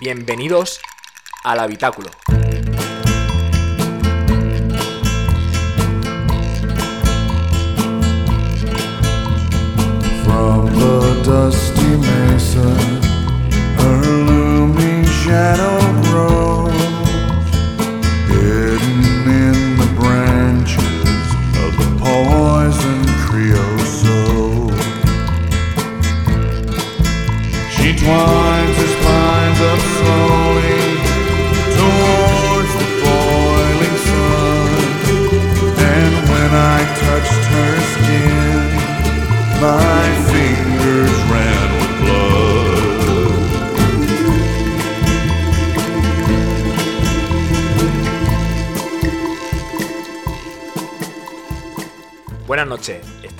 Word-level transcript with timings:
Bienvenidos 0.00 0.80
al 1.44 1.60
habitáculo. 1.60 2.10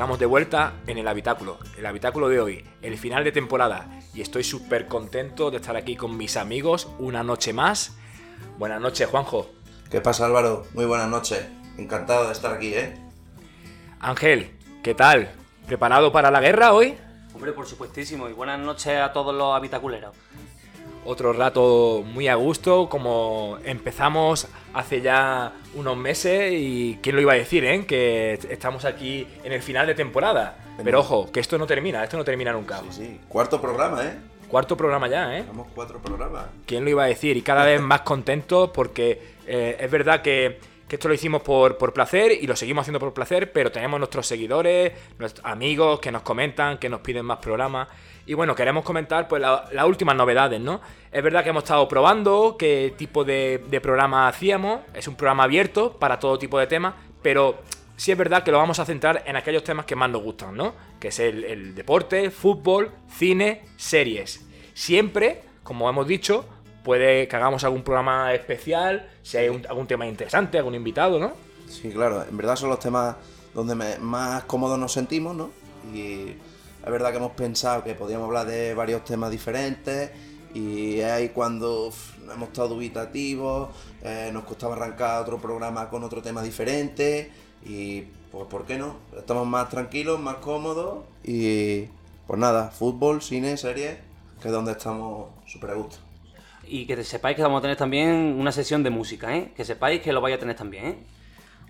Estamos 0.02 0.18
de 0.18 0.26
vuelta 0.26 0.72
en 0.88 0.98
el 0.98 1.06
habitáculo. 1.06 1.58
El 1.78 1.86
habitáculo 1.86 2.28
de 2.28 2.40
hoy, 2.40 2.64
el 2.82 2.98
final 2.98 3.22
de 3.22 3.30
temporada. 3.30 3.88
Y 4.12 4.20
estoy 4.20 4.42
súper 4.42 4.88
contento 4.88 5.52
de 5.52 5.58
estar 5.58 5.76
aquí 5.76 5.94
con 5.94 6.16
mis 6.16 6.36
amigos 6.36 6.88
una 6.98 7.22
noche 7.22 7.52
más. 7.52 7.94
Buenas 8.58 8.80
noches, 8.80 9.08
Juanjo. 9.08 9.48
¿Qué 9.92 10.00
pasa 10.00 10.26
Álvaro? 10.26 10.66
Muy 10.74 10.86
buenas 10.86 11.08
noches. 11.08 11.46
Encantado 11.78 12.26
de 12.26 12.32
estar 12.32 12.52
aquí, 12.52 12.74
¿eh? 12.74 13.00
Ángel, 14.00 14.58
¿qué 14.82 14.92
tal? 14.96 15.30
¿Preparado 15.68 16.10
para 16.10 16.32
la 16.32 16.40
guerra 16.40 16.72
hoy? 16.72 16.98
Hombre, 17.32 17.52
por 17.52 17.68
supuestísimo. 17.68 18.28
Y 18.28 18.32
buenas 18.32 18.58
noches 18.58 19.00
a 19.00 19.12
todos 19.12 19.32
los 19.32 19.54
habitaculeros. 19.54 20.16
Otro 21.04 21.32
rato 21.32 22.04
muy 22.06 22.28
a 22.28 22.36
gusto, 22.36 22.88
como 22.88 23.58
empezamos 23.64 24.46
hace 24.72 25.00
ya 25.00 25.52
unos 25.74 25.96
meses 25.96 26.52
y 26.54 26.98
quién 27.02 27.16
lo 27.16 27.22
iba 27.22 27.32
a 27.32 27.36
decir, 27.36 27.64
¿eh? 27.64 27.84
Que 27.86 28.38
estamos 28.50 28.84
aquí 28.84 29.26
en 29.42 29.52
el 29.52 29.62
final 29.62 29.86
de 29.86 29.94
temporada. 29.94 30.58
Pero 30.82 31.00
ojo, 31.00 31.30
que 31.32 31.40
esto 31.40 31.58
no 31.58 31.66
termina, 31.66 32.04
esto 32.04 32.16
no 32.16 32.24
termina 32.24 32.52
nunca. 32.52 32.78
Sí, 32.78 32.86
sí. 32.90 33.20
Cuarto 33.28 33.60
programa, 33.60 34.04
¿eh? 34.04 34.16
Cuarto 34.48 34.76
programa 34.76 35.08
ya, 35.08 35.38
¿eh? 35.38 35.44
Vamos 35.48 35.68
cuatro 35.74 35.98
programas. 35.98 36.44
¿Quién 36.66 36.84
lo 36.84 36.90
iba 36.90 37.04
a 37.04 37.06
decir? 37.06 37.36
Y 37.36 37.42
cada 37.42 37.64
vez 37.64 37.80
más 37.80 38.02
contentos 38.02 38.70
porque 38.70 39.20
eh, 39.46 39.76
es 39.80 39.90
verdad 39.90 40.22
que, 40.22 40.60
que 40.86 40.96
esto 40.96 41.08
lo 41.08 41.14
hicimos 41.14 41.42
por, 41.42 41.78
por 41.78 41.92
placer 41.92 42.32
y 42.32 42.46
lo 42.46 42.54
seguimos 42.54 42.82
haciendo 42.82 43.00
por 43.00 43.12
placer, 43.12 43.50
pero 43.50 43.72
tenemos 43.72 43.98
nuestros 43.98 44.26
seguidores, 44.26 44.92
nuestros 45.18 45.44
amigos 45.46 46.00
que 46.00 46.12
nos 46.12 46.22
comentan, 46.22 46.78
que 46.78 46.88
nos 46.88 47.00
piden 47.00 47.24
más 47.24 47.38
programas. 47.38 47.88
Y 48.26 48.34
bueno, 48.34 48.54
queremos 48.54 48.84
comentar 48.84 49.26
pues 49.28 49.42
la- 49.42 49.68
las 49.72 49.86
últimas 49.86 50.14
novedades, 50.14 50.60
¿no? 50.60 50.80
Es 51.10 51.22
verdad 51.22 51.42
que 51.42 51.50
hemos 51.50 51.64
estado 51.64 51.88
probando 51.88 52.56
qué 52.58 52.94
tipo 52.96 53.24
de, 53.24 53.62
programa 53.82 54.28
hacíamos. 54.28 54.80
Es 54.94 55.08
un 55.08 55.16
programa 55.16 55.44
abierto 55.44 55.92
para 55.98 56.18
todo 56.18 56.38
tipo 56.38 56.58
de 56.58 56.66
temas, 56.66 56.94
pero 57.20 57.60
sí 57.96 58.12
es 58.12 58.18
verdad 58.18 58.42
que 58.44 58.52
lo 58.52 58.58
vamos 58.58 58.78
a 58.78 58.84
centrar 58.84 59.22
en 59.26 59.36
aquellos 59.36 59.64
temas 59.64 59.86
que 59.86 59.96
más 59.96 60.08
nos 60.08 60.22
gustan, 60.22 60.56
¿no? 60.56 60.74
Que 61.00 61.08
es 61.08 61.18
el, 61.18 61.74
deporte, 61.74 62.30
fútbol, 62.30 62.92
cine, 63.08 63.62
series. 63.76 64.46
Siempre, 64.72 65.42
como 65.64 65.90
hemos 65.90 66.06
dicho, 66.06 66.44
puede 66.84 67.26
que 67.28 67.36
hagamos 67.36 67.64
algún 67.64 67.82
programa 67.82 68.32
especial, 68.32 69.10
si 69.22 69.36
hay 69.36 69.48
algún 69.68 69.86
tema 69.86 70.06
interesante, 70.06 70.58
algún 70.58 70.74
invitado, 70.74 71.18
¿no? 71.18 71.32
Sí, 71.68 71.90
claro. 71.90 72.24
En 72.28 72.36
verdad 72.36 72.56
son 72.56 72.70
los 72.70 72.78
temas 72.78 73.16
donde 73.52 73.74
más 73.98 74.44
cómodos 74.44 74.78
nos 74.78 74.92
sentimos, 74.92 75.34
¿no? 75.34 75.50
Y 75.92 76.34
es 76.84 76.90
verdad 76.90 77.10
que 77.10 77.18
hemos 77.18 77.32
pensado 77.32 77.84
que 77.84 77.94
podíamos 77.94 78.26
hablar 78.26 78.46
de 78.46 78.74
varios 78.74 79.04
temas 79.04 79.30
diferentes 79.30 80.10
y 80.54 80.98
es 80.98 81.10
ahí 81.10 81.28
cuando 81.30 81.92
hemos 82.32 82.48
estado 82.48 82.68
dubitativos, 82.68 83.70
eh, 84.02 84.30
nos 84.32 84.44
costaba 84.44 84.74
arrancar 84.74 85.22
otro 85.22 85.40
programa 85.40 85.88
con 85.88 86.02
otro 86.04 86.20
tema 86.20 86.42
diferente 86.42 87.30
y 87.64 88.02
pues 88.30 88.46
¿por 88.46 88.66
qué 88.66 88.76
no? 88.78 88.96
Estamos 89.16 89.46
más 89.46 89.68
tranquilos, 89.68 90.20
más 90.20 90.36
cómodos 90.36 91.04
y 91.24 91.84
pues 92.26 92.38
nada, 92.38 92.70
fútbol, 92.70 93.22
cine, 93.22 93.56
series, 93.56 93.98
que 94.40 94.48
es 94.48 94.52
donde 94.52 94.72
estamos 94.72 95.28
súper 95.46 95.70
a 95.70 95.74
gusto. 95.74 95.96
Y 96.66 96.86
que 96.86 97.02
sepáis 97.04 97.36
que 97.36 97.42
vamos 97.42 97.58
a 97.58 97.62
tener 97.62 97.76
también 97.76 98.10
una 98.38 98.52
sesión 98.52 98.82
de 98.82 98.90
música, 98.90 99.36
¿eh? 99.36 99.52
Que 99.56 99.64
sepáis 99.64 100.00
que 100.00 100.12
lo 100.12 100.20
vais 100.20 100.36
a 100.36 100.38
tener 100.38 100.56
también, 100.56 100.84
¿eh? 100.86 100.98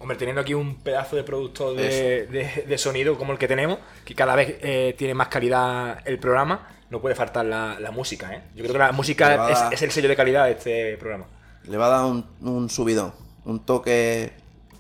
Hombre, 0.03 0.17
teniendo 0.17 0.41
aquí 0.43 0.53
un 0.53 0.75
pedazo 0.77 1.15
de 1.17 1.23
producto 1.23 1.75
de, 1.75 2.27
de- 2.27 2.65
de 2.69 2.79
sonido 2.79 3.17
como 3.17 3.33
el 3.33 3.39
que 3.39 3.47
tenemos, 3.49 3.79
que 4.05 4.15
cada 4.17 4.35
vez 4.35 4.57
eh, 4.61 4.95
tiene 4.99 5.15
más 5.15 5.29
calidad 5.29 5.99
el 6.05 6.19
programa, 6.19 6.67
no 6.91 7.01
puede 7.01 7.15
faltar 7.15 7.47
la, 7.47 7.79
la 7.81 7.93
música, 7.93 8.35
¿eh? 8.35 8.43
Yo 8.57 8.63
creo 8.65 8.73
que 8.73 8.79
la 8.81 8.91
música 8.93 9.49
es, 9.51 9.59
dar- 9.61 9.73
es 9.75 9.81
el 9.83 9.91
sello 9.93 10.09
de 10.09 10.17
calidad 10.17 10.47
de 10.47 10.53
este 10.53 10.97
programa. 10.99 11.27
le 11.65 11.77
va 11.77 11.87
a 11.87 11.89
dar 11.91 12.05
un, 12.07 12.27
un 12.41 12.69
subidón, 12.69 13.13
un 13.45 13.65
toque 13.65 14.33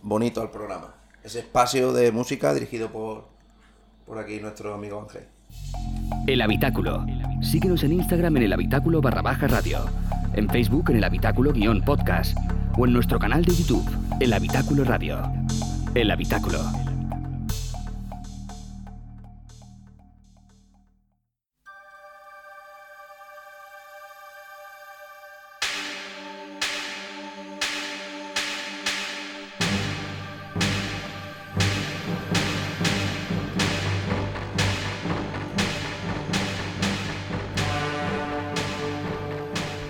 bonito 0.03 0.43
al 0.43 0.51
programa. 0.51 0.95
Ese 1.23 1.39
espacio 1.39 1.93
de 1.93 2.11
música 2.11 2.53
dirigido 2.53 2.89
por, 2.91 3.29
por 4.05 4.19
aquí 4.19 4.41
nuestro 4.41 4.75
amigo 4.75 5.01
Ángel. 5.01 5.23
El 6.27 6.41
Habitáculo. 6.43 7.07
Síguenos 7.43 7.85
en 7.85 7.93
Instagram 7.93 8.39
en 8.39 8.43
el 8.43 8.53
Habitáculo 8.53 9.01
barra 9.01 9.23
baja 9.23 9.47
radio. 9.47 9.79
En 10.35 10.49
Facebook 10.51 10.91
en 10.91 10.97
el 10.97 11.05
Habitáculo 11.05 11.53
guion 11.53 11.81
podcast. 11.83 12.37
O 12.79 12.87
en 12.87 12.93
nuestro 12.95 13.19
canal 13.19 13.45
de 13.45 13.55
YouTube, 13.55 13.85
El 14.19 14.33
Habitáculo 14.33 14.85
Radio. 14.85 15.23
El 15.95 16.11
Habitáculo. 16.11 16.59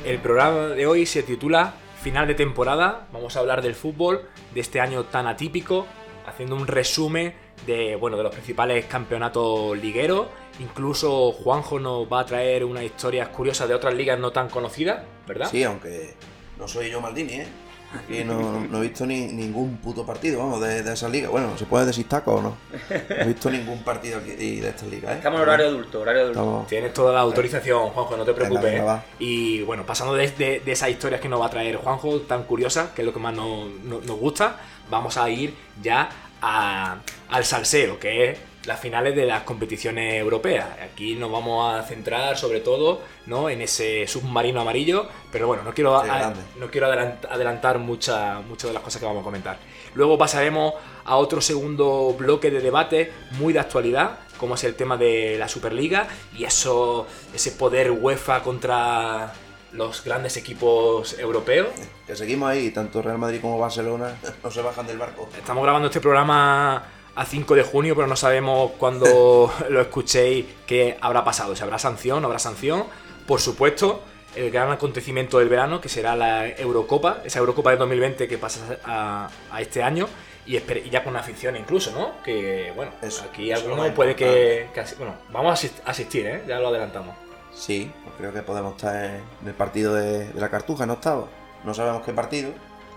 El 0.04 0.19
programa 0.19 0.69
de 0.69 0.87
hoy 0.87 1.06
se 1.06 1.22
titula 1.22 1.75
Final 2.02 2.26
de 2.26 2.34
temporada. 2.34 3.06
Vamos 3.12 3.36
a 3.36 3.38
hablar 3.38 3.62
del 3.62 3.76
fútbol 3.76 4.28
de 4.52 4.60
este 4.60 4.80
año 4.80 5.04
tan 5.04 5.28
atípico, 5.28 5.86
haciendo 6.26 6.56
un 6.56 6.66
resumen 6.66 7.32
de, 7.64 7.94
bueno, 7.94 8.16
de 8.16 8.24
los 8.24 8.32
principales 8.32 8.86
campeonatos 8.86 9.78
ligueros. 9.78 10.26
Incluso 10.58 11.30
Juanjo 11.30 11.78
nos 11.78 12.12
va 12.12 12.20
a 12.20 12.26
traer 12.26 12.64
unas 12.64 12.82
historias 12.82 13.28
curiosas 13.28 13.68
de 13.68 13.74
otras 13.76 13.94
ligas 13.94 14.18
no 14.18 14.32
tan 14.32 14.48
conocidas, 14.48 15.04
¿verdad? 15.28 15.48
Sí, 15.48 15.62
aunque 15.62 16.14
no 16.58 16.66
soy 16.66 16.90
yo 16.90 17.00
Maldini, 17.00 17.34
¿eh? 17.34 17.46
Aquí 17.94 18.25
no, 18.25 18.60
no 18.60 18.78
he 18.78 18.80
visto 18.82 19.04
ni, 19.06 19.26
ningún 19.26 19.76
puto 19.76 20.04
partido, 20.06 20.38
vamos, 20.38 20.60
de, 20.60 20.82
de 20.82 20.92
esa 20.94 21.08
liga. 21.08 21.28
Bueno, 21.28 21.56
¿se 21.58 21.66
puede 21.66 21.86
decir 21.86 22.08
taco 22.08 22.34
o 22.36 22.42
no? 22.42 22.56
No 22.91 23.16
he 23.16 23.26
visto 23.26 23.50
ningún 23.50 23.82
partido 23.82 24.19
aquí 24.19 24.60
de 24.60 24.69
esta 24.69 24.86
liga, 24.86 25.12
¿eh? 25.12 25.16
Estamos 25.16 25.38
en 25.38 25.42
horario 25.42 25.66
adulto, 25.66 26.00
horario 26.00 26.22
adulto. 26.22 26.41
Estamos- 26.41 26.66
Tienes 26.69 26.94
toda 26.94 27.12
la 27.12 27.20
autorización, 27.20 27.91
Juanjo, 27.91 28.16
no 28.16 28.25
te 28.25 28.32
preocupes. 28.32 28.62
venga, 28.62 28.97
¿eh? 28.97 29.14
Y 29.19 29.62
bueno, 29.62 29.84
pasando 29.84 30.14
de, 30.14 30.31
de- 30.31 30.60
de 30.60 30.72
esas 30.72 30.88
historias 30.91 31.20
que 31.20 31.28
nos 31.28 31.41
va 31.41 31.47
a 31.47 31.50
traer 31.50 31.76
Juanjo, 31.76 32.20
tan 32.20 32.44
curiosas, 32.44 32.91
que 32.91 33.02
es 33.02 33.06
lo 33.06 33.12
que 33.12 33.20
más 33.20 33.34
nos, 33.34 33.69
nos- 33.84 34.04
nos 34.04 34.16
gusta, 34.19 34.56
vamos 34.91 35.16
a 35.16 35.28
ir 35.28 35.54
ya 35.82 36.08
a- 36.41 36.97
al 37.31 37.44
salseo, 37.44 37.98
que 37.98 38.31
es 38.31 38.38
las 38.64 38.78
finales 38.80 39.16
de 39.16 39.26
las 39.26 39.42
competiciones 39.42 40.14
europeas. 40.20 40.66
Aquí 40.82 41.14
nos 41.16 41.30
vamos 41.32 41.74
a 41.74 41.82
centrar 41.82 42.36
sobre 42.38 42.60
todo 42.60 43.00
¿no? 43.26 43.48
en 43.50 43.60
ese 43.60 44.06
submarino 44.06 44.60
amarillo, 44.60 45.08
pero 45.32 45.46
bueno, 45.48 45.62
no 45.64 45.75
quiero, 45.75 45.96
a- 45.96 46.32
no 46.58 46.70
quiero 46.70 46.87
adelant- 46.88 47.26
adelantar 47.28 47.78
mucha- 47.78 48.40
muchas 48.40 48.70
de 48.70 48.75
las 48.75 48.82
cosas 48.82 49.00
que 49.00 49.06
vamos 49.06 49.22
a 49.22 49.25
comentar. 49.25 49.58
Luego 49.94 50.16
pasaremos 50.16 50.75
a 51.04 51.16
otro 51.16 51.40
segundo 51.40 52.14
bloque 52.19 52.50
de 52.50 52.60
debate 52.60 53.12
muy 53.32 53.52
de 53.52 53.58
actualidad, 53.60 54.19
como 54.38 54.54
es 54.54 54.64
el 54.64 54.75
tema 54.75 54.96
de 54.96 55.37
la 55.38 55.48
Superliga 55.48 56.06
y 56.37 56.44
eso, 56.44 57.06
ese 57.34 57.52
poder 57.52 57.90
UEFA 57.90 58.42
contra 58.42 59.32
los 59.72 60.04
grandes 60.04 60.37
equipos 60.37 61.19
europeos. 61.19 61.69
Que 62.06 62.14
seguimos 62.14 62.48
ahí, 62.50 62.70
tanto 62.70 63.00
Real 63.02 63.19
Madrid 63.19 63.40
como 63.40 63.58
Barcelona 63.58 64.16
no 64.44 64.50
se 64.50 64.62
bajan 64.62 64.87
del 64.87 64.98
barco. 64.98 65.28
Estamos 65.37 65.62
grabando 65.62 65.88
este 65.88 66.00
programa 66.00 66.84
a 67.14 67.25
5 67.26 67.55
de 67.55 67.62
junio, 67.62 67.94
pero 67.94 68.06
no 68.06 68.17
sabemos 68.17 68.73
cuándo 68.79 69.53
lo 69.69 69.81
escuchéis 69.81 70.47
qué 70.67 70.97
habrá 71.00 71.25
pasado. 71.25 71.55
Si 71.56 71.62
habrá 71.62 71.79
sanción, 71.79 72.20
no 72.23 72.26
habrá 72.29 72.38
sanción. 72.38 72.85
Por 73.26 73.41
supuesto, 73.41 74.03
el 74.35 74.50
gran 74.50 74.70
acontecimiento 74.70 75.38
del 75.38 75.49
verano, 75.49 75.81
que 75.81 75.88
será 75.88 76.17
la 76.17 76.49
Eurocopa, 76.49 77.19
esa 77.25 77.38
Eurocopa 77.38 77.70
del 77.70 77.79
2020 77.81 78.29
que 78.29 78.38
pasa 78.38 78.61
a, 78.85 79.29
a 79.50 79.61
este 79.61 79.82
año. 79.82 80.09
Y, 80.44 80.59
ya 80.91 81.05
con 81.05 81.17
afición 81.17 81.55
incluso, 81.56 81.93
¿no? 81.93 82.20
Que, 82.25 82.73
bueno, 82.75 82.91
Eso, 83.00 83.25
aquí 83.31 83.53
alguno 83.53 83.94
puede 83.94 84.17
que, 84.17 84.67
que 84.75 84.82
Bueno, 84.99 85.14
vamos 85.31 85.53
a 85.53 85.55
asist- 85.69 85.81
asistir, 85.85 86.26
¿eh? 86.26 86.43
Ya 86.49 86.59
lo 86.59 86.69
adelantamos. 86.69 87.14
Sí, 87.55 87.93
pues 88.03 88.17
creo 88.17 88.32
que 88.32 88.43
podemos 88.43 88.75
estar 88.75 88.97
en 89.05 89.47
el 89.47 89.55
partido 89.55 89.94
de, 89.94 90.32
de 90.32 90.41
la 90.41 90.49
Cartuja, 90.49 90.82
en 90.82 90.91
octavo. 90.91 91.29
No 91.64 91.75
sabemos 91.75 92.03
qué 92.03 92.12
partido. 92.12 92.50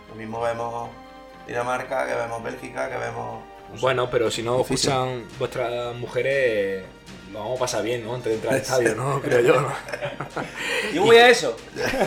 Lo 0.09 0.15
mismo 0.15 0.41
vemos 0.41 0.89
Dinamarca, 1.45 2.07
que 2.07 2.15
vemos 2.15 2.41
Bélgica, 2.43 2.89
que 2.89 2.97
vemos... 2.97 3.43
no 3.69 3.75
sé. 3.75 3.81
Bueno, 3.81 4.09
pero 4.09 4.29
si 4.31 4.41
no 4.43 4.57
Difícil. 4.59 4.89
escuchan 4.91 5.23
vuestras 5.39 5.95
mujeres, 5.95 6.83
lo 7.31 7.39
vamos 7.39 7.57
a 7.57 7.59
pasar 7.61 7.83
bien, 7.83 8.03
¿no? 8.03 8.15
Antes 8.15 8.29
de 8.31 8.35
entrar 8.35 8.53
al 8.53 8.61
estadio, 8.61 8.95
¿no? 8.95 9.21
Creo 9.23 9.39
yo, 9.41 9.61
¿no? 9.61 9.71
Yo 10.93 11.03
voy 11.03 11.17
a 11.17 11.29
eso. 11.29 11.55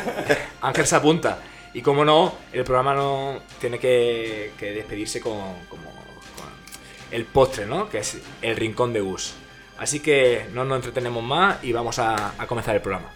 Ángel 0.62 0.86
se 0.86 0.96
apunta. 0.96 1.38
Y 1.74 1.82
como 1.82 2.04
no, 2.04 2.34
el 2.52 2.64
programa 2.64 2.94
no 2.94 3.40
tiene 3.60 3.78
que, 3.78 4.52
que 4.58 4.72
despedirse 4.72 5.20
con, 5.20 5.34
como- 5.68 5.90
con 5.90 6.48
el 7.10 7.24
postre, 7.26 7.66
¿no? 7.66 7.88
Que 7.90 7.98
es 7.98 8.16
el 8.42 8.56
rincón 8.56 8.92
de 8.92 9.00
Gus. 9.00 9.34
Así 9.78 10.00
que 10.00 10.46
no 10.54 10.64
nos 10.64 10.76
entretenemos 10.76 11.22
más 11.22 11.62
y 11.62 11.72
vamos 11.72 11.98
a, 11.98 12.32
a 12.36 12.46
comenzar 12.46 12.74
el 12.74 12.80
programa. 12.82 13.10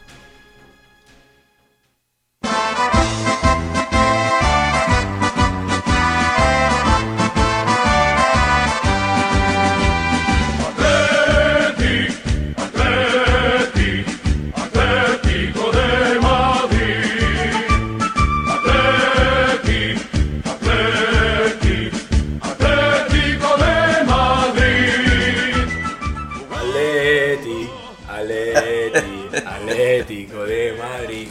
Atlético 30.02 30.44
de 30.44 30.72
Madrid. 30.72 31.28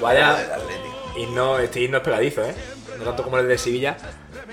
Vaya 0.00 0.30
Atlético. 0.30 1.12
himno, 1.18 1.58
este 1.58 1.80
himno 1.80 1.98
es 1.98 2.02
pegadizo, 2.02 2.44
¿eh? 2.44 2.54
No 2.98 3.04
tanto 3.04 3.22
como 3.22 3.38
el 3.38 3.46
de 3.46 3.58
Sevilla. 3.58 3.96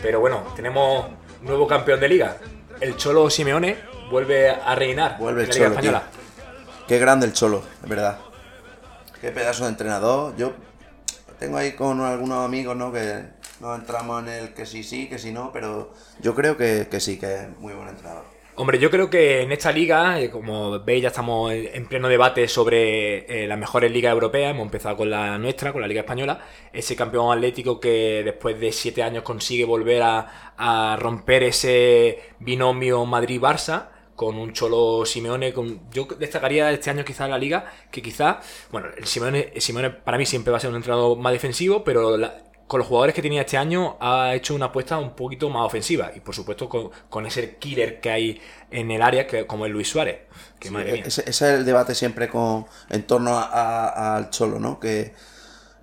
Pero 0.02 0.20
bueno, 0.20 0.44
tenemos 0.56 1.08
nuevo 1.42 1.66
campeón 1.66 2.00
de 2.02 2.10
liga. 2.10 2.38
El 2.82 2.98
Cholo 2.98 3.30
Simeone 3.30 3.78
vuelve 4.12 4.50
a 4.50 4.76
reinar 4.76 5.18
Vuelve 5.18 5.44
en 5.44 5.50
el 5.50 5.50
la 5.50 5.54
Liga 5.54 5.66
Cholo, 5.66 5.76
Española. 5.76 6.04
Qué 6.88 7.00
grande 7.00 7.26
el 7.26 7.34
Cholo, 7.34 7.64
es 7.82 7.90
verdad. 7.90 8.20
Qué 9.22 9.32
pedazo 9.32 9.64
de 9.64 9.70
entrenador. 9.70 10.36
Yo 10.36 10.52
tengo 11.40 11.58
ahí 11.58 11.72
con 11.72 12.02
algunos 12.02 12.44
amigos, 12.46 12.76
¿no? 12.76 12.92
Que 12.92 13.24
nos 13.62 13.80
entramos 13.80 14.24
en 14.24 14.30
el 14.30 14.54
que 14.54 14.66
sí, 14.66 14.84
sí, 14.84 15.08
que 15.08 15.18
sí, 15.18 15.32
no, 15.32 15.52
pero 15.54 15.94
yo 16.20 16.36
creo 16.36 16.58
que, 16.58 16.90
que 16.92 17.00
sí, 17.00 17.18
que 17.18 17.34
es 17.34 17.58
muy 17.60 17.74
buen 17.74 17.88
entrenador. 17.88 18.26
Hombre, 18.56 18.78
yo 18.78 18.92
creo 18.92 19.10
que 19.10 19.42
en 19.42 19.52
esta 19.52 19.72
liga, 19.72 20.20
eh, 20.22 20.30
como 20.30 20.80
veis, 20.82 21.02
ya 21.02 21.08
estamos 21.08 21.52
en 21.52 21.70
en 21.74 21.88
pleno 21.88 22.08
debate 22.08 22.48
sobre 22.48 23.44
eh, 23.44 23.48
las 23.48 23.58
mejores 23.58 23.92
ligas 23.92 24.12
europeas. 24.14 24.52
Hemos 24.52 24.66
empezado 24.66 24.96
con 24.96 25.10
la 25.10 25.40
nuestra, 25.40 25.72
con 25.74 25.82
la 25.82 25.88
Liga 25.88 26.02
Española. 26.02 26.40
Ese 26.72 26.96
campeón 26.96 27.36
atlético 27.36 27.80
que 27.80 28.22
después 28.24 28.60
de 28.60 28.72
siete 28.72 29.02
años 29.02 29.24
consigue 29.24 29.66
volver 29.66 30.04
a, 30.04 30.54
a 30.56 30.96
romper 31.00 31.44
ese 31.44 32.20
binomio 32.40 33.04
Madrid-Barça 33.06 33.88
con 34.16 34.38
un 34.38 34.54
Cholo 34.54 35.04
Simeone. 35.06 35.52
Con, 35.52 35.90
yo 35.92 36.06
destacaría 36.20 36.70
este 36.72 36.92
año 36.92 37.04
quizás 37.04 37.28
la 37.30 37.40
liga 37.40 37.66
que 37.92 38.04
quizás, 38.04 38.38
bueno, 38.72 38.90
el 38.96 39.06
Simeone, 39.08 39.54
Simeone 39.60 39.90
para 39.90 40.20
mí 40.20 40.28
siempre 40.28 40.52
va 40.52 40.58
a 40.58 40.60
ser 40.60 40.70
un 40.70 40.76
entrenador 40.76 41.18
más 41.18 41.34
defensivo, 41.34 41.84
pero 41.84 42.18
la- 42.18 42.38
con 42.68 42.80
los 42.80 42.88
jugadores 42.88 43.14
que 43.16 43.22
tenía 43.22 43.42
este 43.42 43.58
año 43.58 43.98
ha 44.00 44.34
hecho 44.36 44.56
una 44.56 44.68
apuesta 44.68 44.98
un 44.98 45.16
poquito 45.16 45.50
más 45.50 45.66
ofensiva 45.66 46.12
y 46.16 46.20
por 46.22 46.34
supuesto 46.36 46.70
con, 46.70 46.90
con 47.10 47.26
ese 47.26 47.58
killer 47.58 48.00
que 48.02 48.10
hay 48.12 48.42
en 48.72 48.92
el 48.92 49.02
área 49.02 49.28
que, 49.28 49.46
como 49.48 49.66
es 49.66 49.72
Luis 49.72 49.90
Suárez 49.90 50.22
que 50.60 50.70
Sí, 50.70 50.72
madre 50.72 50.92
mía. 50.92 51.06
ese, 51.06 51.22
ese 51.22 51.30
es 51.30 51.42
el 51.42 51.66
debate 51.66 51.94
siempre 51.94 52.30
con 52.30 52.66
en 52.90 53.06
torno 53.06 53.38
a- 53.38 53.44
a- 53.44 54.16
al 54.16 54.30
Cholo, 54.30 54.60
¿no? 54.60 54.80
Que 54.80 55.14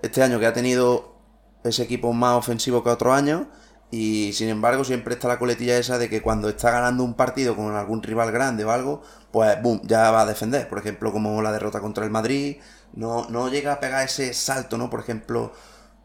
este 0.03 0.23
año 0.23 0.41
que 0.41 0.47
ha 0.47 0.53
tenido 0.55 1.17
ese 1.65 1.83
equipo 1.85 2.13
más 2.15 2.37
ofensivo 2.39 2.85
que 2.85 2.91
otros 2.91 3.15
años 3.15 3.47
y 3.91 4.33
sin 4.35 4.49
embargo 4.51 4.85
siempre 4.85 5.15
está 5.15 5.29
la 5.29 5.39
coletilla 5.39 5.79
esa 5.79 5.99
de 5.99 6.09
que 6.11 6.23
cuando 6.23 6.49
está 6.49 6.71
ganando 6.73 7.05
un 7.05 7.15
partido 7.15 7.57
con 7.57 7.75
algún 7.77 8.03
rival 8.03 8.33
grande 8.33 8.65
o 8.65 8.71
algo, 8.73 9.03
pues 9.33 9.61
boom, 9.63 9.83
ya 9.85 10.11
va 10.13 10.23
a 10.23 10.27
defender. 10.27 10.69
Por 10.69 10.79
ejemplo, 10.79 11.13
como 11.13 11.43
la 11.43 11.53
derrota 11.53 11.81
contra 11.81 12.05
el 12.05 12.11
Madrid, 12.11 12.59
no, 12.95 13.29
no 13.31 13.49
llega 13.51 13.75
a 13.75 13.81
pegar 13.81 14.05
ese 14.07 14.35
salto, 14.35 14.79
¿no? 14.79 14.91
Por 14.91 15.01
ejemplo, 15.01 15.53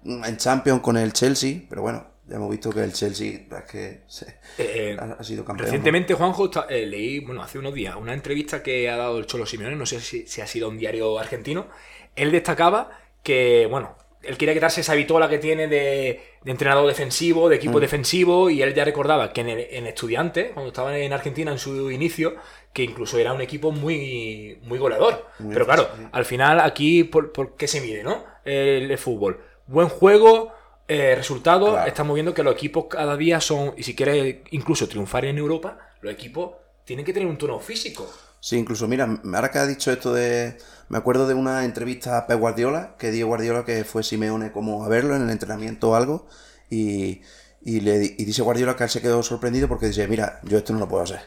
en 0.05 0.37
Champions 0.37 0.81
con 0.81 0.97
el 0.97 1.11
Chelsea, 1.13 1.61
pero 1.69 1.81
bueno, 1.81 2.05
ya 2.27 2.35
hemos 2.37 2.49
visto 2.49 2.69
que 2.71 2.83
el 2.83 2.93
Chelsea 2.93 3.41
es 3.57 3.63
que 3.71 4.01
se- 4.07 4.37
Eh, 4.57 4.95
ha, 4.99 5.17
ha 5.19 5.23
sido 5.23 5.43
campeón. 5.43 5.65
¿no? 5.67 5.71
Recientemente, 5.71 6.13
Juanjo, 6.13 6.45
está- 6.45 6.67
eh, 6.69 6.85
leí, 6.85 7.19
bueno, 7.19 7.41
hace 7.43 7.59
unos 7.59 7.73
días, 7.73 7.95
una 7.95 8.13
entrevista 8.13 8.63
que 8.63 8.89
ha 8.89 8.97
dado 8.97 9.17
el 9.17 9.25
Cholo 9.25 9.45
Simeone, 9.45 9.75
no 9.75 9.85
sé 9.85 9.99
si, 9.99 10.25
si 10.27 10.41
ha 10.41 10.47
sido 10.47 10.69
un 10.69 10.77
diario 10.77 11.19
argentino. 11.19 11.67
Él 12.15 12.31
destacaba 12.31 12.91
que, 13.23 13.67
bueno, 13.69 13.95
él 14.23 14.37
quería 14.37 14.55
quitarse 14.55 14.81
esa 14.81 14.95
vitola 14.95 15.29
que 15.29 15.37
tiene 15.37 15.67
de, 15.67 16.19
de 16.41 16.51
entrenador 16.51 16.87
defensivo, 16.87 17.47
de 17.47 17.57
Mm. 17.57 17.59
equipo 17.59 17.79
defensivo, 17.79 18.49
y 18.49 18.61
él 18.63 18.73
ya 18.73 18.83
recordaba 18.85 19.31
que 19.33 19.41
en, 19.41 19.49
el- 19.49 19.67
en 19.69 19.85
Estudiantes, 19.85 20.51
cuando 20.53 20.69
estaba 20.69 20.97
en 20.97 21.13
Argentina 21.13 21.51
en 21.51 21.59
su 21.59 21.91
inicio, 21.91 22.35
que 22.73 22.83
incluso 22.83 23.17
era 23.19 23.33
un 23.33 23.41
equipo 23.41 23.71
muy, 23.71 24.57
muy 24.63 24.79
goleador. 24.79 25.27
Muy 25.39 25.53
Pero 25.53 25.65
claro, 25.65 25.87
al 26.11 26.25
final 26.25 26.59
aquí, 26.59 27.03
¿por, 27.03 27.31
por 27.31 27.55
qué 27.55 27.67
se 27.67 27.81
mide, 27.81 28.03
no? 28.03 28.23
El, 28.43 28.89
el 28.89 28.97
fútbol. 28.97 29.39
Buen 29.67 29.89
juego, 29.89 30.51
eh, 30.87 31.15
resultados. 31.15 31.71
Claro. 31.71 31.87
Estamos 31.87 32.13
viendo 32.13 32.33
que 32.33 32.43
los 32.43 32.53
equipos 32.53 32.85
cada 32.89 33.17
día 33.17 33.41
son, 33.41 33.73
y 33.77 33.83
si 33.83 33.95
quieres 33.95 34.37
incluso 34.51 34.87
triunfar 34.87 35.25
en 35.25 35.37
Europa, 35.37 35.79
los 36.01 36.13
equipos 36.13 36.51
tienen 36.83 37.03
que 37.03 37.13
tener 37.13 37.27
un 37.27 37.37
tono 37.37 37.59
físico. 37.59 38.07
Sí, 38.39 38.57
incluso, 38.57 38.87
mira, 38.87 39.21
ahora 39.33 39.49
que 39.49 39.57
ha 39.57 39.65
dicho 39.65 39.91
esto 39.91 40.13
de... 40.13 40.57
Me 40.87 40.99
acuerdo 40.99 41.27
de 41.27 41.33
una 41.33 41.65
entrevista 41.65 42.19
a 42.19 42.27
Pep 42.27 42.39
Guardiola, 42.39 42.95
que 42.99 43.09
dio 43.09 43.25
Guardiola 43.25 43.65
que 43.65 43.83
fue 43.83 44.03
Simeone 44.03 44.51
como 44.51 44.85
a 44.85 44.87
verlo 44.87 45.15
en 45.15 45.23
el 45.23 45.31
entrenamiento 45.31 45.89
o 45.89 45.95
algo, 45.95 46.27
y, 46.69 47.23
y, 47.63 47.79
le, 47.79 48.03
y 48.03 48.23
dice 48.23 48.43
Guardiola 48.43 48.75
que 48.75 48.83
él 48.83 48.89
se 48.91 49.01
quedó 49.01 49.23
sorprendido 49.23 49.67
porque 49.67 49.87
dice, 49.87 50.07
mira, 50.07 50.39
yo 50.43 50.59
esto 50.59 50.73
no 50.73 50.79
lo 50.79 50.87
puedo 50.87 51.03
hacer. 51.03 51.21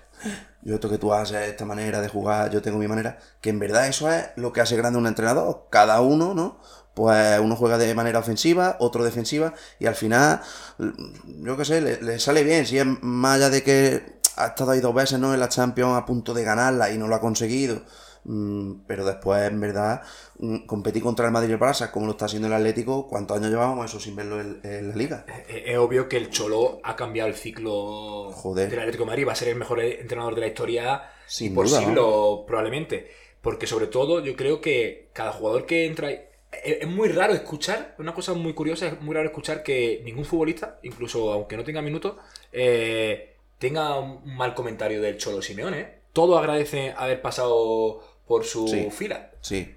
Yo 0.63 0.75
esto 0.75 0.89
que 0.89 0.99
tú 0.99 1.13
haces, 1.13 1.49
esta 1.49 1.65
manera 1.65 2.01
de 2.01 2.09
jugar, 2.09 2.51
yo 2.53 2.63
tengo 2.63 2.79
mi 2.79 2.87
manera, 2.87 3.19
que 3.41 3.51
en 3.51 3.59
verdad 3.59 3.89
eso 3.89 4.13
es 4.13 4.27
lo 4.37 4.53
que 4.53 4.61
hace 4.61 4.77
grande 4.77 4.99
un 4.99 5.07
entrenador. 5.09 5.67
Cada 5.71 6.01
uno, 6.01 6.35
¿no? 6.35 6.61
Pues 6.99 7.39
uno 7.39 7.55
juega 7.55 7.79
de 7.79 7.95
manera 7.95 8.19
ofensiva, 8.19 8.77
otro 8.81 9.05
defensiva, 9.05 9.55
y 9.79 9.87
al 9.87 9.95
final, 9.95 10.41
yo 11.45 11.57
qué 11.57 11.65
sé, 11.65 11.81
le, 11.81 12.03
le 12.03 12.19
sale 12.19 12.43
bien. 12.43 12.67
Si 12.67 12.77
es 12.77 12.85
más 13.03 13.37
allá 13.37 13.51
de 13.51 13.63
que 13.63 14.19
ha 14.35 14.49
estado 14.49 14.73
ahí 14.73 14.81
dos 14.81 14.93
veces, 14.93 15.17
¿no? 15.21 15.33
En 15.33 15.39
la 15.39 15.49
Champions 15.49 15.97
a 15.97 16.05
punto 16.05 16.35
de 16.35 16.43
ganarla 16.43 16.91
y 16.91 16.99
no 16.99 17.07
lo 17.07 17.15
ha 17.15 17.21
conseguido. 17.21 17.83
Mm, 18.25 18.81
pero 18.89 19.05
después, 19.05 19.49
en 19.49 19.61
verdad, 19.61 20.03
mm, 20.41 20.67
competir 20.67 21.01
contra 21.01 21.27
el 21.27 21.31
Madrid 21.31 21.51
y 21.51 21.53
el 21.53 21.61
Barça, 21.61 21.93
como 21.93 22.07
lo 22.07 22.13
está 22.13 22.25
haciendo 22.25 22.49
el 22.49 22.55
Atlético, 22.55 23.07
¿cuántos 23.07 23.37
años 23.37 23.51
llevamos 23.51 23.89
eso 23.89 24.01
sin 24.01 24.17
verlo 24.17 24.41
en, 24.41 24.61
en 24.65 24.89
la 24.89 24.97
liga? 24.97 25.25
Es, 25.49 25.63
es 25.67 25.79
obvio 25.79 26.09
que 26.09 26.17
el 26.17 26.31
Cholo 26.31 26.81
ha 26.83 26.97
cambiado 26.97 27.29
el 27.29 27.37
ciclo 27.37 28.33
Joder. 28.33 28.69
del 28.69 28.81
Atlético 28.81 29.05
de 29.05 29.11
Madrid. 29.11 29.29
Va 29.29 29.33
a 29.35 29.37
ser 29.37 29.51
el 29.51 29.57
mejor 29.57 29.79
entrenador 29.81 30.35
de 30.35 30.41
la 30.41 30.47
historia 30.49 31.03
Sin 31.29 31.53
y 31.53 31.55
por 31.55 31.69
duda, 31.69 31.79
siglo, 31.79 32.43
probablemente. 32.45 33.09
Porque 33.41 33.69
sobre 33.69 33.87
todo 33.87 34.21
yo 34.21 34.35
creo 34.35 34.61
que 34.61 35.11
cada 35.13 35.31
jugador 35.31 35.65
que 35.65 35.87
entra... 35.87 36.09
Es, 36.51 36.87
muy 36.89 37.09
raro 37.09 37.35
escuchar, 37.35 37.95
una 37.99 38.15
cosa 38.15 38.33
muy 38.35 38.55
curiosa, 38.55 38.87
es 38.89 39.01
muy 39.01 39.15
raro 39.15 39.27
escuchar 39.29 39.63
que 39.63 40.01
ningún 40.05 40.25
futbolista, 40.25 40.79
incluso 40.83 41.33
aunque 41.33 41.57
no 41.57 41.65
tenga 41.65 41.83
minutos, 41.83 42.17
eh, 42.53 43.37
tenga 43.59 43.99
un 43.99 44.35
mal 44.37 44.55
comentario 44.55 45.01
del 45.03 45.19
Cholo 45.19 45.43
Simeone. 45.43 45.81
¿eh? 45.81 45.95
Todos 46.13 46.39
agradecen 46.39 46.95
haber 46.97 47.21
pasado 47.21 48.03
por 48.27 48.45
su 48.45 48.67
Sí. 48.69 48.89
fila. 48.91 49.31
Sí, 49.41 49.75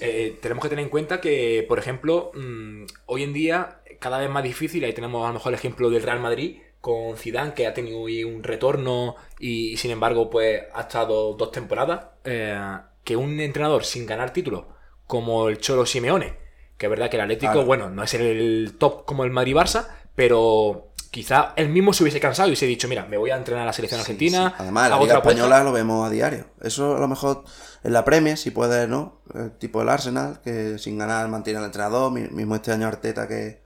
Eh, 0.00 0.38
tenemos 0.40 0.62
que 0.62 0.70
tener 0.70 0.84
en 0.84 0.90
cuenta 0.90 1.20
que, 1.20 1.64
por 1.68 1.78
ejemplo, 1.78 2.32
mm, 2.34 2.84
hoy 3.06 3.22
en 3.22 3.32
día 3.34 3.82
cada 4.00 4.18
vez 4.18 4.30
más 4.30 4.42
difícil, 4.42 4.82
ahí 4.84 4.92
tenemos 4.94 5.22
a 5.24 5.28
lo 5.28 5.34
mejor 5.34 5.52
el 5.52 5.58
ejemplo 5.58 5.90
del 5.90 6.02
Real 6.02 6.18
Madrid 6.18 6.58
con 6.80 7.16
Zidane 7.16 7.54
que 7.54 7.66
ha 7.66 7.74
tenido 7.74 8.00
un 8.00 8.42
retorno 8.42 9.16
y, 9.38 9.76
sin 9.76 9.90
embargo 9.92 10.28
pues 10.30 10.62
ha 10.74 10.80
estado 10.82 11.34
dos 11.34 11.52
temporadas, 11.52 12.06
eh, 12.24 12.58
que 13.04 13.16
un 13.16 13.38
entrenador 13.40 13.84
sin 13.84 14.06
ganar 14.06 14.32
títulos 14.32 14.64
como 15.12 15.48
el 15.50 15.58
Cholo 15.58 15.84
Simeone, 15.84 16.38
que 16.78 16.86
es 16.86 16.90
verdad 16.90 17.10
que 17.10 17.16
el 17.16 17.22
Atlético, 17.24 17.52
Claro. 17.52 17.66
bueno, 17.66 17.90
no 17.90 18.02
es 18.02 18.14
el 18.14 18.76
top 18.78 19.04
como 19.04 19.24
el 19.24 19.30
Madrid-Barça, 19.30 19.88
pero 20.14 20.94
quizá 21.10 21.52
él 21.56 21.68
mismo 21.68 21.92
se 21.92 22.02
hubiese 22.02 22.18
cansado 22.18 22.48
y 22.48 22.52
hubiese 22.52 22.64
dicho, 22.64 22.88
mira, 22.88 23.04
me 23.04 23.18
voy 23.18 23.28
a 23.30 23.36
entrenar 23.36 23.64
a 23.64 23.66
la 23.66 23.72
selección 23.74 23.98
Sí, 23.98 24.04
argentina, 24.04 24.48
sí. 24.48 24.54
Además, 24.60 24.88
la 24.88 24.96
Liga 24.96 25.04
otra 25.04 25.18
apuesta". 25.18 25.42
Española 25.42 25.64
lo 25.64 25.72
vemos 25.72 26.06
a 26.06 26.10
diario. 26.10 26.46
Eso 26.62 26.96
a 26.96 27.00
lo 27.00 27.08
mejor 27.08 27.44
en 27.84 27.92
la 27.92 28.06
Premier, 28.06 28.38
si 28.38 28.52
puede, 28.52 28.88
¿no? 28.88 29.20
El 29.34 29.52
tipo 29.58 29.80
del 29.80 29.90
Arsenal, 29.90 30.40
que 30.42 30.78
sin 30.78 30.96
ganar 30.96 31.28
mantiene 31.28 31.58
al 31.58 31.66
entrenador. 31.66 32.10
mi- 32.10 32.28
Mismo 32.28 32.54
este 32.54 32.72
año 32.72 32.86
Arteta, 32.88 33.28
que 33.28 33.60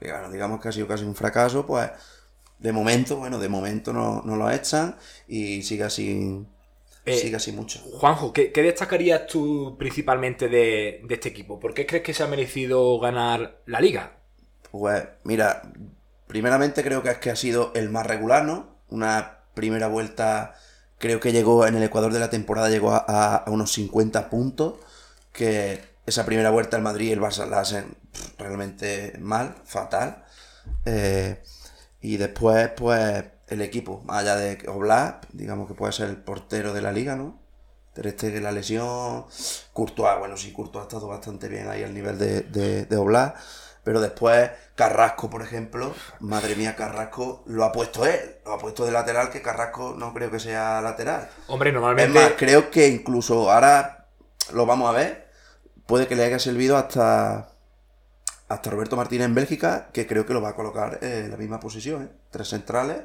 digamos, 0.00 0.32
digamos 0.32 0.60
que 0.60 0.68
ha 0.68 0.72
sido 0.72 0.88
casi 0.88 1.04
un 1.04 1.14
fracaso, 1.14 1.64
pues 1.64 1.90
de 2.58 2.72
momento, 2.72 3.18
bueno, 3.18 3.38
de 3.38 3.48
momento 3.48 3.92
no, 3.92 4.20
no 4.24 4.34
lo 4.34 4.50
echan 4.50 4.96
y 5.28 5.62
sigue 5.62 5.84
así, 5.84 6.44
Eh, 7.04 7.16
sigue 7.16 7.36
así 7.36 7.52
mucho. 7.52 7.80
Juanjo, 7.80 8.32
¿qué, 8.32 8.52
qué 8.52 8.62
destacarías 8.62 9.26
tú 9.26 9.76
principalmente 9.78 10.48
de, 10.48 11.00
de 11.04 11.14
este 11.14 11.30
equipo? 11.30 11.58
¿Por 11.58 11.74
qué 11.74 11.86
crees 11.86 12.04
que 12.04 12.14
se 12.14 12.22
ha 12.22 12.28
merecido 12.28 12.98
ganar 13.00 13.60
la 13.66 13.80
liga? 13.80 14.18
Pues 14.70 15.04
mira, 15.24 15.62
primeramente 16.28 16.82
creo 16.82 17.02
que 17.02 17.10
es 17.10 17.18
que 17.18 17.30
ha 17.30 17.36
sido 17.36 17.72
el 17.74 17.90
más 17.90 18.06
regular, 18.06 18.44
¿no? 18.44 18.76
Una 18.88 19.38
primera 19.54 19.88
vuelta 19.88 20.54
creo 21.02 21.18
que 21.18 21.32
llegó 21.32 21.66
en 21.66 21.74
el 21.74 21.82
Ecuador 21.82 22.12
de 22.12 22.20
la 22.20 22.30
temporada 22.30 22.70
llegó 22.70 22.92
a, 22.92 23.44
unos 23.48 23.72
50 23.72 24.30
puntos, 24.30 24.74
que 25.32 25.82
esa 26.06 26.24
primera 26.24 26.50
vuelta 26.50 26.76
el 26.76 26.84
Madrid 26.84 27.08
y 27.08 27.12
el 27.12 27.20
Barça 27.20 27.44
la 27.48 27.58
hacen 27.58 27.96
realmente 28.38 29.14
mal, 29.18 29.56
fatal. 29.64 30.24
Eh, 30.84 31.42
y 32.00 32.18
después, 32.18 32.70
pues, 32.76 33.24
el 33.52 33.62
equipo, 33.62 34.02
más 34.04 34.22
allá 34.22 34.36
de 34.36 34.58
Oblak, 34.68 35.26
digamos 35.32 35.68
que 35.68 35.74
puede 35.74 35.92
ser 35.92 36.08
el 36.08 36.16
portero 36.16 36.72
de 36.72 36.82
la 36.82 36.92
liga, 36.92 37.16
¿no? 37.16 37.40
Ter 37.94 38.10
Stegen, 38.10 38.42
la 38.42 38.52
lesión, 38.52 39.26
Courtois, 39.72 40.18
bueno, 40.18 40.36
sí, 40.36 40.52
Courtois 40.52 40.84
ha 40.84 40.88
estado 40.88 41.08
bastante 41.08 41.48
bien 41.48 41.68
ahí 41.68 41.82
al 41.82 41.92
nivel 41.92 42.18
de, 42.18 42.40
de, 42.40 42.86
de 42.86 42.96
Oblak, 42.96 43.36
pero 43.84 44.00
después 44.00 44.50
Carrasco, 44.74 45.28
por 45.28 45.42
ejemplo, 45.42 45.94
madre 46.20 46.56
mía, 46.56 46.74
Carrasco 46.74 47.42
lo 47.46 47.64
ha 47.64 47.72
puesto 47.72 48.06
él, 48.06 48.36
lo 48.46 48.52
ha 48.54 48.58
puesto 48.58 48.86
de 48.86 48.92
lateral, 48.92 49.28
que 49.30 49.42
Carrasco 49.42 49.94
no 49.98 50.14
creo 50.14 50.30
que 50.30 50.40
sea 50.40 50.80
lateral. 50.80 51.28
Hombre, 51.48 51.68
Es 51.68 51.74
normalmente. 51.74 52.18
más, 52.18 52.32
creo 52.38 52.70
que 52.70 52.88
incluso 52.88 53.50
ahora 53.50 54.06
lo 54.54 54.64
vamos 54.64 54.88
a 54.88 54.92
ver, 54.96 55.28
puede 55.86 56.06
que 56.06 56.16
le 56.16 56.24
haya 56.24 56.38
servido 56.38 56.76
hasta 56.78 57.48
hasta 58.48 58.70
Roberto 58.70 58.96
Martínez 58.96 59.26
en 59.26 59.34
Bélgica, 59.34 59.88
que 59.92 60.06
creo 60.06 60.26
que 60.26 60.34
lo 60.34 60.42
va 60.42 60.50
a 60.50 60.54
colocar 60.54 60.98
en 61.02 61.30
la 61.30 61.36
misma 61.38 61.58
posición, 61.58 62.02
¿eh? 62.04 62.08
tres 62.30 62.48
centrales 62.48 62.98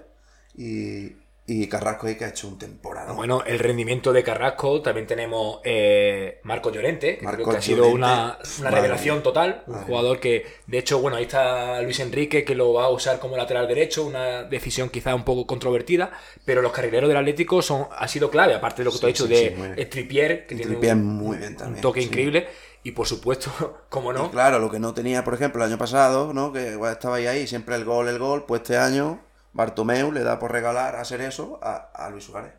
y, 0.57 1.15
y 1.45 1.67
Carrasco 1.69 2.07
ahí 2.07 2.15
que 2.17 2.25
ha 2.25 2.29
hecho 2.29 2.47
un 2.47 2.57
temporada. 2.57 3.13
Bueno, 3.13 3.41
el 3.45 3.59
rendimiento 3.59 4.11
de 4.11 4.21
Carrasco, 4.23 4.81
también 4.81 5.07
tenemos 5.07 5.61
eh, 5.63 6.41
Marco 6.43 6.71
Llorente, 6.71 7.17
que 7.17 7.23
Marco 7.25 7.43
creo 7.43 7.47
que 7.47 7.57
ha 7.57 7.61
sido 7.61 7.87
una, 7.87 8.37
una 8.59 8.69
revelación 8.71 9.23
total, 9.23 9.63
un 9.67 9.75
jugador 9.79 10.19
que, 10.19 10.45
de 10.65 10.77
hecho, 10.77 10.99
bueno, 10.99 11.15
ahí 11.17 11.23
está 11.23 11.81
Luis 11.83 11.99
Enrique, 12.01 12.43
que 12.43 12.53
lo 12.55 12.73
va 12.73 12.85
a 12.85 12.89
usar 12.89 13.19
como 13.19 13.37
lateral 13.37 13.67
derecho, 13.67 14.05
una 14.05 14.43
decisión 14.43 14.89
quizá 14.89 15.15
un 15.15 15.23
poco 15.23 15.47
controvertida, 15.47 16.11
pero 16.43 16.61
los 16.61 16.73
carrileros 16.73 17.07
del 17.07 17.17
Atlético 17.17 17.61
son, 17.61 17.87
ha 17.91 18.07
sido 18.09 18.29
clave, 18.29 18.53
aparte 18.53 18.81
de 18.81 18.85
lo 18.85 18.91
que 18.91 18.99
tú 18.99 19.07
has 19.07 19.13
Sí, 19.13 19.13
dicho 19.13 19.27
sí, 19.27 19.33
de 19.33 19.55
sí. 19.55 19.73
Estripier, 19.77 20.47
que 20.47 20.55
Y 20.55 20.59
tiene 20.59 20.77
un, 20.77 21.03
muy 21.03 21.37
bien 21.37 21.55
un 21.55 21.55
también, 21.55 21.81
toque 21.81 22.01
sí. 22.01 22.07
increíble, 22.07 22.47
y 22.83 22.91
por 22.91 23.07
supuesto, 23.07 23.85
como 23.89 24.11
Y 24.13 24.13
no, 24.13 24.31
claro, 24.31 24.59
lo 24.59 24.69
que 24.71 24.79
no 24.79 24.93
tenía, 24.93 25.23
por 25.23 25.33
ejemplo, 25.35 25.63
el 25.63 25.69
año 25.69 25.77
pasado, 25.77 26.33
¿no? 26.33 26.51
Que 26.51 26.71
igual 26.71 26.93
estaba 26.93 27.17
ahí, 27.17 27.27
ahí, 27.27 27.47
siempre 27.47 27.75
el 27.75 27.85
gol, 27.85 28.07
el 28.07 28.19
gol, 28.19 28.45
pues 28.45 28.61
este 28.61 28.77
año 28.77 29.26
Bartomeu 29.57 30.11
le 30.11 30.21
da 30.23 30.39
por 30.39 30.51
regalar 30.51 30.95
hacer 30.95 31.19
eso 31.21 31.59
a, 31.61 31.89
a 31.93 32.09
Luis 32.09 32.23
Suárez. 32.25 32.53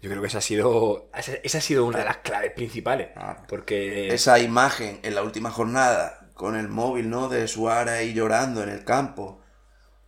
yo 0.00 0.10
creo 0.10 0.20
que 0.20 0.28
esa 0.28 0.38
ha 0.38 0.42
sido, 0.42 1.08
esa, 1.16 1.58
ha 1.58 1.60
sido 1.60 1.86
una 1.86 1.98
de 2.00 2.04
las 2.04 2.18
claves 2.18 2.52
principales, 2.52 3.08
Claro. 3.14 3.40
porque... 3.48 4.14
esa 4.14 4.38
imagen 4.38 5.00
en 5.02 5.14
la 5.14 5.22
última 5.22 5.50
jornada 5.50 6.28
con 6.34 6.54
el 6.56 6.68
móvil, 6.68 7.08
¿no? 7.10 7.28
De 7.28 7.48
Suárez 7.48 7.94
ahí 7.94 8.12
llorando 8.12 8.62
en 8.62 8.68
el 8.68 8.84
campo, 8.84 9.40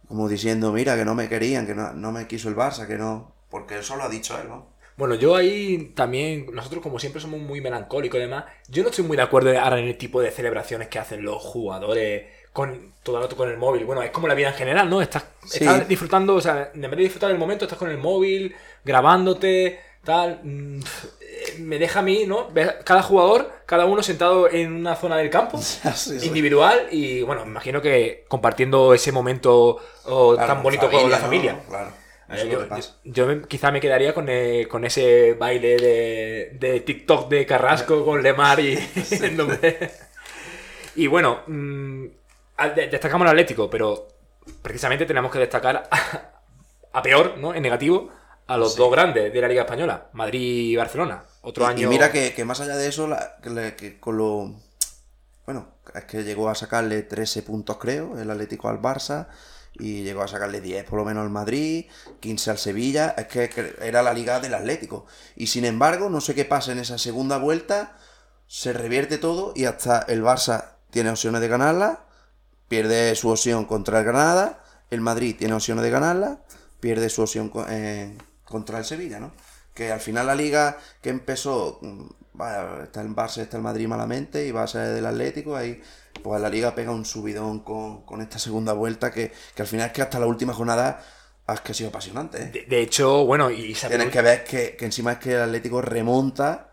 como 0.08 0.28
diciendo, 0.28 0.72
mira, 0.72 0.96
que 0.96 1.04
no 1.04 1.14
me 1.14 1.28
querían, 1.28 1.66
que 1.66 1.74
no, 1.74 1.92
no 1.94 2.12
me 2.12 2.26
quiso 2.26 2.48
el 2.48 2.56
Barça, 2.56 2.86
que 2.86 2.96
no, 2.98 3.34
porque 3.48 3.78
eso 3.78 3.96
lo 3.96 4.04
ha 4.04 4.08
dicho 4.08 4.38
él, 4.40 4.48
¿no? 4.48 4.76
Bueno, 4.98 5.14
yo 5.14 5.36
ahí 5.36 5.92
también, 5.94 6.46
nosotros 6.54 6.82
como 6.82 6.98
siempre 6.98 7.20
somos 7.20 7.38
muy 7.40 7.60
melancólicos 7.60 8.16
y 8.18 8.22
demás, 8.22 8.44
yo 8.68 8.82
no 8.82 8.88
estoy 8.90 9.04
muy 9.04 9.16
de 9.16 9.22
acuerdo 9.24 9.50
ahora 9.58 9.78
en 9.78 9.86
el 9.88 9.98
tipo 9.98 10.20
de 10.22 10.30
celebraciones 10.30 10.88
que 10.88 10.98
hacen 10.98 11.22
los 11.22 11.42
jugadores 11.42 12.24
con 12.56 12.94
todo 13.02 13.18
el 13.18 13.22
rato 13.24 13.36
con 13.36 13.50
el 13.50 13.58
móvil. 13.58 13.84
Bueno, 13.84 14.02
es 14.02 14.10
como 14.10 14.26
la 14.28 14.34
vida 14.34 14.48
en 14.48 14.54
general, 14.54 14.88
¿no? 14.88 15.02
Estás, 15.02 15.26
Sí. 15.44 15.58
estás 15.62 15.86
disfrutando, 15.86 16.34
o 16.36 16.40
sea, 16.40 16.70
en 16.74 16.80
vez 16.80 16.90
de 16.90 16.96
disfrutar 17.02 17.28
del 17.28 17.38
momento, 17.38 17.66
estás 17.66 17.78
con 17.78 17.90
el 17.90 17.98
móvil, 17.98 18.56
grabándote, 18.82 19.78
tal. 20.02 20.40
mm, 20.42 20.78
eh, 21.20 21.58
Me 21.58 21.78
deja 21.78 22.00
a 22.00 22.02
mí, 22.02 22.24
¿no? 22.26 22.48
Cada 22.84 23.02
jugador, 23.02 23.50
cada 23.66 23.84
uno 23.84 24.02
sentado 24.02 24.48
en 24.50 24.72
una 24.72 24.96
zona 24.96 25.18
del 25.18 25.28
campo, 25.28 25.58
Sí, 25.62 25.80
sí. 26.18 26.26
individual, 26.26 26.86
y 26.90 27.20
bueno, 27.22 27.44
me 27.44 27.50
imagino 27.50 27.82
que 27.82 28.24
compartiendo 28.26 28.94
ese 28.94 29.12
momento 29.12 29.76
oh, 30.06 30.32
Claro, 30.34 30.54
tan 30.54 30.62
bonito 30.62 30.90
con 30.90 31.10
la 31.10 31.18
¿no? 31.18 31.24
familia. 31.24 31.60
Claro. 31.68 31.90
Eh, 32.30 32.34
Eso 32.36 32.44
es 32.44 32.50
yo, 32.50 32.58
lo 32.58 32.64
que 32.64 32.70
pasa. 32.70 32.96
yo 33.04 33.26
me- 33.26 33.42
quizá 33.42 33.70
me 33.70 33.80
quedaría 33.80 34.12
con, 34.14 34.26
eh, 34.30 34.66
con 34.68 34.84
ese 34.84 35.34
baile 35.34 35.76
de, 35.76 36.50
de 36.58 36.80
TikTok 36.80 37.28
de 37.28 37.44
Carrasco 37.46 38.02
con 38.04 38.22
Lemar 38.22 38.58
y 38.60 38.72
el. 39.10 39.90
Y 40.96 41.06
bueno, 41.08 41.42
mm, 41.46 42.04
de- 42.06 42.25
destacamos 42.74 43.24
el 43.26 43.30
Atlético, 43.30 43.68
pero 43.70 44.08
precisamente 44.62 45.06
tenemos 45.06 45.30
que 45.32 45.38
destacar 45.38 45.88
a, 45.90 46.32
a 46.92 47.02
peor, 47.02 47.36
¿no? 47.38 47.54
En 47.54 47.62
negativo, 47.62 48.10
a 48.46 48.56
los 48.56 48.76
dos 48.76 48.90
grandes 48.90 49.32
de 49.32 49.40
la 49.40 49.48
Liga 49.48 49.62
Española, 49.62 50.08
Madrid 50.12 50.40
y 50.70 50.76
Barcelona. 50.76 51.24
Otro 51.42 51.64
Y- 51.64 51.68
año. 51.68 51.86
Y 51.88 51.90
mira 51.90 52.10
que, 52.12 52.32
que 52.34 52.44
más 52.44 52.60
allá 52.60 52.76
de 52.76 52.88
eso, 52.88 53.06
la- 53.06 53.36
que, 53.42 53.50
le- 53.50 53.76
que 53.76 53.98
con 54.00 54.16
lo. 54.16 54.54
Bueno, 55.44 55.68
es 55.94 56.04
que 56.04 56.24
llegó 56.24 56.48
a 56.48 56.54
sacarle 56.54 57.02
13 57.02 57.42
puntos, 57.42 57.76
creo, 57.78 58.18
el 58.18 58.30
Atlético 58.30 58.68
al 58.68 58.80
Barça. 58.80 59.28
Y 59.78 60.04
llegó 60.04 60.22
a 60.22 60.28
sacarle 60.28 60.62
10 60.62 60.84
por 60.86 60.98
lo 60.98 61.04
menos 61.04 61.22
al 61.22 61.28
Madrid, 61.28 61.84
15 62.20 62.50
al 62.50 62.56
Sevilla. 62.56 63.14
Es 63.18 63.26
que, 63.26 63.50
que 63.50 63.74
era 63.82 64.02
la 64.02 64.14
liga 64.14 64.40
del 64.40 64.54
Atlético. 64.54 65.04
Y 65.36 65.48
sin 65.48 65.66
embargo, 65.66 66.08
no 66.08 66.22
sé 66.22 66.34
qué 66.34 66.46
pasa 66.46 66.72
en 66.72 66.78
esa 66.78 66.96
segunda 66.96 67.36
vuelta. 67.36 67.94
Se 68.46 68.72
revierte 68.72 69.18
todo 69.18 69.52
y 69.54 69.66
hasta 69.66 70.00
el 70.08 70.22
Barça 70.24 70.76
tiene 70.90 71.10
opciones 71.10 71.42
de 71.42 71.48
ganarla. 71.48 72.05
Pierde 72.68 73.14
su 73.14 73.28
opción 73.28 73.64
contra 73.64 74.00
el 74.00 74.04
Granada. 74.04 74.62
El 74.90 75.00
Madrid 75.00 75.36
tiene 75.38 75.54
opciones 75.54 75.84
de 75.84 75.90
ganarla. 75.90 76.40
Pierde 76.80 77.08
su 77.08 77.22
opción 77.22 77.52
eh, 77.68 78.16
contra 78.44 78.78
el 78.78 78.84
Sevilla, 78.84 79.20
¿no? 79.20 79.32
Que 79.74 79.92
al 79.92 80.00
final 80.00 80.26
la 80.26 80.34
liga 80.34 80.78
que 81.02 81.10
empezó, 81.10 81.78
mm, 81.82 82.06
está 82.82 83.02
el 83.02 83.14
Barça, 83.14 83.38
está 83.38 83.56
el 83.56 83.62
Madrid 83.62 83.86
malamente 83.88 84.46
y 84.46 84.50
va 84.50 84.62
a 84.62 84.66
ser 84.66 84.94
del 84.94 85.06
Atlético, 85.06 85.56
ahí 85.56 85.82
pues 86.22 86.40
la 86.40 86.48
liga 86.48 86.74
pega 86.74 86.92
un 86.92 87.04
subidón 87.04 87.60
con, 87.60 88.02
con 88.02 88.20
esta 88.20 88.38
segunda 88.38 88.72
vuelta 88.72 89.12
que, 89.12 89.32
que 89.54 89.62
al 89.62 89.68
final 89.68 89.86
es 89.86 89.92
que 89.92 90.02
hasta 90.02 90.18
la 90.18 90.26
última 90.26 90.54
jornada 90.54 91.02
es 91.48 91.60
que 91.60 91.72
ha 91.72 91.74
sido 91.74 91.90
apasionante. 91.90 92.42
¿eh? 92.42 92.50
De, 92.52 92.64
de 92.64 92.80
hecho, 92.80 93.24
bueno, 93.24 93.50
y 93.50 93.74
se 93.74 93.88
Tienes 93.88 94.10
que 94.10 94.22
ver 94.22 94.44
que, 94.44 94.76
que 94.76 94.84
encima 94.84 95.12
es 95.12 95.18
que 95.18 95.34
el 95.34 95.42
Atlético 95.42 95.82
remonta, 95.82 96.72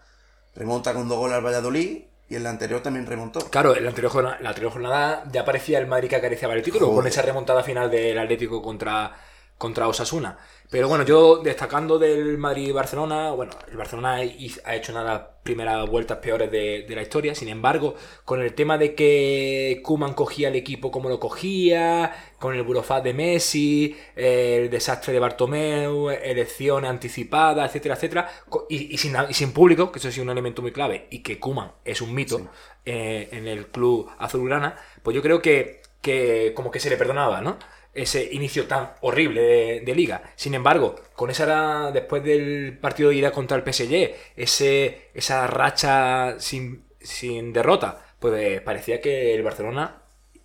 remonta 0.55 0.93
con 0.93 1.07
dos 1.07 1.17
goles 1.17 1.37
al 1.37 1.45
Valladolid 1.45 2.03
y 2.33 2.35
en 2.35 2.43
la 2.43 2.49
anterior 2.49 2.81
también 2.81 3.05
remontó. 3.05 3.39
Claro, 3.51 3.75
en 3.75 3.83
la 3.83 3.89
anterior, 3.89 4.11
jornada, 4.11 4.37
la 4.41 4.49
anterior 4.49 4.71
jornada 4.71 5.23
ya 5.31 5.41
aparecía 5.41 5.77
el 5.77 5.85
Madrid 5.85 6.09
que 6.09 6.15
acariciaba 6.15 6.55
el 6.55 6.63
título 6.63 6.87
Joder. 6.87 6.97
con 6.97 7.07
esa 7.07 7.21
remontada 7.21 7.61
final 7.61 7.91
del 7.91 8.17
Atlético 8.17 8.59
contra, 8.59 9.15
contra 9.63 9.87
Osasuna. 9.87 10.37
Pero 10.69 10.89
bueno, 10.89 11.05
yo 11.05 11.37
destacando 11.37 11.97
del 11.97 12.37
Madrid 12.37 12.67
y 12.67 12.71
Barcelona, 12.71 13.31
bueno, 13.31 13.53
el 13.71 13.77
Barcelona 13.77 14.15
ha 14.15 14.75
hecho 14.75 14.91
una 14.91 15.03
de 15.03 15.07
las 15.07 15.21
primeras 15.43 15.87
vueltas 15.89 16.17
peores 16.17 16.51
de, 16.51 16.85
de 16.87 16.95
la 16.95 17.01
historia. 17.01 17.33
Sin 17.33 17.47
embargo, 17.47 17.95
con 18.25 18.41
el 18.41 18.53
tema 18.55 18.77
de 18.77 18.93
que 18.93 19.81
Kuman 19.83 20.13
cogía 20.15 20.49
el 20.49 20.55
equipo 20.55 20.91
como 20.91 21.07
lo 21.09 21.19
cogía, 21.19 22.11
con 22.39 22.55
el 22.55 22.63
burofaz 22.63 23.03
de 23.03 23.13
Messi, 23.13 23.95
el 24.17 24.69
desastre 24.69 25.13
de 25.13 25.19
Bartomeu, 25.19 26.09
elecciones 26.09 26.89
anticipadas, 26.89 27.67
etcétera, 27.69 27.95
etcétera, 27.95 28.29
co- 28.49 28.65
y, 28.69 28.93
y 28.93 28.97
sin, 28.97 29.15
y 29.29 29.33
sin 29.33 29.53
público, 29.53 29.91
que 29.91 29.99
eso 29.99 30.11
sí 30.11 30.19
es 30.19 30.23
un 30.25 30.29
elemento 30.31 30.61
muy 30.61 30.71
clave, 30.73 31.07
y 31.09 31.19
que 31.23 31.39
Kuman 31.39 31.71
es 31.85 32.01
un 32.01 32.13
mito 32.13 32.41
eh, 32.85 33.29
en 33.31 33.47
el 33.47 33.67
club 33.67 34.09
azulgrana, 34.19 34.75
pues 35.03 35.15
yo 35.15 35.21
creo 35.21 35.41
que, 35.41 35.81
que 36.01 36.51
como 36.55 36.69
que 36.71 36.79
se 36.79 36.89
le 36.89 36.97
perdonaba, 36.97 37.41
¿no? 37.41 37.57
Ese 37.93 38.29
inicio 38.31 38.65
tan 38.65 38.93
horrible 39.01 39.81
de, 39.81 39.95
liga. 39.95 40.23
Sin 40.35 40.55
embargo, 40.55 40.95
con 41.15 41.29
esa 41.29 41.91
después 41.91 42.23
del 42.23 42.77
partido 42.81 43.09
de 43.09 43.17
ida 43.17 43.31
contra 43.31 43.55
el 43.55 43.63
PSG, 43.63 44.15
ese, 44.35 45.09
esa 45.13 45.45
racha 45.45 46.39
sin, 46.39 46.85
sin 46.99 47.53
derrota, 47.53 48.03
pues 48.19 48.33
eh, 48.41 48.61
parecía 48.61 48.99
que 48.99 49.35
el 49.35 49.43
Barcelona 49.43 50.01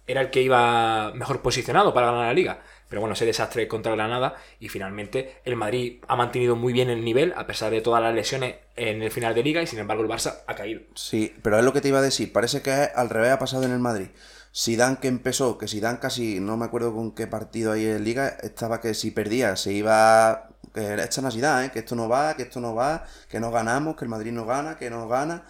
era 0.06 0.22
el 0.22 0.30
que 0.30 0.42
iba 0.42 1.12
mejor 1.14 1.42
posicionado 1.42 1.94
para 1.94 2.08
ganar 2.08 2.26
la 2.26 2.32
liga. 2.32 2.60
Pero 2.88 3.02
bueno, 3.02 3.12
ese 3.12 3.26
desastre 3.26 3.68
contra 3.68 3.92
Granada 3.92 4.36
y 4.58 4.70
finalmente 4.70 5.36
el 5.44 5.56
Madrid 5.56 5.98
ha 6.08 6.16
mantenido 6.16 6.56
muy 6.56 6.72
bien 6.72 6.88
el 6.88 7.04
nivel 7.04 7.34
a 7.36 7.46
pesar 7.46 7.70
de 7.70 7.82
todas 7.82 8.02
las 8.02 8.14
lesiones 8.14 8.56
en 8.76 9.02
el 9.02 9.10
final 9.10 9.34
de 9.34 9.42
liga 9.42 9.62
y 9.62 9.66
sin 9.66 9.78
embargo 9.78 10.02
el 10.02 10.08
Barça 10.08 10.38
ha 10.46 10.54
caído. 10.54 10.80
Sí, 10.94 11.34
pero 11.42 11.58
es 11.58 11.64
lo 11.64 11.74
que 11.74 11.82
te 11.82 11.88
iba 11.88 11.98
a 11.98 12.02
decir. 12.02 12.32
Parece 12.32 12.62
que 12.62 12.70
al 12.70 13.10
revés 13.10 13.30
ha 13.30 13.38
pasado 13.38 13.64
en 13.64 13.72
el 13.72 13.78
Madrid. 13.78 14.08
Zidane 14.58 14.98
que 14.98 15.06
empezó, 15.06 15.56
que 15.56 15.68
Zidane 15.68 16.00
casi, 16.00 16.40
no 16.40 16.56
me 16.56 16.64
acuerdo 16.64 16.92
con 16.92 17.12
qué 17.12 17.28
partido 17.28 17.70
ahí 17.70 17.86
en 17.86 18.02
Liga, 18.02 18.28
estaba 18.42 18.80
que 18.80 18.94
si 18.94 19.10
perdía 19.12 19.56
se 19.56 19.72
iba... 19.72 20.48
Que 20.74 21.02
echan 21.02 21.24
a 21.26 21.30
Zidane, 21.30 21.66
¿eh? 21.66 21.70
que 21.70 21.78
esto 21.78 21.94
no 21.96 22.08
va, 22.08 22.34
que 22.34 22.42
esto 22.42 22.60
no 22.60 22.74
va, 22.74 23.04
que 23.28 23.40
no 23.40 23.50
ganamos, 23.50 23.96
que 23.96 24.04
el 24.04 24.10
Madrid 24.10 24.32
no 24.32 24.44
gana, 24.44 24.76
que 24.76 24.90
no 24.90 25.08
gana. 25.08 25.44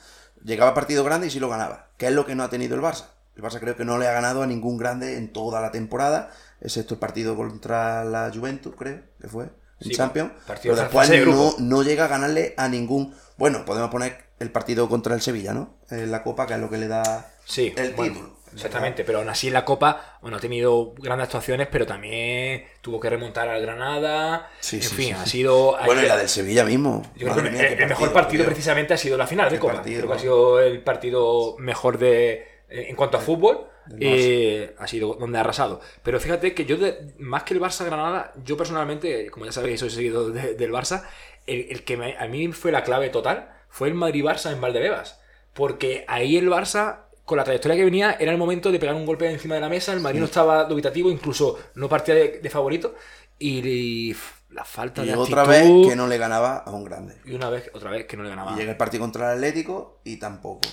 Llegaba 0.45 0.71
a 0.71 0.75
partido 0.75 1.03
grande 1.05 1.27
y 1.27 1.31
sí 1.31 1.41
lo 1.41 1.49
ganaba. 1.49 1.89
Que 1.97 2.07
es 2.07 2.13
lo 2.13 2.25
que 2.25 2.35
no 2.35 2.45
ha 2.45 2.51
tenido 2.51 2.77
el 2.77 2.83
Barça. 2.83 3.07
El 3.35 3.43
Barça 3.43 3.59
creo 3.59 3.77
que 3.77 3.85
no 3.85 3.99
le 3.99 4.07
ha 4.07 4.13
ganado 4.13 4.43
a 4.43 4.47
ningún 4.47 4.77
grande 4.77 5.17
en 5.17 5.33
toda 5.33 5.61
la 5.61 5.73
temporada, 5.73 6.31
excepto 6.61 6.95
el 6.95 7.01
partido 7.01 7.35
contra 7.35 8.05
la 8.05 8.31
Juventus, 8.33 8.75
creo 8.77 9.01
que 9.21 9.29
fue, 9.29 9.45
en 9.81 9.89
Sí, 9.89 9.91
Champions. 9.91 10.33
Pero 10.63 10.77
de 10.77 10.83
después 10.83 11.09
de 11.09 11.27
no, 11.27 11.55
no 11.59 11.83
llega 11.83 12.05
a 12.05 12.09
ganarle 12.09 12.55
a 12.57 12.69
ningún. 12.69 13.15
Bueno, 13.37 13.65
podemos 13.65 13.91
poner 13.91 14.27
el 14.39 14.53
partido 14.53 14.89
contra 14.89 15.15
el 15.15 15.21
Sevilla, 15.21 15.53
¿no? 15.53 15.75
En 15.91 16.11
la 16.11 16.23
Copa, 16.23 16.47
que 16.47 16.55
es 16.55 16.61
lo 16.61 16.71
que 16.71 16.79
le 16.79 16.89
da 16.89 17.27
Sí, 17.45 17.73
el 17.77 17.95
bueno, 17.95 18.15
título. 18.15 18.38
Exactamente, 18.59 19.05
pero 19.05 19.19
aún 19.19 19.29
así 19.29 19.49
en 19.49 19.55
la 19.55 19.65
Copa, 19.65 20.19
bueno, 20.21 20.37
ha 20.37 20.41
tenido 20.41 20.93
grandes 20.99 21.25
actuaciones, 21.27 21.69
pero 21.71 21.87
también 21.87 22.65
tuvo 22.81 23.01
que 23.01 23.09
remontar 23.11 23.49
al 23.49 23.61
Granada. 23.63 24.51
Sí, 24.61 24.77
en 24.77 24.83
sí, 24.83 24.95
fin, 24.95 25.07
sí, 25.07 25.13
ha 25.13 25.27
sido. 25.27 25.77
Bueno, 25.85 26.03
y 26.03 26.07
la 26.07 26.17
del 26.17 26.29
Sevilla 26.29 26.65
mismo. 26.65 27.03
Yo 27.17 27.29
creo 27.29 27.43
que 27.45 27.51
mía, 27.51 27.69
el, 27.69 27.89
mejor 27.89 28.13
partido 28.13 28.45
precisamente 28.45 28.95
ha 28.95 28.99
sido 28.99 29.17
la 29.17 29.27
final 29.27 29.51
de 29.51 29.59
Copa. 29.59 29.75
partido, 29.75 29.99
creo 30.01 30.11
que 30.11 30.17
ha 30.17 30.21
sido 30.21 30.61
el 30.61 30.83
partido 30.83 31.57
mejor 31.59 31.99
de 31.99 32.47
en 32.69 32.95
cuanto 32.97 33.17
a 33.17 33.21
fútbol. 33.21 33.67
eh, 34.01 34.75
ha 34.79 34.87
sido 34.87 35.15
donde 35.15 35.39
ha 35.39 35.41
arrasado. 35.41 35.81
Pero 36.03 36.21
fíjate 36.21 36.53
que 36.55 36.67
yo, 36.67 36.77
de- 36.77 37.15
más 37.19 37.45
que 37.45 37.55
el 37.55 37.61
Barça-Granada, 37.61 38.33
yo 38.45 38.55
personalmente, 38.59 39.31
como 39.31 39.47
ya 39.47 39.53
sabéis, 39.53 39.81
soy 39.81 39.89
seguidor 39.89 40.33
de- 40.33 40.55
del 40.55 40.71
Barça, 40.73 41.05
el, 41.47 41.69
el 41.71 41.85
que 41.85 41.97
me- 41.97 42.15
a 42.19 42.27
mí 42.27 42.49
fue 42.53 42.71
la 42.71 42.83
clave 42.85 43.09
total 43.09 43.49
fue 43.71 43.89
el 43.89 43.95
Madrid-Barça 43.95 44.53
en 44.53 44.61
Valdebebas. 44.61 45.19
Porque 45.55 46.05
ahí 46.07 46.37
el 46.37 46.51
Barça, 46.51 47.05
con 47.29 47.39
la 47.39 47.45
trayectoria 47.45 47.77
que 47.77 47.85
venía, 47.85 48.17
era 48.19 48.33
el 48.33 48.39
momento 48.39 48.73
de 48.73 48.81
pegar 48.81 48.97
un 48.97 49.07
golpe 49.07 49.31
encima 49.31 49.55
de 49.55 49.61
la 49.61 49.69
mesa. 49.69 49.93
El 49.93 50.01
Madrid 50.01 50.19
no 50.19 50.25
estaba 50.27 50.65
dubitativo, 50.65 51.11
incluso 51.11 51.57
no 51.77 51.89
partía 51.89 52.15
de, 52.17 52.41
de 52.41 52.51
favorito. 52.51 52.95
Y, 53.39 54.13
la 54.51 54.65
falta 54.65 55.05
Y 55.05 55.09
de 55.09 55.15
otra 55.15 55.43
actitud- 55.45 55.83
vez 55.83 55.89
que 55.91 55.95
no 55.97 56.07
le 56.09 56.17
ganaba 56.19 56.57
a 56.57 56.71
un 56.71 56.83
grande. 56.85 57.17
Y 57.27 57.35
una 57.35 57.51
vez, 57.51 57.71
otra 57.75 57.91
vez 57.91 58.07
que 58.07 58.17
no 58.17 58.23
le 58.25 58.31
ganaba. 58.31 58.53
Y 58.53 58.57
llega 58.57 58.73
el 58.73 58.77
partido 58.79 59.03
contra 59.03 59.31
el 59.33 59.37
Atlético 59.39 60.01
y 60.05 60.17
tampoco. 60.17 60.67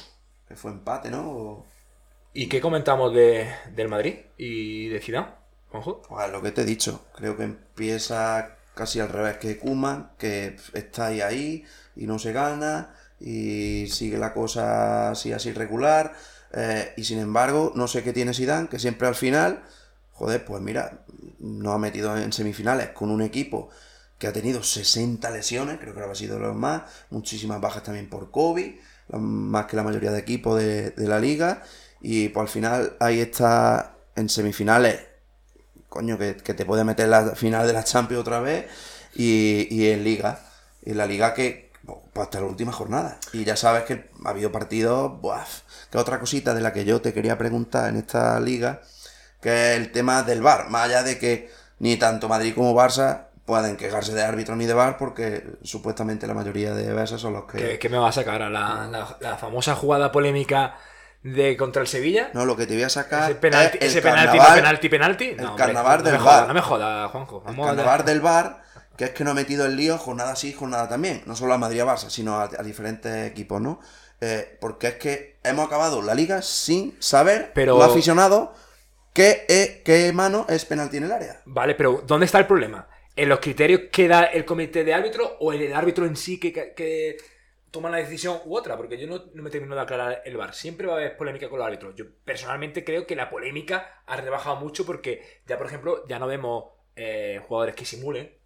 Que 0.48 0.56
fue 0.56 0.72
empate, 0.72 1.12
¿no? 1.12 1.30
O- 1.30 1.66
¿Y 2.34 2.48
qué 2.48 2.60
comentamos 2.62 3.14
de, 3.14 3.48
del 3.76 3.88
Madrid 3.90 4.16
y 4.38 4.88
de 4.88 5.00
Zidane, 5.02 5.28
Juanjo? 5.70 6.02
Pues 6.08 6.32
lo 6.32 6.42
que 6.42 6.52
te 6.52 6.62
he 6.62 6.66
dicho, 6.66 7.06
creo 7.16 7.36
que 7.38 7.44
empieza 7.44 8.56
casi 8.74 9.00
al 9.00 9.10
revés 9.10 9.38
que 9.38 9.58
Kuman, 9.58 10.12
que 10.18 10.56
está 10.74 11.08
ahí 11.08 11.22
ahí 11.22 11.64
y 11.96 12.08
no 12.08 12.18
se 12.20 12.34
gana 12.34 12.94
y 13.20 13.88
sigue 13.88 14.18
la 14.18 14.34
cosa 14.34 15.12
así 15.12 15.32
así 15.32 15.54
regular 15.54 16.14
eh, 16.54 16.94
y 16.98 17.04
sin 17.04 17.20
embargo 17.20 17.72
no 17.76 17.88
sé 17.88 18.04
qué 18.04 18.14
tiene 18.14 18.34
Zidane 18.34 18.68
que 18.68 18.80
siempre 18.80 19.08
al 19.08 19.16
final, 19.16 19.64
joder, 20.14 20.46
pues 20.46 20.62
mira, 20.62 21.06
nos 21.40 21.74
ha 21.74 21.78
metido 21.78 22.16
en 22.18 22.32
semifinales 22.34 22.90
con 22.90 23.12
un 23.12 23.22
equipo 23.22 23.70
que 24.18 24.28
ha 24.28 24.34
tenido 24.34 24.64
60 24.64 25.30
lesiones, 25.32 25.78
creo 25.80 25.94
que 25.94 26.02
habrá 26.02 26.16
sido 26.16 26.40
los 26.40 26.56
más, 26.56 26.84
muchísimas 27.10 27.60
bajas 27.60 27.84
también 27.84 28.10
por 28.10 28.32
COVID, 28.32 28.74
más 29.20 29.66
que 29.66 29.76
la 29.76 29.84
mayoría 29.84 30.12
de 30.12 30.20
equipos 30.20 30.60
de, 30.60 30.94
la 30.98 31.20
liga 31.20 31.64
y 32.02 32.30
pues 32.30 32.42
al 32.42 32.50
final 32.50 32.98
ahí 33.00 33.20
está 33.20 33.98
en 34.16 34.30
semifinales 34.30 35.00
coño, 35.96 36.18
que, 36.18 36.34
te 36.34 36.66
puede 36.66 36.84
meter 36.84 37.08
la 37.08 37.36
final 37.36 37.66
de 37.66 37.72
la 37.72 37.86
Champions 37.86 38.20
otra 38.20 38.42
vez 38.42 38.68
y, 39.16 39.88
en 39.88 40.04
Liga. 40.04 40.42
En 40.84 40.98
la 40.98 41.06
Liga 41.06 41.34
que 41.34 41.72
pues, 41.86 41.98
hasta 42.16 42.42
la 42.42 42.48
última 42.48 42.74
jornada. 42.74 43.18
Y 43.32 43.46
ya 43.46 43.56
sabes 43.56 43.86
que 43.86 44.10
ha 44.26 44.30
habido 44.30 44.52
partidos, 44.52 45.22
buah, 45.22 45.46
que 45.96 46.02
otra 46.02 46.20
cosita 46.20 46.54
de 46.54 46.62
la 46.62 46.74
que 46.74 46.84
yo 46.86 47.02
te 47.02 47.14
quería 47.14 47.38
preguntar 47.38 47.90
en 47.90 47.96
esta 47.98 48.40
liga, 48.40 48.82
que 49.42 49.72
es 49.74 49.78
el 49.78 49.92
tema 49.92 50.24
del 50.24 50.42
VAR. 50.42 50.70
Más 50.70 50.86
allá 50.86 51.04
de 51.04 51.18
que 51.18 51.50
ni 51.80 51.98
tanto 51.98 52.28
Madrid 52.28 52.54
como 52.54 52.74
Barça 52.76 53.28
pueden 53.46 53.78
quejarse 53.78 54.14
de 54.14 54.24
árbitro 54.24 54.56
ni 54.56 54.66
de 54.66 54.74
VAR, 54.74 54.98
porque 54.98 55.44
supuestamente 55.64 56.26
la 56.28 56.34
mayoría 56.34 56.74
de 56.74 56.92
veces 56.94 57.22
son 57.22 57.34
los 57.34 57.46
que... 57.46 57.58
¿Qué, 57.60 57.80
qué 57.80 57.90
me 57.90 57.98
va 57.98 58.10
a 58.10 58.12
sacar? 58.12 58.42
¿A 58.42 58.50
la, 58.50 58.88
la- 58.92 59.18
la 59.20 59.38
famosa 59.38 59.76
jugada 59.76 60.12
polémica 60.12 60.76
de 61.24 61.56
contra 61.56 61.82
el 61.82 61.88
Sevilla? 61.88 62.30
No, 62.34 62.46
lo 62.46 62.56
que 62.56 62.66
te 62.68 62.74
voy 62.74 62.84
a 62.84 62.90
sacar 62.90 63.32
ese 63.32 63.40
penalti, 63.40 63.78
es 63.78 63.84
el 63.84 63.90
ese 63.90 64.02
penalti, 64.02 64.38
carnaval- 64.38 64.50
no 64.50 64.56
penalti, 64.56 64.90
penalti. 64.90 65.26
el 65.30 65.40
hombre, 65.46 65.56
carnaval 65.66 65.98
no 66.00 66.04
del 66.04 66.14
me 66.14 66.20
jodas, 66.20 66.36
VAR. 66.40 66.48
No 66.48 66.54
me 66.56 66.62
jodas, 66.62 67.12
Juanjo. 67.12 67.44
El 67.48 67.54
a- 67.54 67.66
carnaval 67.66 68.06
del 68.06 68.22
bar, 68.22 68.64
que 68.98 69.04
es 69.06 69.10
que 69.12 69.24
no 69.24 69.32
ha 69.32 69.34
metido 69.36 69.66
el 69.66 69.76
lío 69.76 69.98
jornada 69.98 70.36
sí, 70.36 70.52
jornada 70.54 70.90
también. 70.90 71.22
No 71.26 71.36
solo 71.36 71.54
a 71.54 71.58
Madrid 71.58 71.78
y 71.78 71.82
a 71.82 71.86
Barça, 71.86 72.10
sino 72.10 72.36
a, 72.36 72.44
a 72.46 72.64
diferentes 72.64 73.30
equipos, 73.30 73.62
¿no? 73.62 73.80
Eh, 74.22 74.58
porque 74.60 74.88
es 74.88 74.96
que 74.96 75.35
hemos 75.50 75.66
acabado 75.68 76.02
la 76.02 76.14
liga 76.14 76.42
sin 76.42 76.96
saber, 77.02 77.52
Pero- 77.54 77.78
los 77.78 77.86
aficionados, 77.92 78.50
qué, 79.14 79.46
eh, 79.48 79.82
qué 79.86 80.12
mano 80.14 80.46
es 80.50 80.66
penalti 80.66 80.98
en 80.98 81.04
el 81.06 81.12
área. 81.12 81.42
Vale, 81.46 81.76
pero 81.76 82.04
¿dónde 82.06 82.26
está 82.26 82.40
el 82.40 82.48
problema? 82.48 82.88
¿En 83.16 83.30
los 83.30 83.40
criterios 83.40 83.82
que 83.92 84.08
da 84.08 84.24
el 84.26 84.44
comité 84.44 84.84
de 84.84 84.94
árbitro 84.94 85.38
o 85.40 85.54
en 85.54 85.62
el 85.62 85.74
árbitro 85.74 86.06
en 86.06 86.18
sí 86.18 86.38
que, 86.40 86.52
que 86.74 87.16
toma 87.72 87.90
la 87.90 87.98
decisión 87.98 88.40
u 88.46 88.58
otra? 88.58 88.76
Porque 88.76 88.98
yo 88.98 89.08
no, 89.08 89.24
no 89.34 89.42
me 89.44 89.50
termino 89.50 89.74
de 89.74 89.82
aclarar 89.82 90.22
el 90.26 90.36
VAR. 90.36 90.54
Siempre 90.54 90.86
va 90.88 90.94
a 90.94 90.98
haber 90.98 91.16
polémica 91.16 91.48
con 91.50 91.60
los 91.60 91.66
árbitros. 91.66 91.96
Yo 91.96 92.06
personalmente 92.26 92.84
creo 92.84 93.08
que 93.08 93.16
la 93.16 93.30
polémica 93.30 94.02
ha 94.06 94.18
rebajado 94.18 94.58
mucho 94.58 94.86
porque 94.86 95.42
ya, 95.48 95.58
por 95.58 95.68
ejemplo, 95.68 96.06
ya 96.08 96.20
no 96.20 96.28
vemos 96.28 96.66
eh, 96.98 97.42
jugadores 97.48 97.76
que 97.76 97.86
simulen 97.86 98.38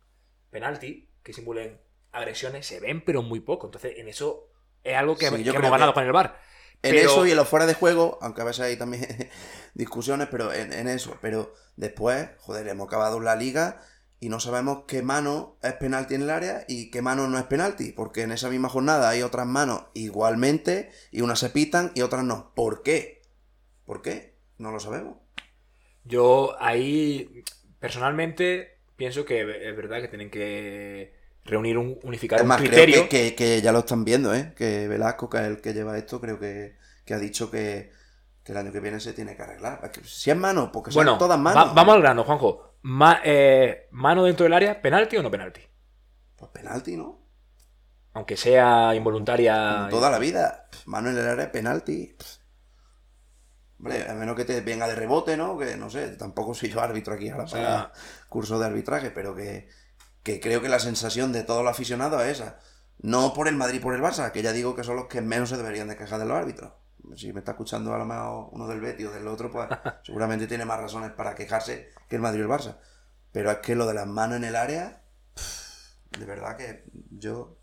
penalti, 0.52 1.10
que 1.24 1.34
simulen 1.34 1.80
agresiones, 2.12 2.66
se 2.68 2.80
ven 2.80 3.02
pero 3.04 3.22
muy 3.24 3.40
poco. 3.40 3.68
Entonces, 3.68 3.98
en 3.98 4.08
eso 4.08 4.50
es 4.84 4.96
algo 4.96 5.18
que, 5.18 5.30
Sí, 5.30 5.36
que 5.38 5.44
yo 5.44 5.54
hemos 5.54 5.72
ganado 5.72 5.92
que 5.94 5.96
con 5.96 6.04
el 6.06 6.12
VAR. 6.12 6.40
En 6.82 6.96
Pero- 6.96 7.12
eso 7.12 7.28
y 7.28 7.32
en 7.32 7.38
los 7.38 7.48
fuera 7.50 7.66
de 7.66 7.74
juego, 7.74 8.18
aunque 8.22 8.42
a 8.42 8.46
veces 8.46 8.62
hay 8.66 8.78
también 8.78 9.06
discusiones, 9.74 10.28
pero 10.32 10.54
en, 10.54 10.72
en 10.74 10.88
eso. 10.88 11.18
Pero 11.22 11.54
después, 11.76 12.30
joder, 12.40 12.68
hemos 12.68 12.88
acabado 12.88 13.20
la 13.20 13.36
liga 13.36 13.82
y 14.22 14.30
no 14.30 14.40
sabemos 14.40 14.84
qué 14.88 15.02
mano 15.02 15.58
es 15.62 15.74
penalti 15.74 16.16
en 16.16 16.22
el 16.24 16.30
área 16.30 16.66
y 16.68 16.90
qué 16.92 17.02
mano 17.02 17.28
no 17.28 17.38
es 17.38 17.46
penalti. 17.46 17.92
Porque 17.92 18.22
en 18.22 18.32
esa 18.32 18.50
misma 18.50 18.70
jornada 18.70 19.10
hay 19.10 19.22
otras 19.24 19.46
manos 19.46 19.86
igualmente 19.94 20.90
y 21.12 21.22
unas 21.22 21.40
se 21.40 21.50
pitan 21.50 21.92
y 21.96 22.02
otras 22.02 22.24
no. 22.24 22.54
¿Por 22.56 22.82
qué? 22.84 23.22
¿Por 23.86 24.02
qué? 24.02 24.36
No 24.58 24.72
lo 24.72 24.80
sabemos. 24.80 25.18
Yo 26.06 26.56
ahí, 26.62 27.44
personalmente, 27.80 28.80
pienso 28.96 29.26
que 29.26 29.42
es 29.42 29.76
verdad 29.76 30.02
que 30.02 30.08
tienen 30.08 30.30
que 30.32 31.14
reunir 31.50 31.78
un, 31.78 32.00
unificar 32.04 32.40
Es 32.40 32.46
un 32.46 32.52
criterio. 32.56 32.96
creo 32.96 33.10
que, 33.10 33.36
que- 33.36 33.36
que 33.36 33.62
ya 33.62 33.72
lo 33.72 33.80
están 33.80 34.06
viendo, 34.06 34.34
¿eh? 34.34 34.54
Que 34.56 34.88
Velasco, 34.88 35.30
que 35.30 35.38
es 35.40 35.44
el 35.44 35.62
que 35.62 35.74
lleva 35.74 35.98
esto, 35.98 36.22
creo 36.22 36.40
que, 36.40 36.78
que 37.06 37.14
ha 37.14 37.20
dicho 37.20 37.50
que, 37.52 37.92
el 38.46 38.58
año 38.58 38.72
que 38.72 38.80
viene 38.80 39.00
se 39.00 39.14
tiene 39.14 39.36
que 39.36 39.44
arreglar. 39.44 39.92
Si 40.06 40.32
es 40.32 40.36
mano, 40.36 40.72
porque 40.72 40.90
son 40.90 41.00
Bueno, 41.04 41.20
todas 41.20 41.38
va- 41.38 41.42
manos. 41.44 41.76
vamos 41.76 41.94
al 41.96 42.02
grano, 42.02 42.24
Juanjo. 42.24 42.78
Ma- 42.82 43.22
eh, 43.24 43.88
¿Mano 43.92 44.24
dentro 44.24 44.46
del 44.46 44.54
área, 44.54 44.82
penalti 44.82 45.18
o 45.18 45.22
no 45.22 45.30
penalti? 45.30 45.62
Pues 46.36 46.50
penalti, 46.52 46.98
¿no? 46.98 47.22
Aunque 48.14 48.36
sea 48.36 48.96
involuntaria. 48.96 49.76
Como 49.78 49.90
toda 49.90 50.10
la 50.10 50.18
vida. 50.18 50.68
Mano 50.88 51.10
en 51.12 51.18
el 51.20 51.28
área, 51.28 51.52
penalti. 51.52 52.16
Hombre, 53.78 54.10
a 54.10 54.14
menos 54.14 54.36
que 54.36 54.46
te 54.46 54.62
venga 54.62 54.88
de 54.88 54.96
rebote, 54.96 55.38
¿no? 55.38 55.58
Que 55.58 55.78
no 55.78 55.90
sé, 55.90 56.16
tampoco 56.18 56.54
soy 56.54 56.70
yo 56.70 56.82
árbitro 56.82 57.14
aquí 57.14 57.30
ahora 57.30 57.48
sea- 57.48 57.62
para 57.64 57.92
curso 58.28 58.60
de 58.60 58.66
arbitraje, 58.66 59.12
pero 59.12 59.36
que, 59.36 59.70
que 60.30 60.40
creo 60.40 60.62
que 60.62 60.70
la 60.70 60.80
sensación 60.80 61.32
de 61.32 61.44
todos 61.44 61.64
los 61.64 61.72
aficionados 61.72 62.22
es 62.24 62.40
esa. 62.40 62.60
No 63.00 63.34
por 63.34 63.48
el 63.48 63.56
Madrid 63.56 63.80
y 63.80 63.82
por 63.82 63.96
el 63.96 64.02
Barça, 64.02 64.32
que 64.32 64.44
ya 64.44 64.52
digo 64.52 64.76
que 64.76 64.84
son 64.84 64.96
los 64.96 65.08
que 65.08 65.22
menos 65.22 65.50
se 65.50 65.58
deberían 65.58 65.88
de 65.88 65.98
quejar 65.98 66.20
de 66.20 66.26
los 66.26 66.38
árbitros. 66.38 66.74
Si 67.16 67.34
me 67.34 67.40
está 67.40 67.52
escuchando 67.52 67.94
a 67.94 67.98
lo 67.98 68.06
mejor 68.06 68.50
uno 68.52 68.68
del 68.68 68.82
Betis 68.82 69.08
o 69.08 69.12
del 69.12 69.28
otro, 69.28 69.50
pues 69.50 69.68
seguramente 70.04 70.46
tiene 70.48 70.66
más 70.66 70.80
razones 70.80 71.12
para 71.14 71.34
quejarse 71.34 71.90
que 72.08 72.18
el 72.18 72.22
Madrid 72.22 72.42
y 72.42 72.44
el 72.44 72.50
Barça. 72.50 72.78
Pero 73.32 73.50
es 73.50 73.58
que 73.58 73.76
lo 73.76 73.88
de 73.88 73.94
las 73.96 74.06
manos 74.06 74.38
en 74.38 74.44
el 74.44 74.56
área, 74.56 75.02
de 76.18 76.26
verdad 76.26 76.58
que 76.58 76.84
yo 77.10 77.59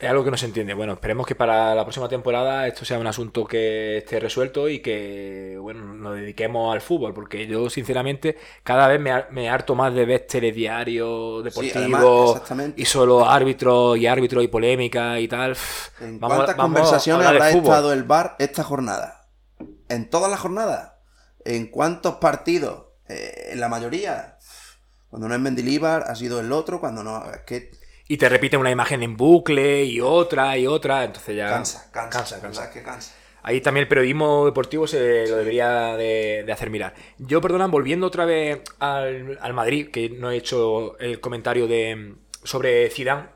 Es 0.00 0.08
algo 0.08 0.24
que 0.24 0.30
no 0.30 0.36
se 0.38 0.46
entiende. 0.46 0.72
Bueno, 0.72 0.94
esperemos 0.94 1.26
que 1.26 1.34
para 1.34 1.74
la 1.74 1.82
próxima 1.84 2.08
temporada 2.08 2.66
esto 2.66 2.86
sea 2.86 2.98
un 2.98 3.06
asunto 3.06 3.44
que 3.44 3.98
esté 3.98 4.18
resuelto 4.18 4.66
y 4.66 4.80
que, 4.80 5.58
bueno, 5.60 5.92
nos 5.94 6.16
dediquemos 6.16 6.72
al 6.72 6.80
fútbol, 6.80 7.12
porque 7.12 7.46
yo, 7.46 7.68
sinceramente, 7.68 8.38
cada 8.62 8.88
vez 8.88 8.98
me, 8.98 9.10
har- 9.10 9.28
me 9.30 9.50
harto 9.50 9.74
más 9.74 9.92
de 9.92 10.06
ver 10.06 10.26
telediarios 10.26 11.44
deportivos 11.44 12.30
exactamente. 12.36 12.80
y 12.80 12.86
solo 12.86 13.28
árbitros 13.28 13.98
y 13.98 14.06
árbitros 14.06 14.42
y 14.42 14.48
polémica 14.48 15.20
y 15.20 15.28
tal. 15.28 15.54
¿En 16.00 16.18
Vamos- 16.18 16.36
cuántas 16.38 16.56
vamos 16.56 16.68
conversaciones 16.78 17.26
habrá 17.26 17.50
estado 17.50 17.92
el 17.92 18.04
bar 18.04 18.36
esta 18.38 18.64
jornada? 18.64 19.28
¿En 19.90 20.08
todas 20.08 20.30
las 20.30 20.40
jornadas? 20.40 20.92
¿En 21.44 21.66
cuántos 21.66 22.14
partidos? 22.14 22.86
Eh, 23.06 23.50
¿En 23.52 23.60
la 23.60 23.68
mayoría? 23.68 24.38
Cuando 25.10 25.28
no 25.28 25.34
es 25.34 25.40
Mendilibar, 25.40 26.04
ha 26.06 26.14
sido 26.14 26.40
el 26.40 26.52
otro, 26.52 26.80
cuando 26.80 27.02
no... 27.02 27.22
Es 27.32 27.40
que 27.42 27.70
Y 28.10 28.16
te 28.16 28.28
repiten 28.28 28.58
una 28.58 28.72
imagen 28.72 29.04
en 29.04 29.16
bucle 29.16 29.84
y 29.84 30.00
otra 30.00 30.58
y 30.58 30.66
otra, 30.66 31.04
entonces 31.04 31.36
ya... 31.36 31.48
cansa, 31.48 31.92
cansa, 31.92 32.18
cansa, 32.18 32.40
cansa. 32.40 32.70
que 32.72 32.82
cansa. 32.82 33.14
Ahí 33.44 33.60
también 33.60 33.82
el 33.82 33.88
periodismo 33.88 34.46
deportivo 34.46 34.88
se 34.88 35.28
lo 35.28 35.36
debería 35.36 35.96
de, 35.96 36.42
de 36.44 36.52
hacer 36.52 36.70
mirar. 36.70 36.92
Yo, 37.18 37.40
perdona, 37.40 37.68
volviendo 37.68 38.08
otra 38.08 38.24
vez 38.24 38.62
al, 38.80 39.38
al 39.40 39.54
Madrid, 39.54 39.92
que 39.92 40.10
no 40.10 40.32
he 40.32 40.38
hecho 40.38 40.98
el 40.98 41.20
comentario 41.20 41.68
de 41.68 42.16
sobre 42.42 42.90
Zidane. 42.90 43.28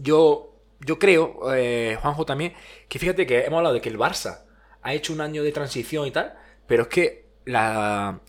Yo, 0.00 0.56
yo 0.80 0.98
creo, 0.98 1.54
eh, 1.54 1.98
Juanjo 2.00 2.24
también, 2.24 2.54
que 2.88 2.98
fíjate 2.98 3.26
que 3.26 3.40
hemos 3.40 3.58
hablado 3.58 3.74
de 3.74 3.82
que 3.82 3.90
el 3.90 3.98
Barça 3.98 4.44
ha 4.80 4.94
hecho 4.94 5.12
un 5.12 5.20
año 5.20 5.42
de 5.42 5.52
transición 5.52 6.06
y 6.06 6.12
tal, 6.12 6.32
pero 6.66 6.84
es 6.84 6.88
que 6.88 7.26
la 7.44 8.20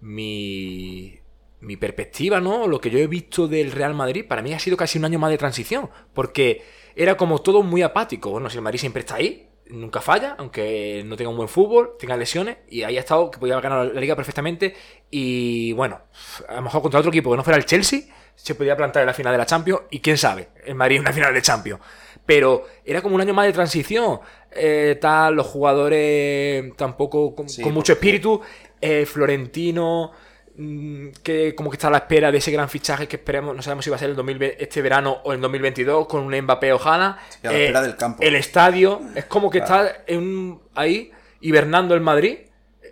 mi 0.00 1.19
mi 1.60 1.76
perspectiva, 1.76 2.40
¿no? 2.40 2.66
Lo 2.66 2.80
que 2.80 2.90
yo 2.90 2.98
he 2.98 3.06
visto 3.06 3.46
del 3.46 3.72
Real 3.72 3.94
Madrid, 3.94 4.26
para 4.26 4.42
mí 4.42 4.52
ha 4.52 4.58
sido 4.58 4.76
casi 4.76 4.98
un 4.98 5.04
año 5.04 5.18
más 5.18 5.30
de 5.30 5.38
transición, 5.38 5.90
porque 6.14 6.62
era 6.96 7.16
como 7.16 7.40
todo 7.40 7.62
muy 7.62 7.82
apático. 7.82 8.30
Bueno, 8.30 8.50
si 8.50 8.56
el 8.56 8.62
Madrid 8.62 8.80
siempre 8.80 9.00
está 9.00 9.16
ahí, 9.16 9.48
nunca 9.68 10.00
falla, 10.00 10.36
aunque 10.38 11.02
no 11.04 11.16
tenga 11.16 11.30
un 11.30 11.36
buen 11.36 11.48
fútbol, 11.48 11.96
tenga 11.98 12.16
lesiones, 12.16 12.58
y 12.68 12.82
ahí 12.82 12.96
ha 12.96 13.00
estado, 13.00 13.30
que 13.30 13.38
podía 13.38 13.54
haber 13.54 13.64
ganado 13.64 13.84
la 13.84 14.00
liga 14.00 14.16
perfectamente, 14.16 14.74
y 15.10 15.72
bueno, 15.72 16.00
a 16.48 16.56
lo 16.56 16.62
mejor 16.62 16.82
contra 16.82 17.00
otro 17.00 17.10
equipo 17.10 17.30
que 17.30 17.36
no 17.36 17.44
fuera 17.44 17.58
el 17.58 17.66
Chelsea, 17.66 18.02
se 18.34 18.54
podía 18.54 18.76
plantar 18.76 19.02
en 19.02 19.06
la 19.06 19.14
final 19.14 19.32
de 19.32 19.38
la 19.38 19.46
Champions, 19.46 19.82
y 19.90 20.00
quién 20.00 20.16
sabe, 20.16 20.48
el 20.64 20.74
Madrid 20.74 20.96
en 20.96 21.02
una 21.02 21.12
final 21.12 21.34
de 21.34 21.42
Champions. 21.42 21.80
Pero 22.24 22.66
era 22.84 23.02
como 23.02 23.14
un 23.16 23.20
año 23.20 23.34
más 23.34 23.46
de 23.46 23.52
transición, 23.52 24.20
eh, 24.52 24.98
tal, 25.00 25.34
los 25.34 25.46
jugadores 25.46 26.74
tampoco 26.76 27.34
con, 27.34 27.48
Sí, 27.48 27.62
con 27.62 27.74
mucho 27.74 27.92
espíritu, 27.92 28.40
eh, 28.80 29.04
Florentino 29.06 30.12
que 31.22 31.54
como 31.54 31.70
que 31.70 31.76
está 31.76 31.88
a 31.88 31.90
la 31.90 31.98
espera 31.98 32.30
de 32.30 32.38
ese 32.38 32.50
gran 32.50 32.68
fichaje 32.68 33.08
que 33.08 33.16
esperemos, 33.16 33.54
no 33.56 33.62
sabemos 33.62 33.84
si 33.84 33.90
va 33.90 33.96
a 33.96 33.98
ser 33.98 34.10
el 34.10 34.16
2020 34.16 34.62
este 34.62 34.82
verano 34.82 35.18
o 35.24 35.32
en 35.32 35.40
2022 35.40 36.06
con 36.06 36.22
un 36.22 36.38
Mbappé 36.40 36.72
ojalá. 36.72 37.18
Sí, 37.28 37.46
a 37.46 37.52
la 37.52 37.58
espera 37.58 37.82
del 37.82 37.96
campo. 37.96 38.22
El 38.22 38.34
estadio 38.34 39.00
es 39.14 39.24
como 39.26 39.50
que 39.50 39.58
está 39.58 40.02
en 40.06 40.60
ahí 40.74 41.10
hibernando 41.40 41.94
el 41.94 42.00
Madrid. 42.00 42.38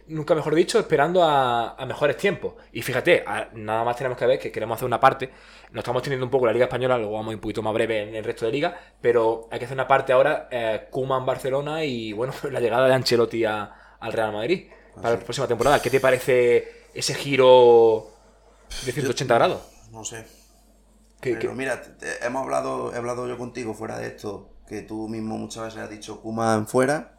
nunca 0.07 0.35
mejor 0.35 0.55
dicho, 0.55 0.79
esperando 0.79 1.23
a, 1.23 1.75
a 1.75 1.85
mejores 1.85 2.17
tiempos. 2.17 2.55
Y 2.73 2.81
fíjate, 2.81 3.25
a- 3.27 3.49
nada 3.53 3.85
más 3.85 3.95
tenemos 3.97 4.17
que 4.17 4.25
ver 4.25 4.39
que 4.39 4.51
queremos 4.51 4.77
hacer 4.77 4.87
una 4.87 4.99
parte. 4.99 5.29
Nos 5.73 5.83
estamos 5.83 6.03
teniendo 6.03 6.25
un 6.25 6.31
poco 6.31 6.47
la 6.47 6.53
Liga 6.55 6.65
Española, 6.65 6.97
luego 6.97 7.13
vamos 7.13 7.35
un 7.35 7.41
poquito 7.41 7.61
más 7.63 7.75
breve 7.75 8.05
en 8.05 8.15
el 8.15 8.25
resto 8.25 8.47
de 8.47 8.53
liga, 8.53 8.75
pero 9.03 9.49
hay 9.51 9.59
que 9.59 9.67
hacer 9.67 9.75
una 9.77 9.87
parte 9.87 10.15
ahora, 10.15 10.49
eh, 10.51 10.87
Koeman 10.91 11.27
Barcelona 11.27 11.85
y 11.85 12.15
bueno, 12.15 12.33
la 12.51 12.59
llegada 12.61 12.89
de 12.89 12.95
Ancelotti 12.95 13.45
a- 13.45 13.71
al 14.01 14.13
Real 14.15 14.33
Madrid 14.33 14.69
para 14.95 15.11
la 15.11 15.21
próxima 15.21 15.47
temporada. 15.47 15.83
¿Qué 15.83 15.91
te 15.91 16.01
parece 16.01 16.78
ese 16.99 17.15
giro 17.15 18.11
de 18.85 18.93
180 18.93 19.35
grados? 19.35 19.63
No 19.93 20.05
sé. 20.05 20.27
¿Qué- 21.21 21.35
Pero 21.35 21.51
qué- 21.51 21.57
mira, 21.57 21.83
te- 21.83 21.91
te- 21.91 22.27
hemos 22.27 22.43
hablado, 22.43 22.93
he 22.95 22.97
hablado 22.97 23.27
yo 23.27 23.37
contigo 23.39 23.75
fuera 23.75 23.99
de 23.99 24.09
esto, 24.09 24.51
que 24.69 24.83
tú 24.83 25.09
mismo 25.09 25.37
muchas 25.37 25.65
veces 25.65 25.81
has 25.81 25.91
dicho 25.91 26.21
Kuman 26.21 26.67
fuera, 26.67 27.19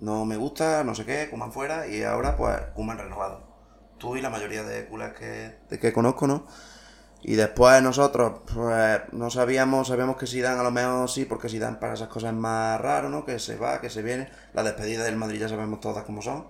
no 0.00 0.24
me 0.24 0.36
gusta, 0.36 0.84
no 0.84 0.94
sé 0.94 1.04
qué, 1.04 1.28
Kuman 1.30 1.52
fuera, 1.52 1.86
y 1.86 2.02
ahora 2.02 2.36
pues 2.36 2.58
Kuman 2.74 2.98
renovado. 2.98 3.44
Tú 3.98 4.16
y 4.16 4.20
la 4.20 4.28
mayoría 4.28 4.62
de 4.64 4.86
culés 4.86 5.14
que, 5.14 5.58
de 5.70 5.78
que 5.78 5.92
conozco, 5.92 6.26
¿no? 6.26 6.46
Y 7.22 7.36
después 7.36 7.82
nosotros, 7.82 8.40
pues 8.52 9.00
no 9.12 9.30
sabíamos, 9.30 9.88
sabíamos 9.88 10.16
que 10.18 10.26
Zidane 10.26 10.60
a 10.60 10.62
lo 10.62 10.70
mejor 10.70 11.08
sí, 11.08 11.24
porque 11.24 11.48
Zidane 11.48 11.78
para 11.78 11.94
esas 11.94 12.08
cosas 12.08 12.32
es 12.32 12.36
más 12.38 12.78
raro, 12.78 13.08
¿no? 13.08 13.24
Que 13.24 13.38
se 13.38 13.56
va, 13.56 13.80
que 13.80 13.88
se 13.88 14.02
viene. 14.02 14.28
La 14.52 14.62
despedida 14.62 15.04
del 15.04 15.16
Madrid 15.16 15.40
ya 15.40 15.48
sabemos 15.48 15.80
todas 15.80 16.04
cómo 16.04 16.20
son. 16.20 16.46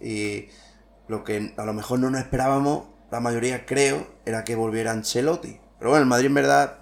Y 0.00 0.48
lo 1.10 1.24
que 1.24 1.52
a 1.56 1.64
lo 1.64 1.74
mejor 1.74 1.98
no 1.98 2.08
nos 2.08 2.20
esperábamos, 2.20 2.84
la 3.10 3.18
mayoría 3.18 3.66
creo, 3.66 4.06
era 4.24 4.44
que 4.44 4.54
volviera 4.54 4.92
Ancelotti. 4.92 5.58
Pero 5.78 5.90
bueno, 5.90 6.04
el 6.04 6.08
Madrid 6.08 6.26
en 6.26 6.34
verdad, 6.34 6.78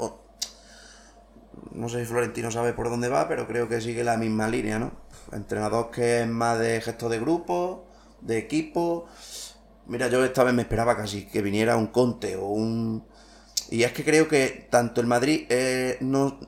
no 1.72 1.88
sé 1.88 2.00
si 2.00 2.04
Florentino 2.04 2.50
sabe 2.50 2.74
por 2.74 2.90
dónde 2.90 3.08
va, 3.08 3.26
pero 3.26 3.46
creo 3.46 3.68
que 3.68 3.80
sigue 3.80 4.04
la 4.04 4.18
misma 4.18 4.46
línea, 4.46 4.78
¿no? 4.78 4.92
Entrenador 5.32 5.90
que 5.90 6.20
es 6.22 6.28
más 6.28 6.58
de 6.58 6.78
gesto 6.82 7.08
de 7.08 7.18
grupo, 7.18 7.86
de 8.20 8.36
equipo. 8.36 9.06
Mira, 9.86 10.08
yo 10.08 10.22
esta 10.22 10.44
vez 10.44 10.52
me 10.52 10.62
esperaba 10.62 10.94
casi 10.94 11.24
que 11.26 11.40
viniera 11.40 11.78
un 11.78 11.86
Conte 11.86 12.36
o 12.36 12.48
un... 12.48 13.06
Y 13.70 13.82
es 13.82 13.92
que 13.92 14.04
creo 14.04 14.28
que 14.28 14.68
tanto 14.70 15.00
el 15.00 15.06
Madrid 15.06 15.46
eh, 15.48 15.96
no... 16.02 16.38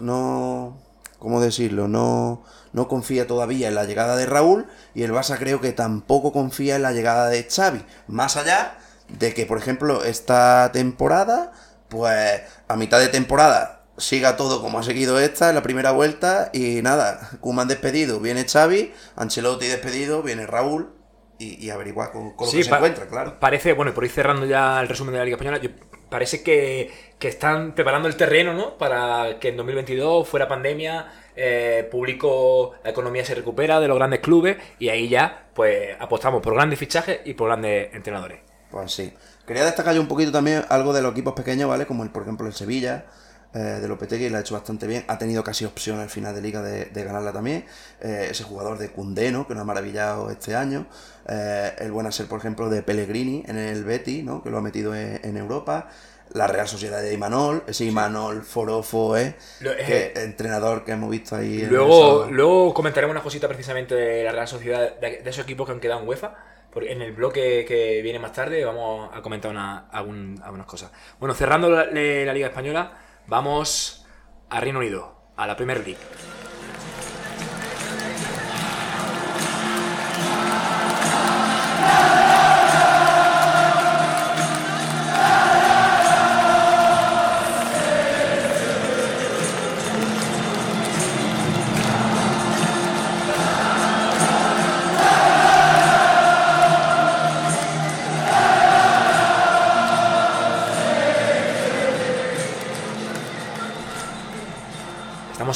No... 0.00 0.76
¿Cómo 1.18 1.40
decirlo? 1.40 1.88
No, 1.88 2.42
no 2.72 2.88
confía 2.88 3.26
todavía 3.26 3.68
en 3.68 3.74
la 3.74 3.84
llegada 3.84 4.16
de 4.16 4.26
Raúl 4.26 4.66
y 4.94 5.02
el 5.02 5.12
Barça 5.12 5.38
creo 5.38 5.60
que 5.60 5.72
tampoco 5.72 6.32
confía 6.32 6.76
en 6.76 6.82
la 6.82 6.92
llegada 6.92 7.28
de 7.28 7.46
Xavi. 7.50 7.84
Más 8.06 8.36
allá 8.36 8.76
de 9.08 9.32
que, 9.34 9.46
por 9.46 9.58
ejemplo, 9.58 10.04
esta 10.04 10.70
temporada, 10.72 11.52
pues 11.88 12.42
a 12.68 12.76
mitad 12.76 12.98
de 12.98 13.08
temporada 13.08 13.72
siga 13.98 14.36
todo 14.36 14.60
como 14.60 14.78
ha 14.78 14.82
seguido 14.82 15.18
esta 15.18 15.48
en 15.48 15.54
la 15.54 15.62
primera 15.62 15.90
vuelta 15.92 16.50
y 16.52 16.82
nada, 16.82 17.30
Kuman 17.40 17.66
despedido, 17.68 18.20
viene 18.20 18.44
Xavi, 18.44 18.92
Ancelotti 19.16 19.66
despedido, 19.68 20.22
viene 20.22 20.46
Raúl 20.46 20.92
y, 21.38 21.64
y 21.64 21.70
averiguar 21.70 22.12
con, 22.12 22.32
con 22.32 22.46
lo 22.46 22.52
que 22.52 22.62
se 22.64 22.70
encuentra, 22.74 23.06
claro. 23.06 23.40
Parece, 23.40 23.72
bueno, 23.72 23.92
y 23.92 23.94
por 23.94 24.04
ir 24.04 24.10
cerrando 24.10 24.44
ya 24.44 24.80
el 24.82 24.88
resumen 24.88 25.12
de 25.12 25.18
la 25.20 25.24
Liga 25.24 25.36
Española, 25.36 25.58
yo- 25.62 25.70
parece 26.08 26.42
que, 26.42 26.90
que 27.18 27.28
están 27.28 27.74
preparando 27.74 28.08
el 28.08 28.16
terreno, 28.16 28.52
¿no? 28.54 28.76
Para 28.78 29.38
que 29.40 29.48
en 29.48 29.56
2022, 29.56 30.28
fuera 30.28 30.48
pandemia, 30.48 31.06
eh, 31.34 31.86
público, 31.90 32.72
la 32.82 32.90
economía 32.90 33.24
se 33.24 33.34
recupera 33.34 33.80
de 33.80 33.88
los 33.88 33.96
grandes 33.96 34.20
clubes 34.20 34.56
y 34.78 34.88
ahí 34.88 35.08
ya, 35.08 35.48
pues, 35.54 35.96
apostamos 35.98 36.42
por 36.42 36.54
grandes 36.54 36.78
fichajes 36.78 37.20
y 37.24 37.34
por 37.34 37.48
grandes 37.48 37.92
entrenadores. 37.94 38.40
Pues 38.70 38.92
sí. 38.92 39.12
Quería 39.46 39.64
destacar 39.64 39.94
yo 39.94 40.00
un 40.00 40.08
poquito 40.08 40.32
también 40.32 40.64
algo 40.68 40.92
de 40.92 41.02
los 41.02 41.12
equipos 41.12 41.34
pequeños, 41.34 41.68
¿vale? 41.68 41.86
Como 41.86 42.02
el, 42.02 42.10
por 42.10 42.22
ejemplo 42.22 42.46
el 42.46 42.52
Sevilla, 42.52 43.04
eh, 43.54 43.58
de 43.58 43.88
Lopetegui, 43.88 44.28
lo 44.28 44.36
ha 44.38 44.40
hecho 44.40 44.54
bastante 44.54 44.86
bien. 44.86 45.04
Ha 45.08 45.18
tenido 45.18 45.42
casi 45.44 45.64
opción 45.64 45.98
al 46.00 46.10
final 46.10 46.34
de 46.34 46.42
liga 46.42 46.62
de, 46.62 46.86
de 46.86 47.04
ganarla 47.04 47.32
también. 47.32 47.64
Eh, 48.00 48.28
ese 48.30 48.44
jugador 48.44 48.78
de 48.78 48.90
Cundeno, 48.90 49.46
que 49.46 49.54
nos 49.54 49.62
ha 49.62 49.64
maravillado 49.64 50.30
este 50.30 50.54
año. 50.56 50.86
Eh, 51.28 51.72
el 51.78 51.92
buen 51.92 52.10
ser, 52.12 52.26
por 52.26 52.38
ejemplo, 52.38 52.68
de 52.68 52.82
Pellegrini 52.82 53.44
en 53.46 53.56
el 53.58 53.84
Betty, 53.84 54.22
¿no? 54.22 54.42
Que 54.42 54.50
lo 54.50 54.58
ha 54.58 54.62
metido 54.62 54.94
en, 54.94 55.20
en 55.24 55.36
Europa. 55.36 55.88
La 56.32 56.48
Real 56.48 56.66
Sociedad 56.66 57.00
de 57.00 57.14
Imanol, 57.14 57.62
ese 57.68 57.84
Imanol 57.84 58.42
Forofo, 58.42 59.16
¿eh? 59.16 59.36
Lo- 59.60 59.70
eh, 59.72 60.12
Que- 60.12 60.22
entrenador 60.24 60.84
que 60.84 60.90
hemos 60.92 61.08
visto 61.08 61.36
ahí. 61.36 61.64
Luego, 61.70 62.26
luego 62.30 62.74
comentaremos 62.74 63.12
una 63.14 63.22
cosita 63.22 63.46
precisamente 63.46 63.94
de 63.94 64.24
la 64.24 64.32
Real 64.32 64.48
Sociedad, 64.48 64.96
de, 65.00 65.22
de 65.22 65.30
esos 65.30 65.44
equipos 65.44 65.66
que 65.66 65.72
han 65.72 65.80
quedado 65.80 66.00
en 66.02 66.08
UEFA. 66.08 66.34
Porque 66.72 66.92
en 66.92 67.00
el 67.00 67.12
bloque 67.12 67.64
que 67.66 68.02
viene 68.02 68.18
más 68.18 68.32
tarde 68.32 68.62
vamos 68.64 69.08
a 69.14 69.22
comentar 69.22 69.50
una- 69.50 69.88
algunas 69.88 70.66
cosas. 70.66 70.90
Bueno, 71.18 71.32
cerrando 71.34 71.70
la, 71.70 71.84
la 71.86 72.34
Liga 72.34 72.48
Española, 72.48 72.92
vamos 73.26 74.06
a 74.50 74.60
Reino 74.60 74.78
Unido, 74.78 75.16
a 75.36 75.46
la 75.46 75.56
Premier 75.56 75.84
League. 75.84 76.35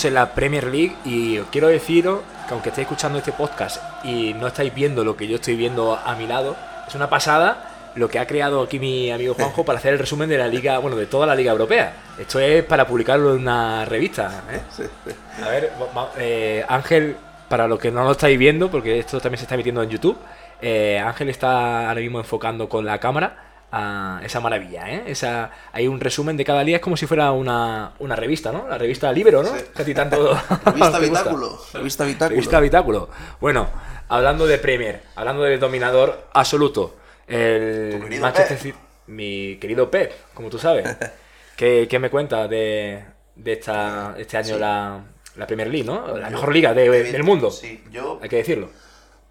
Estamos 0.00 0.16
en 0.16 0.24
la 0.24 0.34
Premier 0.34 0.64
League 0.64 0.96
y 1.04 1.36
os 1.36 1.48
quiero 1.48 1.68
deciros 1.68 2.20
que 2.48 2.54
aunque 2.54 2.70
estéis 2.70 2.86
escuchando 2.86 3.18
este 3.18 3.32
podcast 3.32 3.82
y 4.02 4.32
no 4.32 4.46
estáis 4.46 4.74
viendo 4.74 5.04
lo 5.04 5.14
que 5.14 5.28
yo 5.28 5.34
estoy 5.34 5.56
viendo 5.56 5.94
a 5.94 6.14
mi 6.14 6.26
lado, 6.26 6.56
es 6.88 6.94
una 6.94 7.10
pasada 7.10 7.92
lo 7.96 8.08
que 8.08 8.18
ha 8.18 8.26
creado 8.26 8.62
aquí 8.62 8.78
mi 8.78 9.10
amigo 9.10 9.34
Juanjo 9.34 9.62
para 9.62 9.78
hacer 9.78 9.92
el 9.92 9.98
resumen 9.98 10.30
de 10.30 10.38
la 10.38 10.48
liga, 10.48 10.78
bueno, 10.78 10.96
de 10.96 11.04
toda 11.04 11.26
la 11.26 11.34
liga 11.34 11.52
europea. 11.52 11.92
Esto 12.18 12.40
es 12.40 12.64
para 12.64 12.86
publicarlo 12.86 13.34
en 13.34 13.42
una 13.42 13.84
revista. 13.84 14.42
¿eh? 14.50 14.60
Sí, 14.74 14.84
sí. 15.04 15.14
A 15.44 15.48
ver, 15.50 15.70
eh, 16.16 16.64
Ángel, 16.66 17.18
para 17.50 17.68
los 17.68 17.78
que 17.78 17.90
no 17.90 18.02
lo 18.02 18.12
estáis 18.12 18.38
viendo, 18.38 18.70
porque 18.70 19.00
esto 19.00 19.20
también 19.20 19.36
se 19.36 19.44
está 19.44 19.56
emitiendo 19.56 19.82
en 19.82 19.90
YouTube, 19.90 20.16
eh, 20.62 20.98
Ángel 20.98 21.28
está 21.28 21.90
ahora 21.90 22.00
mismo 22.00 22.20
enfocando 22.20 22.70
con 22.70 22.86
la 22.86 22.96
cámara 22.96 23.49
a 23.72 24.20
esa 24.24 24.40
maravilla, 24.40 24.90
¿eh? 24.90 25.04
Esa, 25.06 25.50
hay 25.72 25.86
un 25.88 26.00
resumen 26.00 26.36
de 26.36 26.44
cada 26.44 26.64
día, 26.64 26.76
es 26.76 26.82
como 26.82 26.96
si 26.96 27.06
fuera 27.06 27.30
una, 27.32 27.92
una 28.00 28.16
revista, 28.16 28.50
¿no? 28.52 28.66
La 28.68 28.78
revista 28.78 29.12
Libero, 29.12 29.42
¿no? 29.42 29.54
Sí. 29.56 29.64
Que 29.74 29.82
a 29.82 29.84
ti 29.84 29.94
tanto 29.94 30.34
Revista. 30.66 30.98
Bitáculo. 30.98 31.60
Revista 31.74 32.04
Bitáculo. 32.04 32.28
Revista 32.30 32.56
Habitáculo. 32.56 33.10
Bueno, 33.40 33.68
hablando 34.08 34.46
de 34.46 34.58
Premier, 34.58 35.02
hablando 35.14 35.42
de 35.44 35.58
dominador 35.58 36.26
absoluto, 36.32 36.96
el 37.28 37.92
Tu 37.96 38.02
querido 38.04 38.22
Manchester 38.22 38.56
Pep. 38.56 38.62
City, 38.66 38.78
mi 39.06 39.56
querido 39.60 39.90
Pep, 39.90 40.12
como 40.34 40.48
tú 40.50 40.58
sabes. 40.58 40.88
¿Qué, 41.56 41.86
qué 41.90 41.98
me 41.98 42.10
cuentas 42.10 42.48
de, 42.50 43.04
de 43.36 43.52
esta, 43.52 44.14
este 44.18 44.36
año 44.36 44.58
la, 44.58 45.00
la 45.36 45.46
Premier 45.46 45.68
League, 45.68 45.84
¿no? 45.86 46.16
La 46.16 46.30
mejor 46.30 46.52
liga 46.52 46.72
de- 46.74 46.88
del 47.12 47.22
mundo, 47.22 47.50
Sí, 47.50 47.84
yo 47.92 48.18
hay 48.22 48.28
que 48.28 48.36
decirlo. 48.36 48.70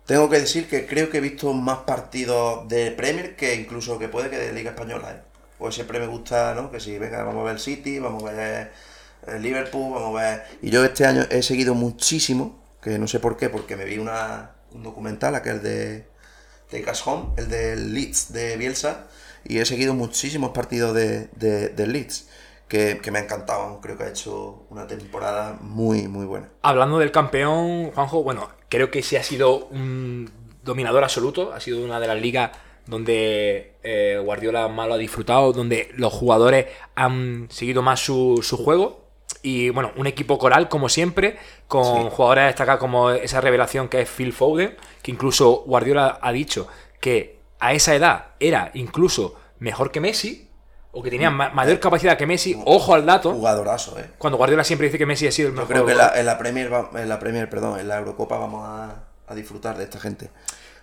Tengo 0.10 0.28
que 0.28 0.39
decir 0.39 0.67
que 0.67 0.88
creo 0.88 1.12
que 1.12 1.19
he 1.19 1.22
visto 1.22 1.54
más 1.54 1.82
partidos 1.86 2.67
de 2.67 2.89
Premier 2.89 3.36
que 3.36 3.54
incluso 3.54 4.00
que 4.00 4.08
puede 4.08 4.32
que 4.32 4.39
de 4.39 4.52
Liga 4.54 4.72
Española. 4.72 5.12
¿eh? 5.12 5.22
Pues 5.60 5.76
siempre 5.76 6.00
me 6.00 6.08
gusta, 6.08 6.56
¿no? 6.56 6.72
Que 6.72 6.80
si, 6.80 6.98
venga, 6.98 7.24
vamos 7.24 7.41
a 7.41 7.52
ver 7.52 7.60
City, 7.60 8.00
vamos 8.00 8.24
a 8.24 8.32
ver 8.32 8.72
el 9.28 9.43
Liverpool, 9.43 9.93
vamos 9.93 10.19
a 10.19 10.24
ver... 10.24 10.43
Y 10.63 10.72
yo 10.72 10.84
este 10.84 11.06
año 11.06 11.28
he 11.30 11.43
seguido 11.43 11.76
muchísimo, 11.76 12.60
que 12.82 12.98
no 12.98 13.08
sé 13.08 13.19
por 13.19 13.38
qué, 13.38 13.50
porque 13.50 13.76
me 13.76 13.86
vi 13.86 14.00
una, 14.00 14.54
un 14.72 14.82
documental, 14.82 15.36
aquel 15.36 15.62
de 15.62 16.08
Take 16.72 16.89
Us 16.89 17.06
Home, 17.06 17.34
el 17.38 17.48
del 17.48 17.93
Leeds 17.93 18.34
de 18.34 18.58
Bielsa, 18.58 19.06
y 19.43 19.60
he 19.60 19.65
seguido 19.65 19.93
muchísimos 19.93 20.54
partidos 20.54 20.95
de, 20.95 21.28
de, 21.36 21.86
Leeds, 21.86 22.28
que, 22.67 23.00
que 23.00 23.12
me 23.12 23.19
ha 23.19 23.22
encantado. 23.26 23.80
Creo 23.80 23.95
que 23.95 24.06
ha 24.06 24.10
hecho 24.10 24.65
una 24.72 24.88
temporada 24.88 25.60
muy, 25.62 26.08
muy 26.08 26.26
buena. 26.26 26.50
Hablando 26.63 26.98
del 26.98 27.12
campeón, 27.12 27.91
Juanjo, 27.91 28.24
bueno, 28.24 28.59
creo 28.70 28.92
que 28.92 29.04
sí 29.04 29.16
ha 29.16 29.24
sido 29.24 29.66
un 29.68 30.30
dominador 30.64 31.04
absoluto, 31.04 31.52
ha 31.54 31.60
sido 31.60 31.84
una 31.84 32.00
de 32.00 32.08
las 32.08 32.22
ligas 32.22 32.52
donde 32.86 33.76
eh, 33.84 34.20
Guardiola 34.24 34.68
más 34.68 34.88
lo 34.88 34.96
ha 34.96 34.98
disfrutado, 34.98 35.54
donde 35.54 35.92
los 35.96 36.12
jugadores 36.14 36.68
han 36.96 37.48
seguido 37.52 37.82
más 37.82 38.00
su, 38.00 38.40
su 38.44 38.58
juego. 38.58 39.08
Y 39.44 39.70
bueno, 39.70 39.92
un 39.96 40.08
equipo 40.08 40.38
coral 40.38 40.68
como 40.70 40.90
siempre, 40.90 41.38
con 41.68 41.84
Sí. 41.84 42.10
jugadores 42.12 42.46
destacados 42.48 42.80
como 42.80 43.12
esa 43.12 43.40
revelación 43.42 43.88
que 43.88 44.02
es 44.02 44.10
Phil 44.10 44.34
Foden, 44.34 44.76
que 45.02 45.12
incluso 45.12 45.64
Guardiola 45.66 46.20
ha 46.22 46.32
dicho 46.32 46.68
que 47.00 47.40
a 47.60 47.74
esa 47.74 47.96
edad 47.96 48.28
era 48.40 48.72
incluso 48.74 49.36
mejor 49.60 49.92
que 49.92 50.02
Messi, 50.02 50.49
o 50.91 51.04
que 51.04 51.10
tenía 51.10 51.30
ma- 51.30 51.49
mayor 51.49 51.80
capacidad 51.80 52.17
que 52.17 52.25
Messi. 52.25 52.60
Ojo 52.65 52.93
al 52.93 53.06
dato, 53.06 53.34
Jugadorazo, 53.34 53.99
¿eh? 53.99 54.10
cuando 54.17 54.38
Guardiola 54.38 54.63
siempre 54.63 54.88
dice 54.88 54.97
que 54.97 55.06
Messi 55.06 55.28
ha 55.28 55.32
sido 55.32 55.49
el 55.49 55.56
Yo 55.56 55.62
mejor. 55.62 55.73
creo 55.73 55.86
que 55.86 55.91
en 55.91 55.97
la, 55.99 56.19
en 56.19 56.25
la 56.25 56.38
Premier, 56.38 56.71
en 56.95 57.10
la 57.10 57.19
Premier, 57.19 57.49
perdón, 57.49 57.80
en 57.80 57.88
la 57.88 57.97
Eurocopa 57.99 58.38
vamos 58.38 58.63
a, 58.65 59.04
a 59.28 59.36
disfrutar 59.36 59.78
de 59.78 59.84
esta 59.84 59.99
gente. 59.99 60.30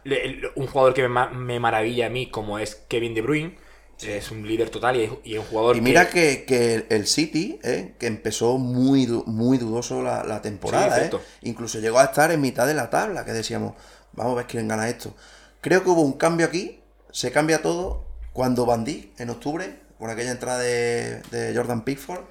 Le- 0.04 0.24
el- 0.24 0.50
un 0.54 0.66
jugador 0.68 0.94
que 0.94 1.08
me, 1.08 1.28
me 1.30 1.58
maravilla 1.60 2.06
a 2.06 2.10
mí, 2.10 2.30
como 2.30 2.58
es 2.58 2.76
Kevin 2.88 3.14
De 3.14 3.22
Bruyne, 3.22 3.58
es 4.02 4.30
un 4.30 4.46
líder 4.46 4.68
total 4.70 4.96
y 4.96 5.04
es, 5.04 5.10
y 5.24 5.32
es 5.34 5.38
un 5.40 5.46
jugador 5.46 5.76
Y 5.76 5.80
mira 5.80 6.10
que, 6.10 6.44
que 6.44 6.86
el 6.90 7.06
City, 7.06 7.58
¿eh? 7.64 7.94
que 7.98 8.06
empezó 8.06 8.58
muy, 8.58 9.06
muy 9.26 9.56
dudoso 9.58 10.02
la, 10.02 10.22
la 10.22 10.42
temporada, 10.42 10.96
Sí, 10.96 11.16
¿eh? 11.16 11.18
incluso 11.42 11.80
llegó 11.80 11.98
a 11.98 12.04
estar 12.04 12.30
en 12.30 12.40
mitad 12.42 12.66
de 12.66 12.74
la 12.74 12.90
tabla, 12.90 13.24
que 13.24 13.32
decíamos, 13.32 13.74
vamos 14.12 14.34
a 14.34 14.36
ver 14.36 14.46
quién 14.46 14.68
gana 14.68 14.88
esto. 14.88 15.14
Creo 15.62 15.82
que 15.82 15.90
hubo 15.90 16.02
un 16.02 16.12
cambio 16.12 16.46
aquí, 16.46 16.80
se 17.10 17.32
cambia 17.32 17.62
todo 17.62 18.04
cuando 18.34 18.66
Dijk, 18.66 19.18
en 19.18 19.30
octubre, 19.30 19.80
con 19.98 20.10
aquella 20.10 20.30
entrada 20.30 20.58
de, 20.58 21.22
de 21.30 21.52
Jordan 21.54 21.82
Pickford, 21.84 22.24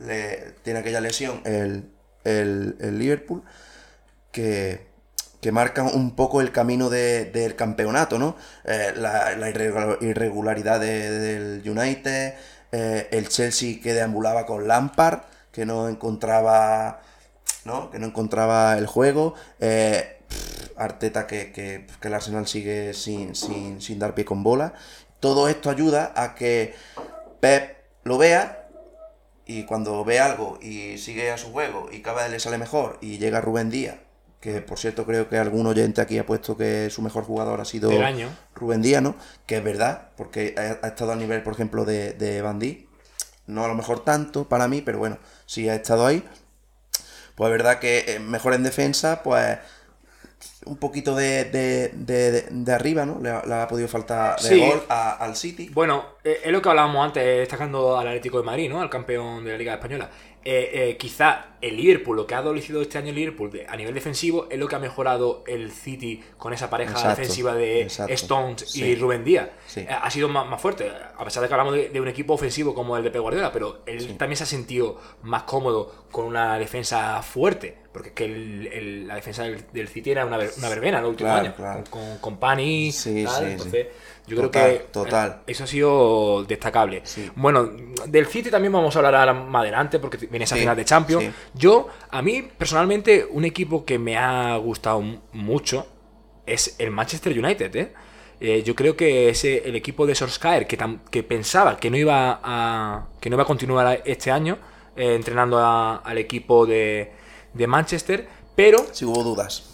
le, 0.00 0.54
tiene 0.62 0.80
aquella 0.80 1.00
lesión 1.00 1.40
el, 1.44 1.90
el- 2.24 2.76
el 2.80 2.98
Liverpool, 2.98 3.42
que, 4.30 4.86
que 5.40 5.52
marca 5.52 5.82
un 5.82 6.14
poco 6.16 6.40
el 6.40 6.52
camino 6.52 6.88
de- 6.90 7.26
del 7.26 7.56
campeonato, 7.56 8.18
¿no? 8.18 8.36
Eh, 8.64 8.92
la, 8.96 9.36
la 9.36 9.50
irregu- 9.50 9.98
irregularidad 10.02 10.80
de- 10.80 11.10
del 11.10 11.68
United, 11.68 12.34
eh, 12.72 13.08
el 13.10 13.28
Chelsea 13.28 13.80
que 13.82 13.92
deambulaba 13.92 14.46
con 14.46 14.66
Lampard, 14.66 15.20
que 15.52 15.66
no 15.66 15.88
encontraba, 15.88 17.02
¿no? 17.64 17.90
Que 17.90 17.98
no 17.98 18.06
encontraba 18.06 18.78
el 18.78 18.86
juego, 18.86 19.34
eh, 19.60 20.16
Arteta 20.76 21.26
que, 21.26 21.52
que- 21.52 21.86
que 22.00 22.08
el 22.08 22.14
Arsenal 22.14 22.46
sigue 22.48 22.94
sin, 22.94 23.34
sin, 23.34 23.82
sin 23.82 23.98
dar 23.98 24.14
pie 24.14 24.24
con 24.24 24.42
bola. 24.42 24.72
Todo 25.22 25.46
esto 25.46 25.70
ayuda 25.70 26.12
a 26.16 26.34
que 26.34 26.74
Pep 27.38 27.76
lo 28.02 28.18
vea 28.18 28.66
y 29.46 29.62
cuando 29.66 30.04
ve 30.04 30.18
algo 30.18 30.58
y 30.60 30.98
sigue 30.98 31.30
a 31.30 31.38
su 31.38 31.52
juego 31.52 31.90
y 31.92 32.02
cada 32.02 32.24
vez 32.24 32.32
le 32.32 32.40
sale 32.40 32.58
mejor 32.58 32.98
y 33.00 33.18
llega 33.18 33.40
Rubén 33.40 33.70
Díaz, 33.70 33.98
que 34.40 34.60
por 34.60 34.80
cierto 34.80 35.06
creo 35.06 35.28
que 35.28 35.38
algún 35.38 35.68
oyente 35.68 36.00
aquí 36.00 36.18
ha 36.18 36.26
puesto 36.26 36.56
que 36.56 36.90
su 36.90 37.02
mejor 37.02 37.22
jugador 37.22 37.60
ha 37.60 37.64
sido 37.64 37.88
año. 38.02 38.36
Rubén 38.56 38.82
Díaz, 38.82 39.00
¿no? 39.00 39.14
Que 39.46 39.58
es 39.58 39.62
verdad, 39.62 40.08
porque 40.16 40.56
ha, 40.58 40.88
estado 40.88 41.12
a 41.12 41.16
nivel, 41.16 41.44
por 41.44 41.52
ejemplo, 41.52 41.84
de, 41.84 42.14
de 42.14 42.42
Dijk. 42.42 42.88
No 43.46 43.64
a 43.64 43.68
lo 43.68 43.76
mejor 43.76 44.02
tanto 44.02 44.48
para 44.48 44.66
mí, 44.66 44.82
pero 44.82 44.98
bueno, 44.98 45.18
sí 45.46 45.68
ha 45.68 45.76
estado 45.76 46.04
ahí. 46.04 46.24
Pues 47.36 47.46
es 47.46 47.52
verdad 47.52 47.78
que 47.78 48.04
eh, 48.08 48.18
mejor 48.18 48.54
en 48.54 48.64
defensa, 48.64 49.22
pues 49.22 49.56
un 50.66 50.76
poquito 50.76 51.14
de, 51.14 51.44
de, 51.46 51.88
de- 51.94 52.46
de 52.50 52.72
arriba, 52.72 53.04
¿no? 53.04 53.18
Le 53.20 53.30
ha, 53.30 53.42
le 53.44 53.54
ha 53.54 53.68
podido 53.68 53.88
faltar 53.88 54.38
de 54.40 54.48
Sí. 54.48 54.60
gol 54.60 54.82
a- 54.88 55.12
al 55.16 55.36
City. 55.36 55.68
Bueno, 55.72 56.04
eh, 56.24 56.40
es 56.44 56.52
lo 56.52 56.62
que 56.62 56.68
hablábamos 56.68 57.04
antes, 57.04 57.24
destacando 57.24 57.98
al 57.98 58.06
Atlético 58.08 58.38
de 58.38 58.44
Madrid, 58.44 58.70
¿no? 58.70 58.80
Al 58.80 58.88
campeón 58.90 59.44
de 59.44 59.52
la 59.52 59.58
Liga 59.58 59.74
Española. 59.74 60.08
Eh, 60.44 60.70
eh, 60.90 60.96
quizá 60.96 61.46
el 61.60 61.76
Liverpool, 61.76 62.16
lo 62.16 62.26
que 62.26 62.34
ha 62.34 62.38
adolecido 62.38 62.82
este 62.82 62.98
año 62.98 63.10
el 63.10 63.14
Liverpool 63.14 63.52
de- 63.52 63.64
a 63.68 63.76
nivel 63.76 63.94
defensivo, 63.94 64.48
es 64.50 64.58
lo 64.58 64.66
que 64.66 64.74
ha 64.74 64.80
mejorado 64.80 65.44
el 65.46 65.70
City 65.70 66.20
con 66.36 66.52
esa 66.52 66.68
pareja 66.68 66.90
Exacto, 66.92 67.20
defensiva 67.20 67.54
de 67.54 67.82
exacto. 67.82 68.12
Stones 68.12 68.76
y. 68.76 68.96
Rubén 68.96 69.22
Díaz. 69.22 69.50
Sí. 69.68 69.80
Eh, 69.80 69.88
ha 69.88 70.10
sido 70.10 70.28
más, 70.28 70.48
más 70.48 70.60
fuerte, 70.60 70.90
a 71.16 71.24
pesar 71.24 71.42
de 71.42 71.48
que 71.48 71.54
hablamos 71.54 71.74
de, 71.74 71.90
de 71.90 72.00
un 72.00 72.08
equipo 72.08 72.34
ofensivo 72.34 72.74
como 72.74 72.96
el 72.96 73.04
de 73.04 73.12
Pep 73.12 73.20
Guardiola, 73.22 73.52
pero 73.52 73.82
él 73.86 74.16
también 74.16 74.36
se 74.36 74.42
ha 74.42 74.46
sentido 74.46 74.98
más 75.22 75.44
cómodo 75.44 76.06
con 76.10 76.24
una 76.26 76.58
defensa 76.58 77.22
fuerte. 77.22 77.80
Porque 77.92 78.08
es 78.08 78.14
que 78.14 78.24
el- 78.24 78.66
el- 78.72 79.06
la 79.06 79.16
defensa 79.16 79.42
del, 79.44 79.64
del 79.70 79.86
City 79.86 80.10
era 80.12 80.24
una, 80.24 80.38
ver- 80.38 80.50
una 80.56 80.68
verbena 80.70 80.96
en 80.96 81.02
los 81.04 81.10
últimos 81.10 81.30
Claro, 81.32 81.44
años. 81.44 81.54
claro. 81.56 81.84
Con, 81.90 82.18
con, 82.18 82.36
Pani, 82.38 82.90
tal, 83.26 83.44
entonces, 83.50 83.86
yo 84.26 84.36
Total, 84.42 84.50
creo 84.68 84.78
que 84.78 84.84
total. 84.92 85.30
eh, 85.30 85.42
eso 85.52 85.64
ha 85.64 85.66
sido 85.66 86.44
destacable. 86.44 87.00
Sí. 87.04 87.30
Bueno, 87.34 87.68
del 88.06 88.26
City 88.26 88.50
también 88.50 88.72
vamos 88.72 88.94
a 88.94 89.00
hablar 89.00 89.34
más 89.34 89.62
adelante 89.62 89.98
porque 89.98 90.16
viene 90.26 90.44
esa 90.44 90.54
Sí, 90.54 90.60
final 90.60 90.76
de 90.76 90.84
Champions. 90.84 91.24
sí. 91.24 91.30
Yo, 91.54 91.88
a 92.10 92.22
mí 92.22 92.42
personalmente, 92.56 93.26
un 93.30 93.44
equipo 93.44 93.84
que 93.84 93.98
me 93.98 94.16
ha 94.16 94.56
gustado 94.58 95.02
mucho 95.32 95.86
es 96.46 96.76
el 96.78 96.90
Manchester 96.90 97.36
United, 97.38 97.76
¿eh? 97.76 97.92
Eh, 98.40 98.62
yo 98.64 98.74
creo 98.74 98.96
que 98.96 99.28
ese 99.28 99.68
el 99.68 99.76
equipo 99.76 100.04
de 100.04 100.16
Solskjaer 100.16 100.66
que, 100.66 100.76
tam- 100.76 100.98
que 101.10 101.22
pensaba 101.22 101.76
que 101.76 101.90
no 101.90 101.96
iba 101.96 102.40
a 102.42 103.06
que 103.20 103.30
no 103.30 103.36
iba 103.36 103.44
a 103.44 103.46
continuar 103.46 104.02
este 104.04 104.32
año 104.32 104.58
eh, 104.96 105.14
entrenando 105.14 105.58
a- 105.58 105.98
al 105.98 106.18
equipo 106.18 106.66
de, 106.66 107.12
de 107.54 107.66
Manchester, 107.68 108.26
pero 108.56 108.78
Si 108.90 109.04
hubo 109.04 109.22
dudas. 109.22 109.71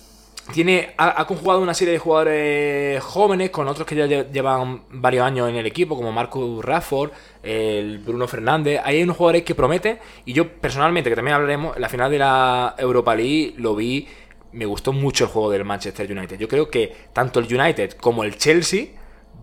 Tiene, 0.52 0.94
ha, 0.96 1.20
ha 1.20 1.26
conjugado 1.26 1.60
una 1.60 1.74
serie 1.74 1.92
de 1.92 1.98
jugadores 1.98 3.02
jóvenes 3.02 3.50
con 3.50 3.68
otros 3.68 3.86
que 3.86 3.94
ya 3.94 4.06
lle- 4.06 4.30
llevan 4.32 4.82
varios 4.90 5.24
años 5.26 5.48
en 5.48 5.56
el 5.56 5.66
equipo, 5.66 5.96
como 5.96 6.10
Marcus 6.12 6.64
Rafford, 6.64 7.10
el 7.42 7.98
Bruno 7.98 8.26
Fernández. 8.26 8.80
Hay 8.84 9.02
unos 9.02 9.16
jugadores 9.16 9.42
que 9.44 9.54
prometen. 9.54 9.98
Y 10.24 10.32
yo 10.32 10.48
personalmente, 10.60 11.10
que 11.10 11.16
también 11.16 11.34
hablaremos, 11.34 11.76
en 11.76 11.82
la 11.82 11.88
final 11.88 12.10
de 12.10 12.18
la 12.18 12.74
Europa 12.78 13.14
League 13.14 13.54
lo 13.58 13.74
vi. 13.76 14.08
Me 14.52 14.64
gustó 14.64 14.92
mucho 14.94 15.24
el 15.24 15.30
juego 15.30 15.50
del 15.50 15.64
Manchester 15.64 16.10
United. 16.10 16.38
Yo 16.38 16.48
creo 16.48 16.70
que 16.70 16.96
tanto 17.12 17.38
el 17.40 17.54
United 17.54 17.92
como 17.92 18.24
el 18.24 18.38
Chelsea 18.38 18.86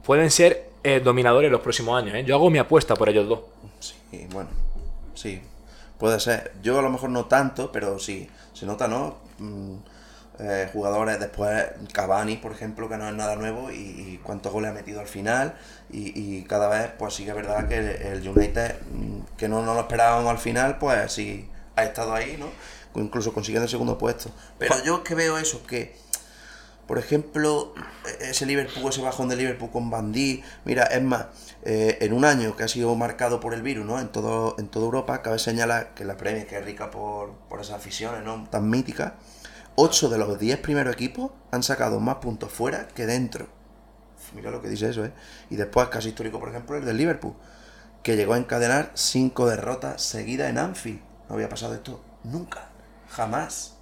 pueden 0.04 0.32
ser 0.32 0.70
eh, 0.84 1.00
dominadores 1.04 1.52
los 1.52 1.62
próximos 1.62 2.02
años. 2.02 2.16
¿eh? 2.16 2.24
Yo 2.26 2.36
hago 2.36 2.50
mi 2.50 2.58
apuesta 2.58 2.96
por 2.96 3.10
ellos 3.10 3.28
dos. 3.30 3.40
Sí, 3.80 3.96
bueno, 4.32 4.50
sí, 5.14 5.40
puede 6.00 6.20
ser. 6.20 6.54
Yo 6.64 6.80
a 6.80 6.82
lo 6.82 6.90
mejor 6.90 7.12
no 7.12 7.26
tanto, 7.26 7.72
pero 7.72 8.00
sí, 8.00 8.28
se 8.54 8.66
nota, 8.66 8.88
¿no? 8.88 9.18
Mm, 9.38 9.76
eh, 10.40 10.70
jugadores 10.72 11.20
después, 11.20 11.66
Cavani, 11.94 12.38
por 12.38 12.52
ejemplo, 12.52 12.90
que 12.90 12.98
no 12.98 13.08
es 13.08 13.16
nada 13.16 13.36
nuevo, 13.36 13.72
y, 13.72 14.20
cuántos 14.24 14.52
goles 14.52 14.72
ha 14.72 14.74
metido 14.74 15.00
al 15.00 15.08
final, 15.08 15.56
y, 15.92 16.12
y 16.20 16.44
cada 16.44 16.68
vez, 16.68 16.92
pues 16.98 17.14
sí 17.14 17.24
que 17.24 17.30
es 17.30 17.36
verdad 17.36 17.68
que 17.68 17.78
el, 17.78 17.88
el 17.88 18.28
United, 18.28 18.76
mm, 18.92 19.36
que 19.38 19.48
no, 19.48 19.62
no 19.62 19.74
lo 19.74 19.82
esperábamos 19.82 20.30
al 20.30 20.40
final, 20.40 20.78
pues 20.78 21.12
sí, 21.12 21.50
ha 21.76 21.84
estado 21.84 22.14
ahí, 22.14 22.38
¿no? 22.40 22.48
Incluso 23.02 23.34
consiguiendo 23.34 23.66
el 23.66 23.70
segundo 23.70 23.98
puesto. 23.98 24.30
Pero 24.58 24.84
yo 24.84 25.04
que 25.04 25.16
veo 25.16 25.38
eso, 25.38 25.66
que 25.68 25.96
por 26.88 27.00
ejemplo, 27.00 27.74
ese 28.20 28.46
Liverpool, 28.46 28.90
ese 28.90 29.02
bajón 29.02 29.28
de 29.28 29.36
Liverpool 29.36 29.72
con 29.72 29.90
Bandí, 29.90 30.44
mira, 30.66 30.84
es 30.84 31.02
más, 31.02 31.26
eh, 31.64 31.98
en 32.02 32.14
un 32.14 32.26
año 32.26 32.56
que 32.56 32.64
ha 32.64 32.68
sido 32.68 32.94
marcado 32.96 33.40
por 33.40 33.56
el 33.56 33.64
virus, 33.64 33.86
¿no? 33.86 34.00
En 34.00 34.10
todo, 34.10 34.56
en 34.60 34.68
toda 34.68 34.86
Europa, 34.86 35.24
cabe 35.24 35.40
señalar 35.40 35.96
que 35.96 36.06
la 36.06 36.16
Premier, 36.16 36.46
que 36.46 36.58
es 36.58 36.66
rica 36.66 36.92
por, 36.92 37.32
por 37.50 37.60
esas 37.60 37.78
aficiones, 37.78 38.24
¿no? 38.24 38.48
Tan 38.52 38.70
míticas, 38.70 39.14
8 39.76 40.10
de 40.10 40.18
los 40.18 40.40
10 40.40 40.60
primeros 40.60 40.94
equipos 40.94 41.32
han 41.52 41.64
sacado 41.64 42.00
más 42.00 42.16
puntos 42.18 42.52
fuera 42.52 42.88
que 42.90 43.06
dentro. 43.06 43.48
Mira 44.34 44.52
lo 44.52 44.62
que 44.62 44.70
dice 44.70 44.90
eso, 44.90 45.06
¿eh? 45.06 45.14
Y 45.50 45.56
después, 45.56 45.88
casi 45.90 46.10
histórico, 46.10 46.40
por 46.40 46.50
ejemplo, 46.50 46.78
el 46.78 46.86
del 46.86 46.98
Liverpool, 46.98 47.36
que 48.04 48.16
llegó 48.18 48.34
a 48.34 48.38
encadenar 48.38 48.92
5 48.96 49.48
derrotas 49.48 50.02
seguidas 50.04 50.50
en 50.50 50.58
Anfield. 50.60 51.02
No 51.30 51.36
había 51.36 51.50
pasado 51.50 51.76
esto 51.76 52.02
nunca, 52.24 52.70
jamás. 53.10 53.78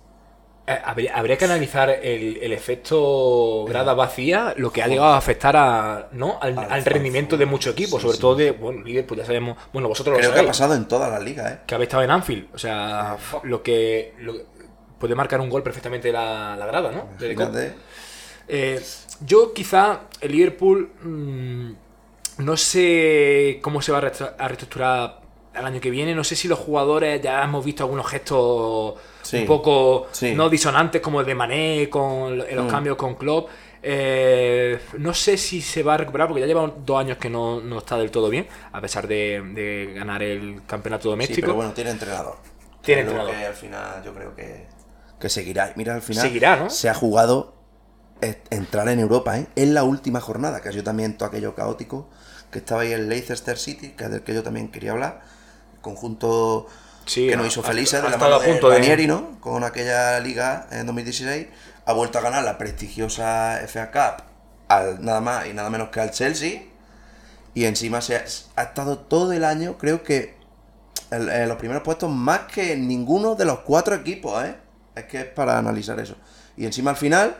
Eh, 0.65 0.79
Habría, 0.85 1.13
habría 1.17 1.37
que 1.37 1.43
analizar 1.45 1.89
el, 1.89 2.37
el 2.37 2.53
efecto 2.53 3.65
grada 3.67 3.93
vacía, 3.93 4.53
lo 4.55 4.71
que 4.71 4.81
ha 4.81 4.87
llegado 4.87 5.09
a 5.13 5.17
afectar 5.17 5.57
a, 5.57 6.07
¿no? 6.13 6.39
al, 6.41 6.65
Al 6.69 6.71
al 6.71 6.85
rendimiento 6.85 7.35
de 7.35 7.45
muchos 7.45 7.73
equipos, 7.73 8.01
sí, 8.01 8.07
sobre 8.07 8.17
sí. 8.17 8.21
todo 8.21 8.35
de, 8.35 8.51
bueno, 8.51 8.81
Liverpool, 8.81 9.17
ya 9.17 9.25
sabemos, 9.25 9.57
bueno, 9.73 9.89
vosotros 9.89 10.13
lo 10.15 10.19
Creo 10.19 10.31
que 10.33 10.39
ha 10.39 10.43
sabéis, 10.43 10.45
pasado 10.45 10.75
en 10.75 10.87
todas 10.87 11.11
las 11.11 11.21
ligas, 11.23 11.51
¿eh? 11.51 11.59
que 11.65 11.75
habéis 11.75 11.87
estado 11.87 12.03
en 12.03 12.11
Anfield, 12.11 12.49
o 12.53 12.57
sea, 12.57 13.17
lo 13.43 13.63
que, 13.63 14.15
lo 14.19 14.33
que- 14.33 14.45
puede 15.03 15.15
marcar 15.15 15.41
un 15.41 15.49
gol 15.49 15.61
perfectamente 15.63 16.13
la, 16.13 16.55
la 16.57 16.65
grada, 16.65 16.89
¿no? 16.89 17.09
Eh, 18.47 18.81
yo 19.25 19.51
quizá 19.53 20.03
el 20.21 20.31
Liverpool 20.31 20.91
mm, 21.01 21.71
no 22.43 22.55
sé 22.55 23.59
cómo 23.61 23.81
se 23.81 23.91
va 23.91 23.97
a, 23.97 24.01
reestructurar 24.47 25.19
el 25.53 25.65
año 25.65 25.81
que 25.81 25.89
viene, 25.89 26.15
no 26.15 26.23
sé 26.23 26.37
si 26.37 26.47
los 26.47 26.57
jugadores 26.57 27.21
ya 27.21 27.43
hemos 27.43 27.65
visto 27.65 27.83
algunos 27.83 28.07
gestos 28.07 28.93
Sí, 29.23 29.39
un 29.39 29.45
poco 29.45 30.07
sí. 30.11 30.33
no 30.35 30.49
disonantes 30.49 31.01
como 31.01 31.19
el 31.19 31.25
de 31.25 31.35
Mané 31.35 31.89
con 31.89 32.39
en 32.41 32.55
los 32.55 32.65
Mm. 32.65 32.69
cambios 32.69 32.95
con 32.95 33.15
Klopp. 33.15 33.49
Eh, 33.81 34.79
no 34.99 35.13
sé 35.13 35.35
si 35.35 35.61
se 35.61 35.83
va 35.83 35.95
a 35.95 35.97
recuperar 35.97 36.29
porque 36.29 36.39
ya 36.39 36.47
lleva 36.47 36.71
dos 36.85 36.97
años 36.97 37.17
que 37.17 37.29
no, 37.29 37.59
no 37.59 37.79
está 37.79 37.97
del 37.97 38.09
todo 38.09 38.29
bien, 38.29 38.47
a 38.71 38.79
pesar 38.79 39.05
de, 39.05 39.41
de 39.53 39.91
ganar 39.93 40.23
el 40.23 40.61
campeonato 40.65 41.03
Sí, 41.03 41.09
doméstico. 41.09 41.41
pero 41.47 41.55
bueno, 41.55 41.73
tiene 41.73 41.89
entrenador. 41.91 42.37
Tiene 42.81 43.01
entrenador. 43.01 43.33
que 43.33 43.45
al 43.45 43.53
final 43.53 44.03
yo 44.03 44.13
creo 44.13 44.35
que, 44.35 44.65
que 45.23 45.29
seguirá. 45.29 45.71
Mira, 45.77 45.95
al 45.95 46.01
final 46.01 46.21
Seguirá, 46.27 46.57
¿no? 46.57 46.69
se 46.69 46.89
ha 46.89 46.93
jugado 46.93 47.53
eh, 48.21 48.41
entrar 48.49 48.87
en 48.89 48.99
Europa, 48.99 49.39
¿eh? 49.39 49.47
En 49.55 49.73
la 49.73 49.83
última 49.85 50.19
jornada, 50.19 50.59
que 50.61 50.67
ha 50.67 50.71
sido 50.73 50.83
también 50.83 51.17
todo 51.17 51.29
aquello 51.29 51.55
caótico, 51.55 52.09
que 52.51 52.59
estaba 52.59 52.81
ahí 52.81 52.91
el 52.91 53.07
Leicester 53.07 53.57
City, 53.57 53.91
que 53.91 54.03
es 54.03 54.11
del 54.11 54.21
que 54.23 54.33
yo 54.33 54.43
también 54.43 54.67
quería 54.69 54.91
hablar. 54.91 55.21
Conjunto 55.81 56.67
Sí, 57.05 57.27
que 57.27 57.33
ha- 57.33 57.37
nos 57.37 57.47
hizo 57.47 57.61
ha- 57.61 57.63
felices 57.63 57.99
ha 57.99 58.03
de 58.03 58.09
la 58.09 58.17
mano 58.17 58.39
de- 58.39 58.59
Ranieri, 58.59 59.07
¿no? 59.07 59.39
Con 59.39 59.63
aquella 59.63 60.19
liga 60.19 60.67
en 60.71 60.85
2016. 60.85 61.47
Ha 61.85 61.93
vuelto 61.93 62.17
a 62.17 62.21
ganar 62.21 62.43
la 62.43 62.57
prestigiosa 62.57 63.59
FA 63.65 63.91
Cup 63.91 64.25
al 64.67 65.03
nada 65.03 65.21
más 65.21 65.47
y 65.47 65.53
nada 65.53 65.69
menos 65.69 65.89
que 65.89 65.99
al 66.01 66.11
Chelsea. 66.11 66.63
Y 67.53 67.65
encima 67.65 68.01
se 68.01 68.15
ha, 68.17 68.23
ha 68.57 68.63
estado 68.63 68.97
todo 68.99 69.31
el 69.33 69.43
año, 69.43 69.77
creo 69.77 70.03
que 70.03 70.35
en, 71.11 71.29
en 71.29 71.47
los 71.47 71.57
primeros 71.57 71.83
puestos 71.83 72.09
más 72.09 72.39
que 72.53 72.75
ninguno 72.75 73.35
de 73.35 73.45
los 73.45 73.59
cuatro 73.59 73.95
equipos, 73.95 74.43
¿eh? 74.43 74.55
Es 74.95 75.05
que 75.05 75.19
es 75.19 75.25
para 75.25 75.57
analizar 75.57 75.99
eso. 75.99 76.15
Y 76.57 76.65
encima 76.65 76.91
al 76.91 76.97
final 76.97 77.35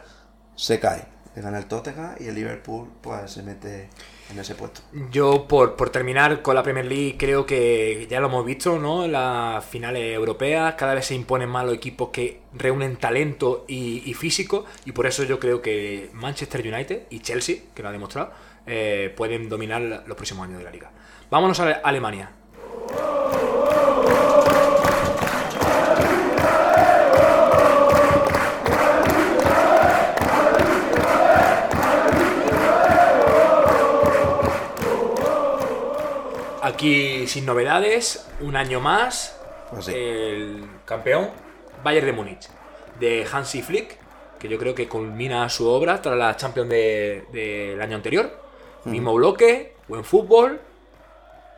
se 0.55 0.79
cae. 0.79 1.05
Le 1.35 1.41
gana 1.41 1.57
el 1.57 1.65
Tottenham 1.65 2.15
y 2.19 2.27
el 2.27 2.35
Liverpool 2.35 2.89
pues 3.01 3.31
se 3.31 3.41
mete 3.41 3.89
en 4.31 4.39
ese 4.39 4.53
puesto. 4.53 4.81
Yo, 5.09 5.47
por, 5.47 5.75
por 5.75 5.89
terminar 5.89 6.43
con 6.43 6.53
la 6.53 6.61
Premier 6.61 6.85
League, 6.85 7.15
creo 7.17 7.45
que 7.45 8.07
ya 8.09 8.19
lo 8.19 8.27
hemos 8.27 8.45
visto, 8.45 8.77
¿no? 8.77 9.07
Las 9.07 9.65
finales 9.65 10.13
europeas, 10.13 10.75
cada 10.75 10.93
vez 10.93 11.07
se 11.07 11.15
imponen 11.15 11.49
más 11.49 11.65
los 11.65 11.73
equipos 11.73 12.09
que 12.09 12.41
reúnen 12.53 12.97
talento 12.97 13.65
y, 13.67 14.03
y 14.05 14.13
físico, 14.13 14.65
y 14.85 14.91
por 14.91 15.07
eso 15.07 15.23
yo 15.23 15.39
creo 15.39 15.61
que 15.61 16.11
Manchester 16.13 16.61
United 16.61 17.03
y 17.09 17.21
Chelsea, 17.21 17.57
que 17.73 17.81
lo 17.81 17.89
ha 17.89 17.91
demostrado, 17.91 18.31
eh, 18.67 19.11
pueden 19.17 19.49
dominar 19.49 19.81
los 19.81 20.15
próximos 20.15 20.45
años 20.45 20.59
de 20.59 20.65
la 20.65 20.71
liga. 20.71 20.91
Vámonos 21.31 21.59
a 21.59 21.71
Alemania. 21.83 22.29
Aquí 36.83 37.27
sin 37.27 37.45
novedades, 37.45 38.27
un 38.41 38.57
año 38.57 38.81
más, 38.81 39.37
Pues 39.69 39.85
sí. 39.85 39.93
el 39.95 40.67
campeón 40.83 41.29
Bayern 41.81 42.07
de 42.07 42.11
Múnich, 42.11 42.49
de 42.99 43.25
Hansi 43.31 43.61
Flick, 43.61 43.97
que 44.37 44.49
yo 44.49 44.57
creo 44.57 44.75
que 44.75 44.89
culmina 44.89 45.47
su 45.47 45.65
obra 45.69 46.01
tras 46.01 46.17
la 46.17 46.35
Champions 46.35 46.69
de- 46.69 47.23
del 47.31 47.81
año 47.81 47.95
anterior. 47.95 48.37
Mismo 48.83 49.13
bloque, 49.13 49.77
buen 49.87 50.03
fútbol, 50.03 50.59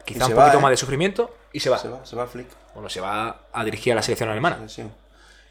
quizá 0.06 0.28
un 0.28 0.34
poquito 0.34 0.52
va, 0.54 0.54
¿eh? 0.54 0.62
más 0.62 0.70
de 0.70 0.78
sufrimiento, 0.78 1.36
y 1.52 1.60
se 1.60 1.72
va. 1.72 1.80
Se 1.80 1.88
va, 1.90 2.06
se 2.06 2.16
va 2.16 2.28
Flick. 2.28 2.50
Bueno, 2.76 2.88
se 2.88 3.02
va 3.02 3.48
a 3.52 3.64
dirigir 3.66 3.94
a 3.94 3.96
la 3.96 4.04
selección 4.04 4.30
alemana. 4.30 4.60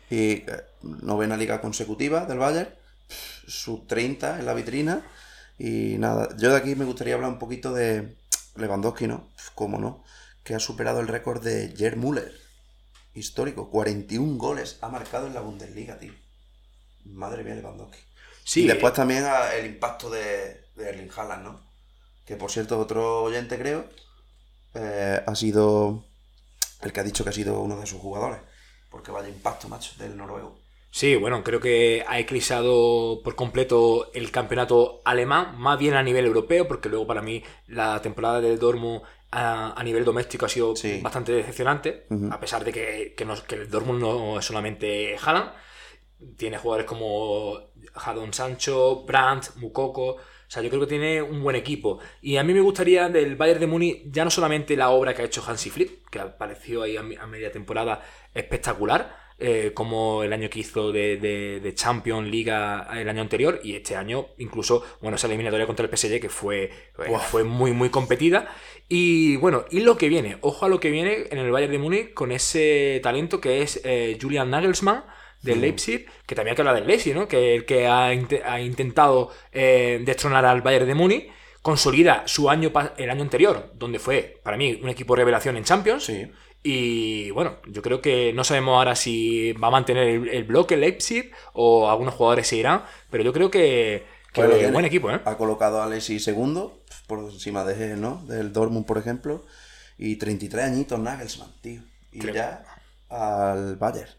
Y 0.09 0.35
eh, 0.35 0.47
novena 0.83 1.37
liga 1.37 1.61
consecutiva 1.61 2.27
del 2.27 2.39
Bayern, 2.39 2.69
sub 3.49 3.89
30 3.89 4.39
en 4.39 4.47
la 4.47 4.55
vitrina. 4.55 5.03
Y 5.59 5.97
nada, 5.99 6.29
yo 6.39 6.51
de 6.51 6.59
aquí 6.59 6.77
me 6.77 6.85
gustaría 6.85 7.15
hablar 7.15 7.31
un 7.31 7.41
poquito 7.41 7.73
de 7.73 8.15
Lewandowski, 8.57 9.07
¿no? 9.07 9.29
Cómo 9.55 9.79
no, 9.79 10.05
que 10.43 10.55
ha 10.55 10.61
superado 10.61 11.01
el 11.01 11.09
récord 11.09 11.43
de 11.43 11.75
Gerd 11.77 11.97
Müller, 11.97 12.33
histórico. 13.15 13.71
41 13.71 14.39
goles 14.39 14.79
ha 14.81 14.89
marcado 14.89 15.27
en 15.27 15.35
la 15.35 15.41
Bundesliga, 15.41 15.99
tío. 15.99 16.13
Madre 17.05 17.45
mía, 17.45 17.55
Lewandowski. 17.55 17.99
Sí, 18.45 18.65
y 18.65 18.67
después 18.67 18.93
también 18.93 19.25
el 19.57 19.67
impacto 19.67 20.11
de, 20.11 20.67
de 20.77 20.89
Erling 20.89 21.11
Haaland, 21.17 21.45
¿no? 21.45 21.61
Que 22.25 22.37
por 22.37 22.51
cierto, 22.51 22.79
otro 22.79 23.23
oyente 23.23 23.59
creo, 23.59 23.89
eh, 24.75 25.23
ha 25.27 25.35
sido 25.35 26.05
el 26.83 26.93
que 26.93 27.01
ha 27.01 27.05
dicho 27.05 27.25
que 27.25 27.31
ha 27.31 27.35
sido 27.35 27.61
uno 27.61 27.79
de 27.79 27.87
sus 27.87 28.01
jugadores. 28.01 28.41
Porque 28.91 29.11
vaya 29.11 29.29
impacto, 29.29 29.69
macho, 29.69 29.93
del 29.99 30.17
noruego. 30.17 30.64
Sí, 30.97 31.17
bueno, 31.17 31.43
creo 31.43 31.59
que 31.59 32.05
ha 32.07 32.21
eclipsado 32.21 33.21
por 33.25 33.35
completo 33.35 34.13
el 34.15 34.31
campeonato 34.31 35.03
alemán, 35.05 35.57
más 35.59 35.77
bien 35.77 35.95
a 35.95 36.05
nivel 36.05 36.25
europeo, 36.25 36.69
porque 36.69 36.89
luego 36.89 37.05
para 37.05 37.21
mí 37.21 37.43
la 37.67 38.01
temporada 38.01 38.41
del 38.41 38.61
Dortmund 38.61 39.03
a, 39.33 39.73
a 39.77 39.83
nivel 39.83 40.05
doméstico 40.05 40.47
ha 40.47 40.49
sido 40.49 40.77
Sí. 40.77 41.01
bastante 41.03 41.33
decepcionante, 41.33 42.07
a 42.31 42.39
pesar 42.39 42.63
de 42.65 42.71
que, 42.73 43.15
que 43.17 43.25
no- 43.25 43.43
que 43.43 43.57
el 43.57 43.69
Dortmund 43.69 44.01
no 44.01 44.39
es 44.39 44.45
solamente 44.45 45.17
Haaland, 45.21 45.51
tiene 46.37 46.59
jugadores 46.59 46.87
como 46.87 47.59
Jadon 47.97 48.33
Sancho, 48.33 49.03
Brandt, 49.05 49.57
Mukoko, 49.57 50.11
o 50.11 50.21
sea, 50.47 50.63
yo 50.63 50.69
creo 50.69 50.83
que 50.83 50.87
tiene 50.87 51.21
un 51.21 51.43
buen 51.43 51.57
equipo. 51.57 51.99
Y 52.23 52.37
a 52.37 52.45
mí 52.45 52.55
me 52.55 52.61
gustaría 52.61 53.09
del 53.09 53.35
Bayern 53.35 53.59
de 53.59 53.67
Múnich 53.67 54.03
ya 54.13 54.23
no 54.25 54.31
solamente 54.31 54.77
la 54.77 54.91
obra 54.91 55.13
que 55.13 55.23
ha 55.23 55.25
hecho 55.25 55.43
Hansi 55.45 55.71
Flick, 55.71 56.09
que 56.09 56.21
apareció 56.21 56.83
ahí 56.85 56.97
a 56.97 57.03
media 57.27 57.51
temporada 57.51 58.01
espectacular, 58.33 59.24
eh, 59.39 59.73
como 59.75 60.23
el 60.23 60.33
año 60.33 60.49
que 60.49 60.61
hizo 60.61 60.93
de, 60.93 61.17
de, 61.17 61.61
de 61.61 61.75
Champions 61.75 62.29
Liga 62.29 62.89
el 62.95 63.09
año 63.09 63.21
anterior, 63.21 63.61
y 63.63 63.75
este 63.77 63.97
año 63.97 64.29
incluso, 64.39 64.85
bueno, 65.01 65.17
esa 65.17 65.27
eliminatoria 65.27 65.67
contra 65.67 65.85
el 65.87 65.91
PSG 65.91 66.21
que 66.21 66.29
fue, 66.29 66.65
eh, 66.65 67.19
fue 67.31 67.45
muy, 67.45 67.73
muy 67.73 67.91
competida. 67.91 68.49
Y 68.89 69.37
bueno, 69.37 69.65
y 69.71 69.81
lo 69.81 69.97
que 69.97 70.09
viene, 70.09 70.39
ojo 70.43 70.67
a 70.67 70.69
lo 70.69 70.79
que 70.81 70.91
viene 70.91 71.27
en 71.31 71.39
el 71.39 71.51
Bayern 71.51 71.73
de 71.73 71.79
Múnich 71.79 72.15
con 72.15 72.33
ese 72.33 73.01
talento 73.03 73.41
que 73.41 73.63
es 73.63 73.81
eh, 73.85 74.19
Julian 74.21 74.51
Nagelsmann 74.51 75.05
del 75.43 75.61
Leipzig, 75.61 76.07
que 76.27 76.35
también 76.35 76.53
hay 76.53 76.57
que 76.57 76.63
hablar 76.63 76.75
del 76.77 76.87
Leipzig, 76.87 77.15
¿no? 77.15 77.29
Que 77.29 77.55
el 77.55 77.65
que 77.67 77.87
ha, 77.87 78.07
ha 78.07 78.61
intentado 78.61 79.31
eh, 79.53 80.01
destronar 80.05 80.45
al 80.47 80.63
Bayern 80.63 80.87
de 80.87 80.95
Múnich, 80.95 81.31
consolida 81.61 82.25
su 82.27 82.51
año 82.51 82.73
el 82.97 83.11
año 83.11 83.23
anterior, 83.23 83.71
donde 83.75 83.99
fue 83.99 84.41
para 84.43 84.57
mí 84.57 84.79
un 84.83 84.89
equipo 84.89 85.17
revelación 85.17 85.57
en 85.57 85.65
Champions. 85.65 86.05
Sí. 86.05 86.31
Y 86.67 87.31
bueno, 87.33 87.59
yo 87.67 87.83
creo 87.83 88.01
que 88.01 88.33
no 88.33 88.43
sabemos 88.43 88.77
ahora 88.79 88.97
si 88.97 89.53
va 89.53 89.69
a 89.69 89.71
mantener 89.71 90.09
el, 90.09 90.29
el 90.31 90.45
bloque 90.45 90.79
Leipzig 90.79 91.31
o 91.53 91.91
algunos 91.91 92.15
jugadores 92.15 92.49
se 92.49 92.57
irán, 92.57 92.85
pero 93.11 93.23
yo 93.23 93.35
creo 93.35 93.51
que, 93.51 94.07
que 94.33 94.41
Bueno, 94.41 94.55
tiene- 94.57 94.73
buen 94.73 94.85
equipo, 94.87 95.11
¿eh? 95.11 95.21
Ha 95.27 95.37
colocado 95.37 95.83
a 95.83 95.85
Alexis 95.85 96.25
segundo, 96.25 96.83
por 97.07 97.19
encima 97.31 97.65
de, 97.65 97.97
¿no? 97.97 98.25
del 98.27 98.53
Dortmund, 98.55 98.87
por 98.87 98.97
ejemplo. 98.97 99.45
Y 99.99 100.17
33 100.17 100.65
añitos 100.65 100.99
Nagelsmann, 100.99 101.53
tío. 101.61 101.83
Y 102.11 102.19
Creo- 102.21 102.35
ya 102.35 102.65
al 103.11 103.77
Bayern. 103.77 104.11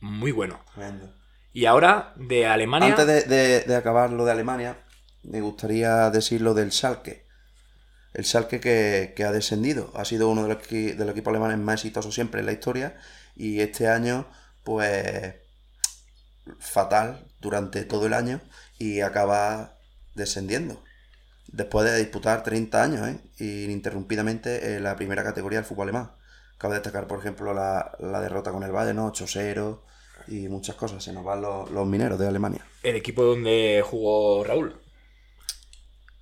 Muy 0.00 0.32
bueno. 0.32 0.60
Tremendo. 0.74 1.10
Y 1.54 1.64
ahora 1.64 2.12
de 2.16 2.44
Alemania. 2.46 2.88
Antes 2.90 3.06
de, 3.06 3.22
de- 3.22 3.60
de 3.62 3.76
acabar 3.76 4.10
lo 4.12 4.26
de 4.26 4.32
Alemania, 4.32 4.78
me 5.22 5.40
gustaría 5.40 6.10
decir 6.10 6.42
lo 6.42 6.52
del 6.52 6.70
Schalke. 6.70 7.25
El 8.16 8.24
Schalke 8.24 8.60
que, 8.60 9.12
que 9.14 9.24
ha 9.24 9.30
descendido. 9.30 9.92
Ha 9.94 10.06
sido 10.06 10.30
uno 10.30 10.44
de 10.44 10.54
los, 10.54 10.68
de 10.70 11.04
los 11.04 11.10
equipos 11.10 11.32
alemanes 11.32 11.58
más 11.58 11.74
exitosos 11.74 12.14
siempre 12.14 12.40
en 12.40 12.46
la 12.46 12.52
historia. 12.52 12.96
Y 13.36 13.60
este 13.60 13.88
año, 13.88 14.26
pues, 14.64 15.34
fatal 16.58 17.26
durante 17.40 17.84
todo 17.84 18.06
el 18.06 18.14
año. 18.14 18.40
Y 18.78 19.02
acaba 19.02 19.76
descendiendo. 20.14 20.82
Después 21.48 21.84
de 21.84 21.98
disputar 21.98 22.42
30 22.42 22.82
años, 22.82 23.06
¿eh? 23.06 23.20
ininterrumpidamente 23.38 24.76
en 24.76 24.82
la 24.82 24.96
primera 24.96 25.22
categoría 25.22 25.58
del 25.58 25.66
fútbol 25.66 25.90
alemán. 25.90 26.12
Cabe 26.56 26.76
destacar, 26.76 27.06
por 27.06 27.18
ejemplo, 27.18 27.52
la, 27.52 27.92
la 27.98 28.22
derrota 28.22 28.50
con 28.50 28.62
el 28.62 28.72
Bayern, 28.72 28.96
¿no? 28.96 29.12
8-0 29.12 29.78
y 30.28 30.48
muchas 30.48 30.74
cosas. 30.76 31.04
Se 31.04 31.12
nos 31.12 31.22
van 31.22 31.42
los, 31.42 31.70
los 31.70 31.86
mineros 31.86 32.18
de 32.18 32.28
Alemania. 32.28 32.64
el 32.82 32.96
equipo 32.96 33.24
donde 33.24 33.84
jugó 33.84 34.42
Raúl. 34.42 34.80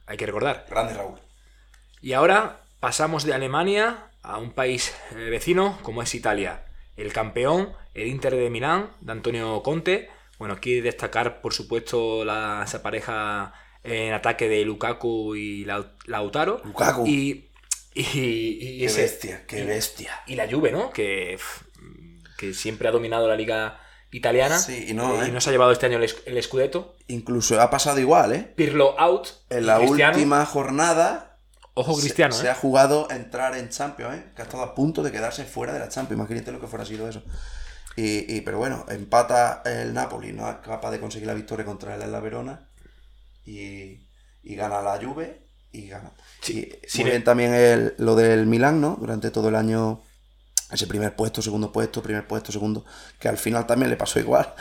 Hay 0.06 0.16
que 0.16 0.26
recordar. 0.26 0.66
Grande 0.68 0.94
Raúl. 0.94 1.23
Y 2.04 2.12
ahora 2.12 2.60
pasamos 2.80 3.24
de 3.24 3.32
Alemania 3.32 4.10
a 4.22 4.36
un 4.36 4.50
país 4.52 4.92
eh, 5.12 5.30
vecino 5.30 5.78
como 5.82 6.02
es 6.02 6.14
Italia. 6.14 6.66
El 6.98 7.14
campeón, 7.14 7.72
el 7.94 8.08
Inter 8.08 8.36
de 8.36 8.50
Milán, 8.50 8.90
de 9.00 9.12
Antonio 9.12 9.62
Conte. 9.62 10.10
Bueno, 10.38 10.52
aquí 10.52 10.82
destacar, 10.82 11.40
por 11.40 11.54
supuesto, 11.54 12.22
la, 12.26 12.62
esa 12.66 12.82
pareja 12.82 13.54
en 13.82 14.12
ataque 14.12 14.50
de 14.50 14.66
Lukaku 14.66 15.34
y 15.34 15.64
Lau- 15.64 15.92
Lautaro. 16.04 16.60
Lukaku. 16.62 17.06
Y, 17.06 17.48
y, 17.94 18.02
y 18.04 18.78
Qué 18.80 18.84
ese- 18.84 19.00
bestia, 19.00 19.46
qué 19.46 19.64
bestia. 19.64 20.12
Y 20.26 20.34
la 20.34 20.46
Juve, 20.46 20.72
¿no? 20.72 20.90
Que, 20.90 21.38
que 22.36 22.52
siempre 22.52 22.86
ha 22.86 22.90
dominado 22.90 23.26
la 23.28 23.36
liga 23.36 23.80
italiana. 24.10 24.58
Sí, 24.58 24.88
y 24.88 24.92
no, 24.92 25.24
y 25.24 25.28
¿eh? 25.30 25.32
no 25.32 25.40
se 25.40 25.48
ha 25.48 25.52
llevado 25.54 25.72
este 25.72 25.86
año 25.86 25.96
el, 25.96 26.10
el 26.26 26.42
Scudetto. 26.42 26.96
Incluso 27.08 27.58
ha 27.62 27.70
pasado 27.70 27.98
igual, 27.98 28.34
¿eh? 28.34 28.52
Pirlo 28.54 28.94
out. 29.00 29.28
En 29.48 29.64
la 29.64 29.80
última 29.80 30.44
jornada 30.44 31.30
Ojo 31.74 31.96
Cristiano, 31.98 32.34
se, 32.34 32.46
¿eh? 32.46 32.50
ha 32.50 32.54
jugado 32.54 33.10
entrar 33.10 33.56
en 33.56 33.68
Champions, 33.68 34.14
¿eh? 34.16 34.24
Que 34.34 34.42
ha 34.42 34.44
estado 34.44 34.62
a 34.62 34.74
punto 34.74 35.02
de 35.02 35.10
quedarse 35.12 35.44
fuera 35.44 35.72
de 35.72 35.80
la 35.80 35.88
Champions. 35.88 36.18
Imagínate 36.20 36.52
lo 36.52 36.60
que 36.60 36.68
fuera 36.68 36.84
sido 36.84 37.08
eso. 37.08 37.22
Y, 37.96 38.34
y- 38.36 38.40
pero 38.42 38.58
bueno, 38.58 38.86
empata 38.88 39.62
el 39.64 39.94
Napoli, 39.94 40.32
no 40.32 40.48
es 40.50 40.56
capaz 40.58 40.90
de 40.92 41.00
conseguir 41.00 41.26
la 41.28 41.34
victoria 41.34 41.64
contra 41.64 41.94
el 41.96 42.12
La 42.12 42.20
Verona. 42.20 42.68
Y, 43.44 44.06
y 44.42 44.54
gana 44.56 44.82
la 44.82 44.98
Juve 45.02 45.46
y 45.72 45.88
gana. 45.88 46.12
Sí, 46.40 46.70
Y 46.82 46.88
sí, 46.88 47.02
muy 47.02 47.10
bien 47.10 47.24
también 47.24 47.54
el- 47.54 47.94
lo 47.98 48.16
del 48.16 48.46
Milán, 48.46 48.80
¿no? 48.80 48.96
Durante 49.00 49.30
todo 49.30 49.48
el 49.48 49.56
año 49.56 50.02
ese 50.70 50.86
primer 50.86 51.14
puesto, 51.16 51.42
segundo 51.42 51.72
puesto, 51.72 52.02
primer 52.02 52.26
puesto, 52.26 52.52
segundo, 52.52 52.84
que 53.18 53.28
al 53.28 53.38
final 53.38 53.66
también 53.66 53.90
le 53.90 53.96
pasó 53.96 54.18
igual. 54.20 54.54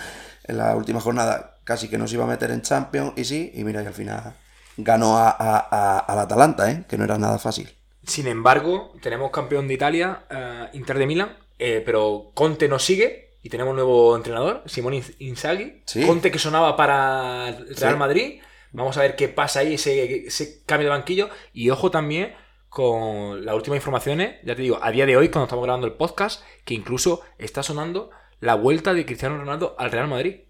En 0.45 0.57
la 0.57 0.75
última 0.75 0.99
jornada 1.01 1.59
casi 1.63 1.87
que 1.89 1.97
no 1.97 2.07
se 2.07 2.15
iba 2.15 2.25
a 2.25 2.27
meter 2.27 2.51
en 2.51 2.61
Champions 2.61 3.13
y 3.15 3.25
sí, 3.25 3.51
y 3.55 3.63
mira 3.63 3.81
que 3.81 3.87
al 3.89 3.93
final 3.93 4.35
ganó 4.77 5.17
a, 5.17 5.29
a- 5.29 5.67
a- 5.71 5.99
al 5.99 6.19
Atalanta, 6.19 6.71
¿eh? 6.71 6.83
que 6.87 6.97
no 6.97 7.03
era 7.03 7.17
nada 7.17 7.37
fácil. 7.39 7.69
Sin 8.05 8.27
embargo, 8.27 8.93
tenemos 9.01 9.31
campeón 9.31 9.67
de 9.67 9.73
Italia, 9.75 10.23
eh, 10.29 10.69
Inter 10.73 10.97
de 10.97 11.07
Milán, 11.07 11.37
eh, 11.59 11.81
pero 11.85 12.31
Conte 12.33 12.67
nos 12.67 12.83
sigue 12.83 13.37
y 13.43 13.49
tenemos 13.49 13.73
nuevo 13.75 14.15
entrenador, 14.15 14.63
Simón 14.65 14.93
Inz- 14.93 15.15
Inzaghi. 15.19 15.83
Sí. 15.85 16.05
Conte 16.05 16.31
que 16.31 16.39
sonaba 16.39 16.75
para 16.75 17.49
el 17.49 17.75
Real 17.75 17.93
Sí. 17.93 17.99
Madrid. 17.99 18.41
Vamos 18.71 18.97
a 18.97 19.01
ver 19.01 19.15
qué 19.15 19.29
pasa 19.29 19.59
ahí, 19.59 19.75
ese, 19.75 20.25
ese 20.27 20.63
cambio 20.65 20.89
de 20.89 20.95
banquillo. 20.95 21.29
Y 21.53 21.69
ojo 21.69 21.91
también 21.91 22.33
con 22.69 23.45
las 23.45 23.53
últimas 23.55 23.77
informaciones, 23.77 24.37
ya 24.43 24.55
te 24.55 24.63
digo, 24.63 24.79
a 24.81 24.89
día 24.91 25.05
de 25.05 25.15
hoy, 25.15 25.29
cuando 25.29 25.43
estamos 25.45 25.63
grabando 25.63 25.85
el 25.85 25.93
podcast, 25.93 26.41
que 26.65 26.73
incluso 26.73 27.21
está 27.37 27.61
sonando 27.61 28.09
la 28.39 28.55
vuelta 28.55 28.93
de 28.95 29.05
Cristiano 29.05 29.37
Ronaldo 29.37 29.75
al 29.77 29.91
Real 29.91 30.07
Madrid. 30.07 30.41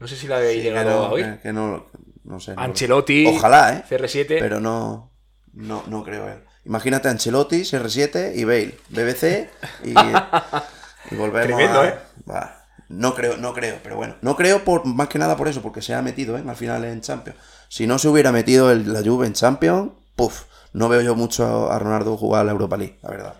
No 0.00 0.08
sé 0.08 0.16
si 0.16 0.26
la 0.26 0.38
habéis 0.38 0.62
Sí, 0.62 0.68
llegado 0.68 0.90
no, 0.90 1.04
a 1.06 1.10
oír. 1.12 1.34
que- 1.36 1.40
que 1.40 1.52
no, 1.52 1.86
no 2.28 2.40
sé. 2.40 2.54
no- 2.54 2.62
Ancelotti, 2.62 3.26
Ojalá, 3.26 3.74
¿eh? 3.74 3.84
CR7. 3.88 4.26
Pero 4.38 4.60
no, 4.60 5.12
no, 5.52 5.82
no 5.88 6.04
creo. 6.04 6.28
¿eh? 6.28 6.44
Imagínate 6.64 7.08
Ancelotti, 7.08 7.62
CR7 7.62 8.32
y 8.36 8.44
Bale, 8.44 8.78
BBC 8.90 9.48
y, 9.84 9.90
y 9.90 11.16
volvemos 11.16 11.46
Tremendo, 11.56 11.80
a- 11.80 11.88
¿eh? 11.88 11.94
Va. 12.30 12.54
No 12.88 13.14
creo, 13.14 13.36
no 13.36 13.52
creo, 13.52 13.78
pero 13.82 13.96
bueno. 13.96 14.16
No 14.22 14.34
creo 14.36 14.64
por 14.64 14.86
más 14.86 15.08
que 15.08 15.18
nada 15.18 15.36
por 15.36 15.48
eso, 15.48 15.60
porque 15.60 15.82
se 15.82 15.94
ha 15.94 16.00
metido 16.02 16.38
¿eh? 16.38 16.44
al 16.46 16.56
final 16.56 16.84
en 16.84 17.00
Champions. 17.02 17.38
Si 17.68 17.86
no 17.86 17.98
se 17.98 18.08
hubiera 18.08 18.32
metido 18.32 18.70
el- 18.70 18.92
la 18.92 19.02
Juve 19.02 19.26
en 19.26 19.34
Champions, 19.34 19.92
puff, 20.16 20.44
no 20.72 20.88
veo 20.88 21.00
yo 21.02 21.14
mucho 21.14 21.70
a 21.70 21.78
Ronaldo 21.78 22.16
jugar 22.16 22.42
a 22.42 22.44
la 22.44 22.52
Europa 22.52 22.76
League, 22.78 22.98
la 23.02 23.10
verdad. 23.10 23.34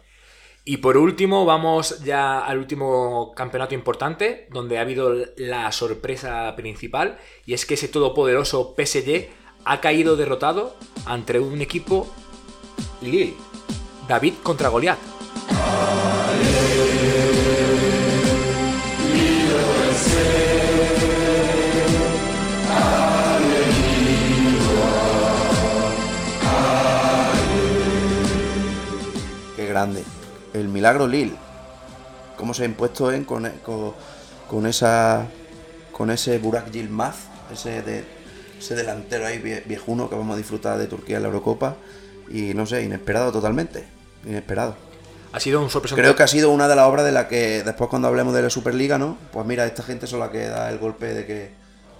Y 0.70 0.76
por 0.76 0.98
último, 0.98 1.46
vamos 1.46 2.04
ya 2.04 2.40
al 2.40 2.58
último 2.58 3.32
campeonato 3.34 3.74
importante, 3.74 4.46
donde 4.50 4.76
ha 4.76 4.82
habido 4.82 5.14
la 5.38 5.72
sorpresa 5.72 6.54
principal, 6.56 7.16
y 7.46 7.54
es 7.54 7.64
que 7.64 7.72
ese 7.72 7.88
todopoderoso 7.88 8.74
PSG 8.76 9.30
ha 9.64 9.80
caído 9.80 10.14
derrotado 10.14 10.76
ante 11.06 11.40
un 11.40 11.62
equipo 11.62 12.06
Lille. 13.00 13.34
David 14.06 14.34
contra 14.42 14.68
Goliat. 14.68 14.98
El 30.59 30.68
milagro 30.68 31.06
Lille. 31.06 31.36
Cómo 32.36 32.54
se 32.54 32.62
ha 32.62 32.66
impuesto 32.66 33.11
en 33.12 33.24
con, 33.24 33.48
con, 33.64 33.94
con 34.48 34.66
esa 34.66 35.26
con 35.92 36.11
ese 36.11 36.38
Burak 36.38 36.70
Yilmaz, 36.70 37.16
ese 37.52 37.82
de 37.82 38.04
ese 38.59 38.74
delantero 38.74 39.26
ahí 39.26 39.38
vie- 39.38 39.64
viejuno 39.66 40.09
que 40.09 40.14
vamos 40.16 40.34
a 40.34 40.36
disfrutar 40.36 40.78
de 40.78 40.86
Turquía 40.86 41.16
en 41.16 41.22
la 41.22 41.28
Eurocopa 41.28 41.76
y 42.30 42.54
no 42.54 42.66
sé, 42.66 42.82
inesperado 42.82 43.32
totalmente, 43.32 43.84
inesperado. 44.24 44.76
Ha 45.32 45.40
sido 45.40 45.61
un 45.61 45.70
sorpresa. 45.70 45.94
Creo 45.94 46.16
que 46.16 46.22
ha 46.22 46.28
sido 46.28 46.50
una 46.50 46.68
de 46.68 46.76
las 46.76 46.86
obras 46.86 47.04
de 47.04 47.12
la 47.12 47.28
que 47.28 47.62
después 47.62 47.90
cuando 47.90 48.09
hablemos 48.09 48.32
de 48.34 48.42
la 48.42 48.50
Superliga, 48.50 48.98
¿no? 48.98 49.18
Pues 49.32 49.44
mira, 49.46 49.66
esta 49.66 49.82
gente 49.82 50.06
son 50.06 50.20
la 50.20 50.30
que 50.30 50.46
da 50.46 50.70
el 50.70 50.78
golpe 50.78 51.12
de 51.12 51.26
que 51.26 51.50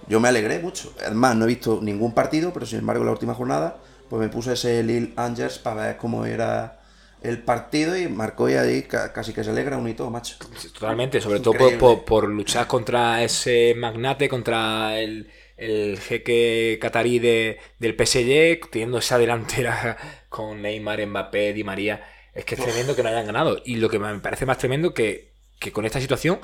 yo 0.07 0.19
me 0.19 0.29
alegré 0.29 0.59
mucho. 0.59 0.93
Además, 1.05 1.35
no 1.35 1.45
he 1.45 1.47
visto 1.47 1.79
ningún 1.81 2.13
partido, 2.13 2.51
pero 2.53 2.65
sin 2.65 2.79
embargo 2.79 3.03
la 3.03 3.11
última 3.11 3.35
jornada, 3.35 3.77
pues 4.09 4.19
me 4.19 4.29
puse 4.29 4.53
ese 4.53 4.81
Lil 4.81 5.13
Angers 5.15 5.59
para 5.59 5.87
ver 5.87 5.97
cómo 5.97 6.25
era 6.25 6.78
el 7.21 7.43
partido 7.43 7.97
y 7.97 8.07
marcó 8.07 8.49
y 8.49 8.53
ahí 8.53 8.83
ca- 8.83 9.11
casi 9.13 9.33
que 9.33 9.43
se 9.43 9.49
alegra 9.51 9.77
un 9.77 9.87
hito, 9.89 10.09
macho. 10.09 10.37
Totalmente, 10.73 11.21
sobre 11.21 11.39
todo 11.39 11.53
por- 11.77 12.05
por 12.05 12.29
luchar 12.29 12.67
contra 12.67 13.23
ese 13.23 13.73
magnate, 13.75 14.29
contra 14.29 14.99
el, 14.99 15.29
el 15.57 15.99
jeque 15.99 16.77
catarí 16.81 17.19
de, 17.19 17.59
del 17.79 17.95
PSG, 17.95 18.59
teniendo 18.71 18.97
esa 18.99 19.17
delantera 19.17 19.97
con 20.29 20.61
Neymar, 20.61 21.05
Mbappé, 21.05 21.53
Di 21.53 21.63
María. 21.63 22.03
Es 22.33 22.45
que 22.45 22.55
es 22.55 22.61
tremendo 22.61 22.95
que 22.95 23.03
no 23.03 23.09
hayan 23.09 23.25
ganado. 23.25 23.61
Y 23.65 23.75
lo 23.77 23.89
que 23.89 23.99
me 23.99 24.19
parece 24.19 24.45
más 24.45 24.57
tremendo 24.57 24.93
que, 24.93 25.33
que 25.59 25.71
con 25.71 25.85
esta 25.85 25.99
situación, 25.99 26.39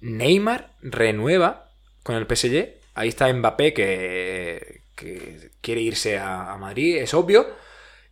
Neymar 0.00 0.72
renueva 0.82 1.70
con 2.02 2.16
el 2.16 2.26
PSG. 2.26 2.74
Ahí 2.94 3.08
está 3.08 3.32
Mbappé 3.32 3.72
que, 3.72 4.82
que 4.94 5.50
quiere 5.60 5.80
irse 5.80 6.18
a, 6.18 6.52
a 6.52 6.58
Madrid, 6.58 6.96
es 6.96 7.14
obvio. 7.14 7.46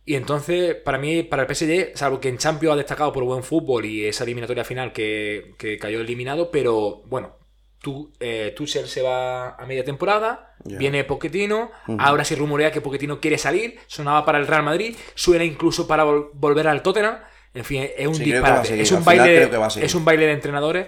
Y 0.05 0.15
entonces, 0.15 0.75
para 0.75 0.97
mí, 0.97 1.23
para 1.23 1.43
el 1.43 1.47
PSG, 1.47 1.91
salvo 1.95 2.19
que 2.19 2.29
en 2.29 2.37
Champions 2.37 2.73
ha 2.73 2.77
destacado 2.77 3.13
por 3.13 3.23
buen 3.23 3.43
fútbol 3.43 3.85
y 3.85 4.05
esa 4.05 4.23
eliminatoria 4.23 4.63
final 4.63 4.93
que, 4.93 5.53
que 5.57 5.77
cayó 5.77 6.01
eliminado, 6.01 6.49
pero 6.49 7.03
bueno, 7.05 7.37
tú, 7.79 8.11
eh, 8.19 8.53
Tuchel 8.55 8.87
se 8.87 9.01
va 9.03 9.55
a 9.55 9.65
media 9.67 9.83
temporada, 9.83 10.55
viene 10.79 11.03
Pochettino, 11.03 11.71
ahora 11.99 12.23
se 12.25 12.35
rumorea 12.35 12.71
que 12.71 12.81
Pochettino 12.81 13.19
quiere 13.19 13.37
salir, 13.37 13.77
sonaba 13.87 14.25
para 14.25 14.39
el 14.39 14.47
Real 14.47 14.63
Madrid, 14.63 14.95
suena 15.13 15.43
incluso 15.43 15.87
para 15.87 16.03
vol- 16.05 16.29
volver 16.33 16.67
al 16.67 16.81
Tottenham. 16.81 17.17
En 17.53 17.65
fin, 17.65 17.85
es 17.97 18.07
un 18.07 18.15
Sí, 18.15 18.23
disparate. 18.23 18.81
Es 18.81 18.91
un, 18.93 19.03
baile, 19.03 19.49
es 19.81 19.93
un 19.95 20.05
baile 20.05 20.25
de 20.25 20.31
entrenadores. 20.31 20.87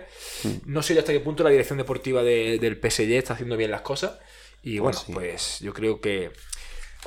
No 0.66 0.82
sé 0.82 0.94
yo 0.94 1.02
hasta 1.02 1.12
qué 1.12 1.20
punto 1.20 1.44
la 1.44 1.50
dirección 1.50 1.78
deportiva 1.78 2.24
de- 2.24 2.58
del 2.58 2.80
PSG 2.80 3.12
está 3.18 3.34
haciendo 3.34 3.58
bien 3.58 3.70
las 3.70 3.82
cosas. 3.82 4.18
Y 4.64 4.80
bueno, 4.80 4.98
sí. 4.98 5.12
pues 5.12 5.60
yo 5.60 5.74
creo 5.74 6.00
que 6.00 6.32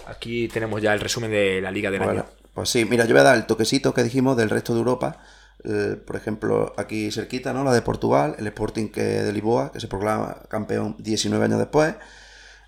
aquí 0.05 0.49
tenemos 0.49 0.81
ya 0.83 0.93
el 0.95 1.01
resumen 1.01 1.31
de 1.31 1.61
la 1.61 1.71
Liga 1.71 1.91
del 1.91 2.03
Bueno, 2.03 2.23
año. 2.23 2.25
pues 2.53 2.69
sí, 2.71 2.85
mira, 2.85 3.05
yo 3.05 3.13
voy 3.15 3.21
a 3.21 3.25
dar 3.25 3.37
el 3.37 3.47
toquecito 3.47 3.95
que 3.95 4.03
dijimos 4.03 4.37
del 4.37 4.51
resto 4.51 4.73
de 4.75 4.79
Europa. 4.81 5.19
Eh, 5.65 5.97
por 6.07 6.17
ejemplo, 6.17 6.75
aquí 6.77 7.11
cerquita, 7.11 7.53
¿no? 7.53 7.65
La 7.65 7.73
de 7.73 7.83
Portugal, 7.83 8.37
el 8.39 8.47
Sporting 8.49 8.89
que 8.91 9.03
de 9.03 9.33
Lisboa, 9.33 9.73
que 9.73 9.81
se 9.81 9.89
proclama 9.89 10.43
campeón 10.49 10.97
19 10.99 11.45
años 11.45 11.59
después. 11.59 11.95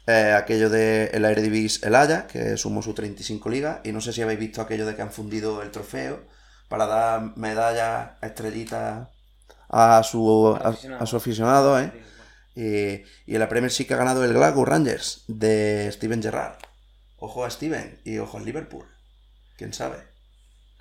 Eh, 0.07 0.33
aquello 0.37 0.71
de 0.71 1.07
el 1.13 1.25
Eredivisie 1.25 1.87
El 1.87 1.95
Haya, 1.95 2.27
que 2.27 2.57
sumó 2.57 2.83
su 2.83 2.95
35 2.95 3.51
ligas. 3.51 3.81
Y 3.85 3.93
no 3.93 4.01
sé 4.01 4.13
si 4.13 4.23
habéis 4.23 4.39
visto 4.41 4.63
aquello 4.63 4.87
de 4.87 4.97
que 4.97 5.03
han 5.03 5.13
fundido 5.13 5.63
el 5.63 5.71
trofeo 5.71 6.21
para 6.69 6.87
dar 6.87 7.37
medallas, 7.37 8.13
estrellitas 8.23 9.09
a 9.69 10.03
su, 10.03 10.49
a, 10.63 10.75
a 10.99 11.07
su 11.07 11.17
aficionado, 11.17 11.79
¿eh? 11.81 11.93
Y, 12.55 13.03
y 13.31 13.35
en 13.35 13.41
la 13.41 13.49
Premier 13.49 13.71
sí 13.73 13.85
que 13.87 13.95
ha 13.95 13.99
ganado 13.99 14.25
el 14.25 14.33
Glasgow 14.35 14.65
Rangers 14.65 15.25
de 15.29 15.91
Steven 15.93 16.23
Gerrard. 16.23 16.57
Ojo 17.19 17.45
a 17.45 17.51
Steven 17.51 18.01
y 18.05 18.19
ojo 18.19 18.39
al 18.39 18.45
Liverpool. 18.45 18.87
¿Quién 19.57 19.73
sabe? 19.73 19.99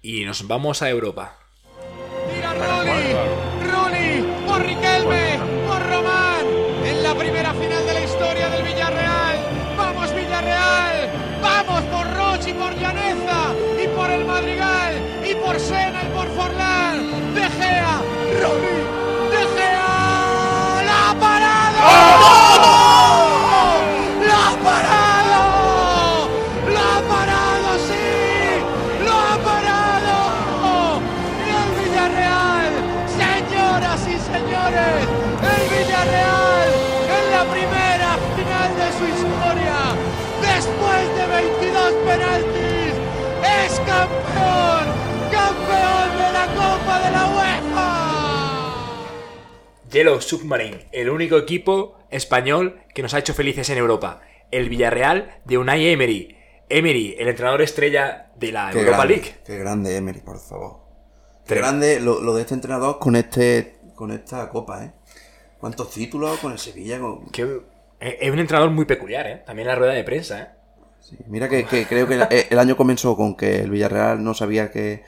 Y 0.01 0.23
nos 0.23 0.47
vamos 0.47 0.81
a 0.81 0.89
Europa. 0.89 1.39
Tira 2.31 2.53
Rulli, 2.53 3.36
Yellow 49.91 50.19
Submarine, 50.21 50.87
el 50.91 51.09
único 51.09 51.37
equipo 51.37 51.97
español 52.09 52.81
que 52.93 53.01
nos 53.01 53.13
ha 53.13 53.19
hecho 53.19 53.33
felices 53.33 53.69
en 53.69 53.77
Europa. 53.77 54.21
El 54.51 54.69
Villarreal 54.69 55.39
de 55.45 55.57
Unai 55.57 55.87
Emery. 55.87 56.35
Emery, 56.69 57.15
el 57.17 57.29
entrenador 57.29 57.61
estrella 57.61 58.31
de 58.35 58.51
la 58.51 58.71
Qué 58.71 58.79
Europa 58.79 58.97
grande, 58.97 59.15
League. 59.15 59.35
Qué 59.45 59.57
grande, 59.57 59.95
Emery, 59.95 60.19
por 60.19 60.39
favor. 60.39 60.79
Qué 61.45 61.55
Trem- 61.55 61.59
grande 61.59 61.99
lo, 61.99 62.21
lo 62.21 62.35
de 62.35 62.41
este 62.41 62.53
entrenador 62.53 62.99
con 62.99 63.15
este 63.15 63.77
con 63.95 64.11
esta 64.11 64.49
copa, 64.49 64.83
¿eh? 64.83 64.91
¿Cuántos 65.59 65.89
títulos 65.91 66.37
con 66.39 66.51
el 66.51 66.59
Sevilla? 66.59 66.99
Con... 66.99 67.25
Que 67.31 67.61
es 67.99 68.29
un 68.31 68.39
entrenador 68.39 68.69
muy 68.69 68.85
peculiar, 68.85 69.25
¿eh? 69.25 69.43
También 69.45 69.67
la 69.67 69.75
rueda 69.75 69.93
de 69.93 70.03
prensa, 70.03 70.41
¿eh? 70.41 70.47
Sí, 70.99 71.17
Mira 71.27 71.47
que, 71.49 71.65
que 71.65 71.85
creo 71.85 72.07
que 72.07 72.15
el, 72.15 72.27
el 72.49 72.59
año 72.59 72.75
comenzó 72.77 73.15
con 73.15 73.35
que 73.35 73.61
el 73.61 73.71
Villarreal 73.71 74.23
no 74.23 74.33
sabía 74.33 74.71
que... 74.71 75.03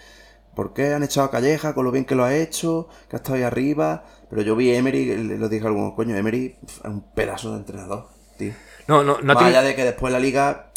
¿Por 0.60 0.74
qué 0.74 0.94
han 0.94 1.04
echado 1.04 1.28
a 1.28 1.32
Calleja 1.32 1.74
con 1.74 1.86
lo 1.86 1.92
bien 1.94 2.04
que 2.04 2.16
lo 2.16 2.26
ha 2.26 2.36
hecho? 2.36 2.90
Que 3.08 3.16
ha 3.16 3.20
estado 3.20 3.38
ahí 3.38 3.44
arriba. 3.44 4.04
Pero 4.30 4.42
yo 4.42 4.58
vi 4.58 4.72
a 4.72 4.78
Emery, 4.78 5.06
le 5.16 5.48
dije 5.48 5.64
a 5.64 5.70
algunos, 5.70 5.94
coño, 5.94 6.18
Emery 6.18 6.58
es 6.68 6.82
un 6.84 7.14
pedazo 7.14 7.54
de 7.54 7.60
entrenador, 7.60 8.10
tío. 8.38 8.52
No, 8.86 9.02
no, 9.02 9.22
no 9.22 9.36
Más 9.36 9.42
allá 9.42 9.62
de 9.62 9.74
que 9.74 9.86
después 9.86 10.12
la 10.12 10.20
liga. 10.20 10.74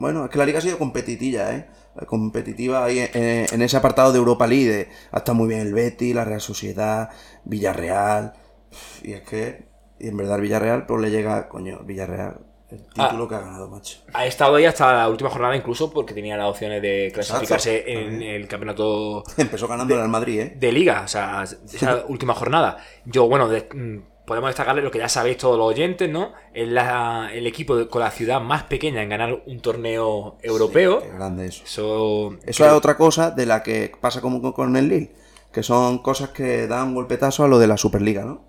Bueno, 0.00 0.24
es 0.24 0.30
que 0.32 0.38
la 0.38 0.44
liga 0.44 0.58
ha 0.58 0.60
sido 0.60 0.76
competitilla, 0.76 1.54
¿eh? 1.54 1.68
Competitiva 2.04 2.84
ahí 2.84 2.98
en, 2.98 3.46
en 3.48 3.62
ese 3.62 3.76
apartado 3.76 4.10
de 4.10 4.18
Europa 4.18 4.48
League. 4.48 4.88
ha 5.12 5.18
estado 5.18 5.36
muy 5.36 5.46
bien 5.46 5.60
el 5.60 5.72
Betis, 5.72 6.16
la 6.16 6.24
Real 6.24 6.40
Sociedad, 6.40 7.10
Villarreal. 7.44 8.32
Y 9.04 9.12
es 9.12 9.22
que. 9.22 9.68
Y 10.00 10.08
en 10.08 10.16
verdad 10.16 10.34
el 10.34 10.42
Villarreal, 10.42 10.84
pues 10.84 11.00
le 11.00 11.12
llega, 11.12 11.48
coño, 11.48 11.84
Villarreal. 11.84 12.40
El 12.72 12.80
Ah. 12.98 13.08
título 13.08 13.28
que 13.28 13.34
ha 13.34 13.40
ganado, 13.40 13.68
macho. 13.68 13.98
Ha 14.12 14.26
estado 14.26 14.56
ahí 14.56 14.64
hasta 14.64 14.92
la 14.92 15.08
última 15.08 15.30
jornada 15.30 15.54
incluso 15.56 15.90
porque 15.92 16.14
tenía 16.14 16.36
las 16.36 16.46
opciones 16.48 16.80
de 16.82 17.10
clasificarse 17.12 17.76
Exacto. 17.78 17.90
en 18.00 18.22
el 18.22 18.48
campeonato 18.48 19.22
Empezó 19.36 19.68
ganando 19.68 19.94
en 19.94 20.02
el 20.02 20.08
Madrid, 20.08 20.40
¿eh? 20.40 20.56
de 20.58 20.72
liga, 20.72 21.02
o 21.04 21.08
sea, 21.08 21.44
esa 21.44 22.04
última 22.08 22.34
jornada. 22.34 22.78
Yo, 23.04 23.26
bueno, 23.28 23.48
de- 23.48 23.68
mm, 23.74 24.24
podemos 24.24 24.48
destacarle 24.50 24.82
lo 24.82 24.90
que 24.90 24.98
ya 25.00 25.08
sabéis 25.08 25.36
todos 25.36 25.58
los 25.58 25.66
oyentes, 25.66 26.08
¿no? 26.08 26.32
Es 26.54 26.68
la- 26.68 27.30
el 27.32 27.46
equipo 27.46 27.76
de- 27.76 27.88
con 27.88 28.00
la 28.02 28.10
ciudad 28.10 28.40
más 28.40 28.62
pequeña 28.64 29.02
en 29.02 29.08
ganar 29.08 29.42
un 29.46 29.60
torneo 29.60 30.36
europeo. 30.42 31.00
Qué 31.02 31.08
grande 31.08 31.46
eso. 31.46 31.64
Eso, 31.64 32.36
Eso 32.46 32.64
es 32.66 32.72
otra 32.72 32.96
cosa 32.96 33.30
de 33.32 33.46
la 33.46 33.62
que 33.62 33.92
pasa 34.00 34.20
como 34.20 34.40
con- 34.40 34.52
con 34.52 34.76
el 34.76 34.88
Lille. 34.88 35.12
Que 35.52 35.62
son 35.62 35.98
cosas 35.98 36.30
que 36.30 36.66
dan 36.66 36.88
un 36.88 36.94
golpetazo 36.94 37.44
a 37.44 37.48
lo 37.48 37.58
de 37.58 37.66
la 37.66 37.76
Superliga, 37.76 38.24
¿no? 38.24 38.44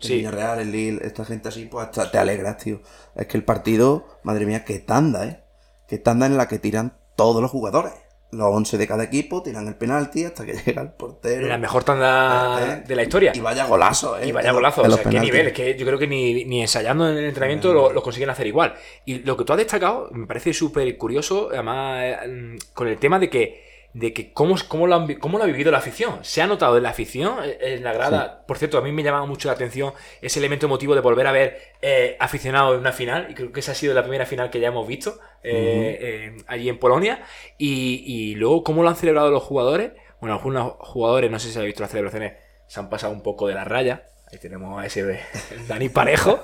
El 0.00 0.06
Sí. 0.06 0.14
Villarreal, 0.16 0.60
el 0.60 0.72
Lille, 0.72 1.00
esta 1.06 1.24
gente 1.24 1.48
así, 1.48 1.64
pues 1.66 1.86
hasta 1.86 2.10
te 2.10 2.18
alegras, 2.18 2.58
tío. 2.58 2.80
Es 3.14 3.26
que 3.26 3.36
el 3.36 3.44
partido, 3.44 4.06
madre 4.22 4.44
mía, 4.46 4.64
qué 4.64 4.78
tanda, 4.78 5.26
¿eh? 5.26 5.40
Qué 5.88 5.98
tanda 5.98 6.26
en 6.26 6.36
la 6.36 6.48
que 6.48 6.58
tiran 6.58 6.96
todos 7.16 7.40
los 7.40 7.50
jugadores. 7.50 7.92
Los 8.32 8.48
11 8.52 8.76
de 8.76 8.88
cada 8.88 9.04
equipo 9.04 9.40
tiran 9.42 9.68
el 9.68 9.76
penalti 9.76 10.24
hasta 10.24 10.44
que 10.44 10.52
llega 10.66 10.82
el 10.82 10.90
portero. 10.90 11.46
la 11.46 11.56
mejor 11.58 11.84
tanda 11.84 12.80
de 12.86 12.96
la 12.96 13.02
historia. 13.04 13.32
Y 13.34 13.40
vaya 13.40 13.66
golazo, 13.66 14.18
¿eh? 14.18 14.26
Y 14.28 14.32
vaya 14.32 14.52
golazo, 14.52 14.82
o 14.82 14.90
sea, 14.90 15.04
qué 15.10 15.20
nivel, 15.20 15.46
es 15.46 15.52
que 15.52 15.78
yo 15.78 15.86
creo 15.86 15.98
que 15.98 16.08
ni, 16.08 16.44
ni 16.44 16.60
ensayando 16.60 17.08
en 17.08 17.16
el 17.16 17.24
entrenamiento 17.26 17.72
lo, 17.72 17.92
lo 17.92 18.02
consiguen 18.02 18.28
hacer 18.28 18.46
igual. 18.48 18.74
Y 19.04 19.20
lo 19.20 19.36
que 19.36 19.44
tú 19.44 19.52
has 19.52 19.58
destacado 19.58 20.10
me 20.12 20.26
parece 20.26 20.52
súper 20.52 20.94
curioso, 20.98 21.48
además, 21.52 22.02
eh, 22.04 22.58
con 22.74 22.88
el 22.88 22.98
tema 22.98 23.18
de 23.20 23.30
que, 23.30 23.65
de 23.96 24.12
que 24.12 24.30
cómo, 24.34 24.56
cómo, 24.68 24.86
lo 24.86 24.94
han 24.94 25.14
cómo 25.14 25.38
lo 25.38 25.44
ha 25.44 25.46
vivido 25.46 25.72
la 25.72 25.78
afición. 25.78 26.18
Se 26.20 26.42
ha 26.42 26.46
notado 26.46 26.76
en 26.76 26.82
la 26.82 26.90
afición, 26.90 27.38
eh, 27.42 27.56
en 27.60 27.82
la 27.82 27.94
grada. 27.94 28.44
Por 28.46 28.58
cierto, 28.58 28.76
a 28.76 28.82
mí 28.82 28.92
me 28.92 29.02
llamaba 29.02 29.24
mucho 29.24 29.48
la 29.48 29.54
atención 29.54 29.94
ese 30.20 30.38
elemento 30.38 30.66
emotivo 30.66 30.94
de 30.94 31.00
volver 31.00 31.26
a 31.26 31.32
ver 31.32 31.58
eh, 31.80 32.14
aficionados 32.20 32.74
en 32.74 32.80
una 32.80 32.92
final, 32.92 33.28
y 33.30 33.34
creo 33.34 33.52
que 33.52 33.60
esa 33.60 33.72
ha 33.72 33.74
sido 33.74 33.94
la 33.94 34.02
primera 34.02 34.26
final 34.26 34.50
que 34.50 34.60
ya 34.60 34.68
hemos 34.68 34.86
visto 34.86 35.18
eh, 35.42 35.98
eh, 35.98 36.36
allí 36.46 36.68
en 36.68 36.78
Polonia. 36.78 37.24
Y, 37.56 38.04
y 38.06 38.34
luego 38.34 38.62
cómo 38.64 38.82
lo 38.82 38.90
han 38.90 38.96
celebrado 38.96 39.30
los 39.30 39.42
jugadores. 39.42 39.92
Bueno, 40.20 40.34
algunos 40.34 40.74
jugadores, 40.78 41.30
no 41.30 41.38
sé 41.38 41.50
si 41.50 41.56
habéis 41.56 41.70
visto 41.70 41.82
las 41.82 41.90
celebraciones, 41.90 42.34
se 42.66 42.80
han 42.80 42.90
pasado 42.90 43.14
un 43.14 43.22
poco 43.22 43.48
de 43.48 43.54
la 43.54 43.64
raya. 43.64 44.08
Ahí 44.30 44.38
tenemos 44.38 44.78
a 44.78 44.84
ese 44.84 45.20
Dani 45.68 45.88
Parejo. 45.88 46.38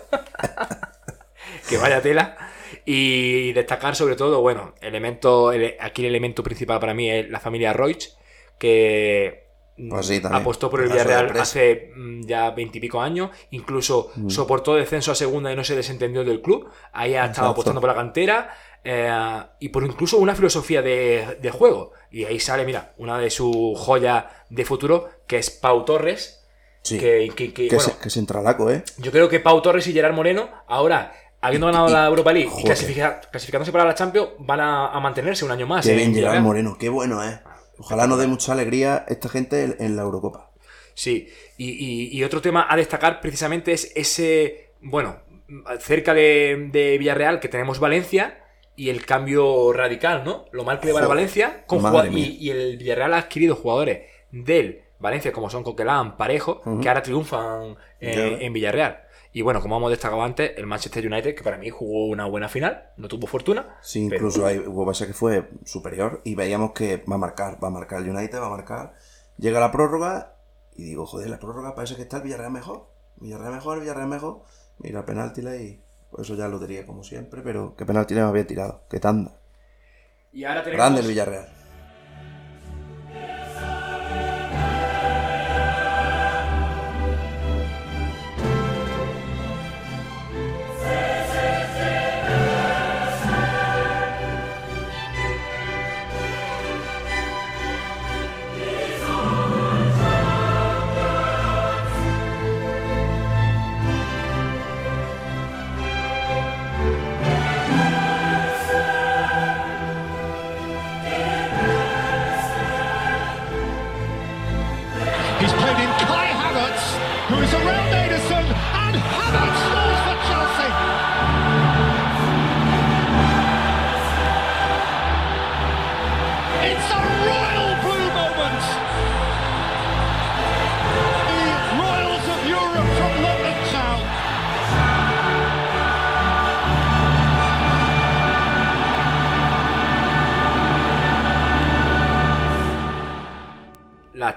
que 1.68 1.76
vaya 1.76 2.00
tela. 2.00 2.51
Y 2.84 3.52
destacar 3.52 3.94
sobre 3.96 4.16
todo, 4.16 4.40
bueno, 4.40 4.74
elemento, 4.80 5.52
ele- 5.52 5.76
aquí 5.80 6.02
el 6.02 6.08
elemento 6.08 6.42
principal 6.42 6.80
para 6.80 6.94
mí 6.94 7.10
es 7.10 7.28
la 7.30 7.40
familia 7.40 7.72
Roig, 7.72 7.98
que 8.58 9.42
Pues 9.88 10.06
sí, 10.06 10.20
apostó 10.30 10.70
por 10.70 10.80
el 10.82 10.88
Villarreal 10.90 11.36
hace 11.40 11.90
mm, 11.96 12.22
ya 12.26 12.50
veintipico 12.50 13.00
años, 13.00 13.30
incluso 13.50 14.10
Mm. 14.16 14.28
soportó 14.30 14.74
descenso 14.74 15.12
a 15.12 15.14
segunda 15.14 15.52
y 15.52 15.56
no 15.56 15.64
se 15.64 15.74
desentendió 15.74 16.24
del 16.24 16.40
club. 16.42 16.68
Ahí 16.92 17.14
ha 17.14 17.24
estado 17.26 17.48
apostando 17.48 17.80
por 17.80 17.88
la 17.88 17.96
cantera 17.96 18.50
eh, 18.84 19.10
y 19.60 19.68
por 19.70 19.84
incluso 19.84 20.18
una 20.18 20.34
filosofía 20.34 20.82
de, 20.82 21.38
de 21.40 21.50
juego. 21.50 21.92
Y 22.10 22.24
ahí 22.24 22.38
sale, 22.40 22.64
mira, 22.64 22.92
una 22.98 23.18
de 23.18 23.30
sus 23.30 23.78
joyas 23.78 24.24
de 24.50 24.64
futuro, 24.64 25.08
que 25.26 25.38
es 25.38 25.50
Pau 25.50 25.84
Torres. 25.84 26.40
Sí. 26.82 26.98
Que, 26.98 27.30
que- 27.34 27.52
que, 27.54 27.68
Que, 27.68 27.76
bueno, 27.76 27.92
se, 27.92 27.98
que 27.98 28.10
se 28.10 28.18
entralaco, 28.18 28.68
¿eh? 28.68 28.82
yo 28.98 29.12
creo 29.12 29.28
que 29.28 29.38
Pau 29.38 29.62
Torres 29.62 29.86
y 29.86 29.92
Gerard 29.92 30.14
Moreno, 30.14 30.50
ahora, 30.66 31.12
habiendo 31.43 31.66
ganado 31.66 31.88
y- 31.88 31.93
la 31.93 32.07
Europa 32.07 32.32
League 32.32 32.51
y 32.59 32.64
clasifica- 32.64 33.20
clasificándose 33.30 33.70
para 33.72 33.84
la 33.84 33.95
Champions, 33.95 34.30
van 34.38 34.61
a, 34.61 34.86
a 34.88 35.01
mantenerse 35.01 35.45
un 35.45 35.51
año 35.51 35.66
más. 35.66 35.84
Qué 35.84 35.93
en 35.93 35.97
bien 35.99 36.12
Villarreal. 36.14 36.43
Moreno, 36.43 36.76
qué 36.78 36.88
bueno, 36.88 37.22
¿eh? 37.22 37.40
Ojalá 37.78 38.07
nos 38.07 38.18
dé 38.18 38.26
mucha 38.26 38.53
alegría 38.53 39.05
esta 39.09 39.28
gente 39.28 39.64
en, 39.64 39.76
en 39.80 39.97
la 39.97 40.03
Eurocopa. 40.03 40.51
Sí, 40.95 41.28
y, 41.59 41.70
y- 41.70 42.09
y 42.16 42.24
otro 42.24 42.40
tema 42.40 42.66
a 42.68 42.76
destacar 42.76 43.20
precisamente 43.20 43.72
es 43.72 43.93
ese, 43.97 44.72
bueno, 44.80 45.16
cerca 45.80 46.14
de, 46.14 46.68
de 46.70 46.97
Villarreal 46.99 47.40
que 47.40 47.49
tenemos 47.49 47.78
Valencia 47.78 48.38
y 48.76 48.88
el 48.90 49.05
cambio 49.05 49.72
radical, 49.72 50.22
¿no? 50.24 50.47
Lo 50.53 50.64
mal 50.64 50.80
que 50.80 50.86
le 50.86 50.93
va 50.93 51.01
a 51.01 51.07
Valencia 51.09 51.64
con 51.66 51.80
y, 52.16 52.36
y 52.47 52.51
el 52.51 52.76
Villarreal 52.78 53.14
ha 53.14 53.18
adquirido 53.18 53.55
jugadores 53.57 54.03
del 54.30 54.82
Valencia 54.99 55.32
como 55.32 55.51
son 55.51 55.62
Coquelán, 55.64 56.16
Parejo, 56.16 56.62
que 56.80 56.88
ahora 56.88 57.03
triunfan 57.03 57.76
eh, 58.01 58.38
en 58.40 58.53
Villarreal. 58.53 59.01
Y 59.34 59.40
bueno, 59.42 59.62
como 59.62 59.78
hemos 59.78 59.90
destacado 59.90 60.22
antes, 60.22 60.52
el 60.58 60.66
Manchester 60.66 61.06
United, 61.06 61.34
que 61.34 61.42
para 61.42 61.56
mí 61.56 61.70
jugó 61.70 62.06
una 62.06 62.26
buena 62.26 62.48
final, 62.50 62.90
no 62.98 63.08
tuvo 63.08 63.26
fortuna. 63.26 63.76
Sí, 63.80 64.06
pero- 64.10 64.16
incluso 64.26 64.44
hay, 64.46 64.58
hubo 64.58 64.84
veces 64.84 65.06
que 65.06 65.14
fue 65.14 65.48
superior 65.64 66.20
y 66.24 66.34
veíamos 66.34 66.72
que 66.72 66.98
va 67.10 67.14
a 67.14 67.18
marcar, 67.18 67.58
va 67.62 67.68
a 67.68 67.70
marcar 67.70 68.02
el 68.02 68.10
United, 68.10 68.38
va 68.38 68.46
a 68.46 68.50
marcar. 68.50 68.94
Llega 69.38 69.58
la 69.58 69.72
prórroga 69.72 70.34
y 70.76 70.84
digo, 70.84 71.06
joder, 71.06 71.30
la 71.30 71.38
prórroga 71.38 71.74
parece 71.74 71.96
que 71.96 72.02
está 72.02 72.18
el 72.18 72.24
Villarreal 72.24 72.52
mejor. 72.52 72.86
Villarreal 73.16 73.54
mejor, 73.54 73.80
Villarreal 73.80 74.08
mejor. 74.08 74.42
Mira, 74.78 75.06
penalti 75.06 75.40
y 75.40 75.80
pues 76.10 76.26
eso 76.26 76.34
ya 76.34 76.48
lo 76.48 76.58
diría 76.58 76.84
como 76.84 77.02
siempre, 77.02 77.40
pero 77.42 77.74
qué 77.76 77.86
penalti 77.86 78.14
le 78.14 78.20
había 78.20 78.46
tirado. 78.46 78.82
Qué 78.90 79.00
tanda. 79.00 79.38
Y 80.32 80.44
ahora 80.44 80.62
tenemos... 80.62 80.76
Grande 80.84 81.00
el 81.00 81.06
Villarreal. 81.06 81.48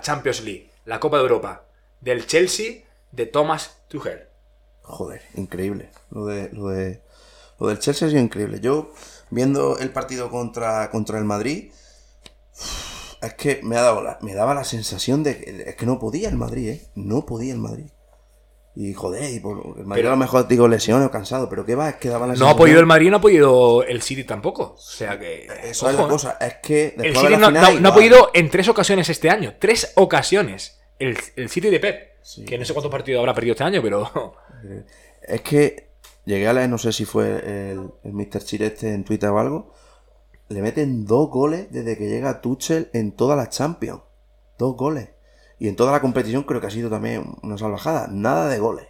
Champions 0.06 0.42
League, 0.44 0.70
la 0.86 1.00
Copa 1.00 1.18
de 1.18 1.24
Europa, 1.24 1.66
del 2.00 2.28
Chelsea 2.28 2.84
de 3.12 3.26
Thomas 3.26 3.78
Tuchel. 3.88 4.28
Joder, 4.84 5.24
increíble. 5.34 5.90
Lo 6.12 6.28
de, 6.28 6.50
lo 6.54 6.68
de 6.70 7.02
lo 7.60 7.68
del 7.70 7.80
Chelsea 7.80 8.08
ha 8.08 8.12
sido 8.12 8.22
increíble. 8.22 8.60
Yo, 8.60 8.94
viendo 9.32 9.80
el 9.80 9.90
partido 9.90 10.30
contra, 10.30 10.92
contra 10.92 11.18
el 11.18 11.26
Madrid, 11.26 11.72
es 13.22 13.34
que 13.34 13.62
me, 13.64 13.78
ha 13.78 13.82
dado 13.82 14.04
la- 14.04 14.20
me 14.22 14.36
daba 14.36 14.54
la 14.54 14.64
sensación 14.64 15.24
de 15.24 15.38
que, 15.40 15.64
es 15.70 15.76
que 15.76 15.86
no 15.88 15.98
podía 15.98 16.30
el 16.30 16.36
Madrid, 16.36 16.70
¿eh? 16.70 16.86
No 16.94 17.26
podía 17.26 17.54
el 17.54 17.60
Madrid. 17.60 17.88
Y 18.78 18.94
joder, 18.94 19.34
y 19.34 19.40
por, 19.40 19.58
el 19.78 19.86
Madrid 19.86 20.02
Pero- 20.04 20.10
a 20.10 20.12
lo 20.12 20.18
mejor 20.18 20.48
digo 20.50 20.68
lesiones 20.68 21.08
o 21.08 21.12
cansado, 21.12 21.48
pero 21.48 21.66
¿qué 21.66 21.76
va? 21.76 21.90
Es 21.90 21.96
que 21.96 22.10
daba 22.10 22.28
la 22.28 22.34
No 22.36 22.50
ha 22.50 22.58
podido 22.58 22.80
el 22.82 22.86
Madrid, 22.86 23.10
no 23.10 23.18
ha 23.18 23.22
podido 23.22 23.84
el 23.84 24.02
City 24.02 24.26
tampoco. 24.26 24.74
O 24.74 24.78
sea 24.78 25.18
que. 25.18 25.48
Eso 25.64 25.90
es 25.90 25.96
la 25.96 26.04
¿eh? 26.04 26.08
cosa, 26.08 26.38
es 26.42 26.56
que 26.62 26.94
después 26.98 27.06
El 27.06 27.14
de 27.14 27.20
City 27.20 27.32
la 27.32 27.38
no, 27.38 27.48
final, 27.48 27.76
no- 27.76 27.80
no 27.82 27.90
ha 27.90 27.94
podido 27.94 28.32
en 28.34 28.50
tres 28.50 28.68
ocasiones 28.68 29.08
este 29.10 29.30
año. 29.30 29.56
Tres 29.60 29.94
ocasiones. 29.96 30.80
El, 31.00 31.18
el 31.38 31.50
City 31.50 31.70
de 31.70 31.80
Pep. 31.80 32.10
Sí. 32.22 32.44
Que 32.44 32.58
no 32.58 32.66
sé 32.66 32.74
cuántos 32.74 32.92
partidos 32.92 33.20
habrá 33.20 33.34
perdido 33.34 33.54
este 33.54 33.64
año, 33.64 33.82
pero. 33.82 34.36
Es 35.22 35.42
que 35.42 35.90
llegué 36.26 36.48
a 36.48 36.54
leer, 36.54 36.70
no 36.70 36.78
sé 36.78 36.92
si 36.92 37.06
fue 37.06 37.72
el, 37.72 37.90
el 38.04 38.14
Mr. 38.14 38.44
Chile 38.44 38.66
este 38.68 38.94
en 38.94 39.04
Twitter 39.06 39.30
o 39.30 39.40
algo. 39.40 39.72
Le 40.50 40.62
meten 40.62 41.06
dos 41.06 41.30
goles 41.30 41.68
desde 41.72 41.98
que 41.98 42.08
llega 42.10 42.42
Tuchel 42.42 42.90
en 42.94 43.14
todas 43.14 43.38
las 43.38 43.50
Champions. 43.52 44.02
Dos 44.58 44.76
goles. 44.76 45.10
Y 45.60 45.68
en 45.68 45.76
toda 45.76 45.92
la 45.92 46.02
competición 46.02 46.44
creo 46.44 46.60
que 46.60 46.68
ha 46.68 46.72
sido 46.72 46.90
también 46.90 47.36
una 47.42 47.58
salvajada. 47.58 48.08
Nada 48.10 48.50
de 48.50 48.60
goles. 48.60 48.88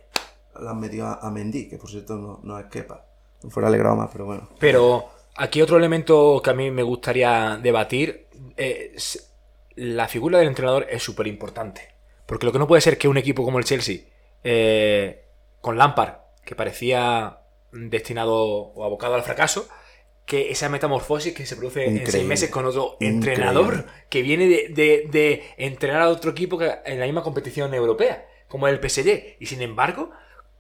Le 0.60 0.70
han 0.70 0.80
metido 0.80 1.08
a, 1.08 1.30
Mendy, 1.32 1.68
que 1.70 1.78
por 1.78 1.90
cierto 1.90 2.16
no, 2.16 2.40
no 2.44 2.60
es 2.60 2.66
quepa. 2.68 3.06
No 3.44 3.50
fuera 3.50 3.68
alegrado 3.68 3.96
más, 3.96 4.10
pero 4.12 4.26
bueno. 4.26 4.50
Pero 4.60 5.10
aquí 5.36 5.62
otro 5.62 5.78
elemento 5.78 6.42
que 6.44 6.50
a 6.50 6.54
mí 6.54 6.72
me 6.72 6.84
gustaría 6.84 7.60
debatir 7.62 8.28
es 8.56 9.32
la 9.76 10.08
figura 10.08 10.40
del 10.40 10.48
entrenador 10.48 10.88
es 10.90 11.04
súper 11.04 11.28
importante. 11.28 11.94
Porque 12.26 12.46
lo 12.46 12.52
que 12.52 12.60
no 12.60 12.68
puede 12.68 12.82
ser 12.82 12.98
que 12.98 13.08
un 13.08 13.18
equipo 13.18 13.44
como 13.44 13.60
el 13.60 13.66
Chelsea, 13.66 14.00
eh, 14.44 15.26
con 15.62 15.78
Lampard, 15.78 16.16
que 16.44 16.56
parecía 16.56 17.40
destinado 17.72 18.36
o 18.36 18.84
abocado 18.84 19.16
al 19.16 19.24
fracaso, 19.24 19.68
que 20.26 20.52
esa 20.52 20.70
metamorfosis 20.70 21.34
que 21.34 21.46
se 21.46 21.56
produce 21.56 21.86
en 21.86 21.92
seis 21.98 22.02
Increíble. 22.08 22.30
meses 22.30 22.50
con 22.50 22.66
otro 22.66 22.98
Increíble. 23.00 23.18
entrenador 23.34 23.86
que 24.10 24.22
viene 24.24 24.48
de, 24.48 24.68
de- 24.70 25.08
de 25.12 25.44
entrenar 25.58 26.02
a 26.02 26.10
otro 26.10 26.32
equipo 26.32 26.58
que- 26.58 26.72
en 26.86 27.00
la 27.00 27.06
misma 27.06 27.22
competición 27.24 27.74
europea, 27.74 28.26
como 28.48 28.68
el 28.68 28.80
PSG. 28.80 29.36
Y 29.40 29.46
sin 29.46 29.62
embargo, 29.62 30.10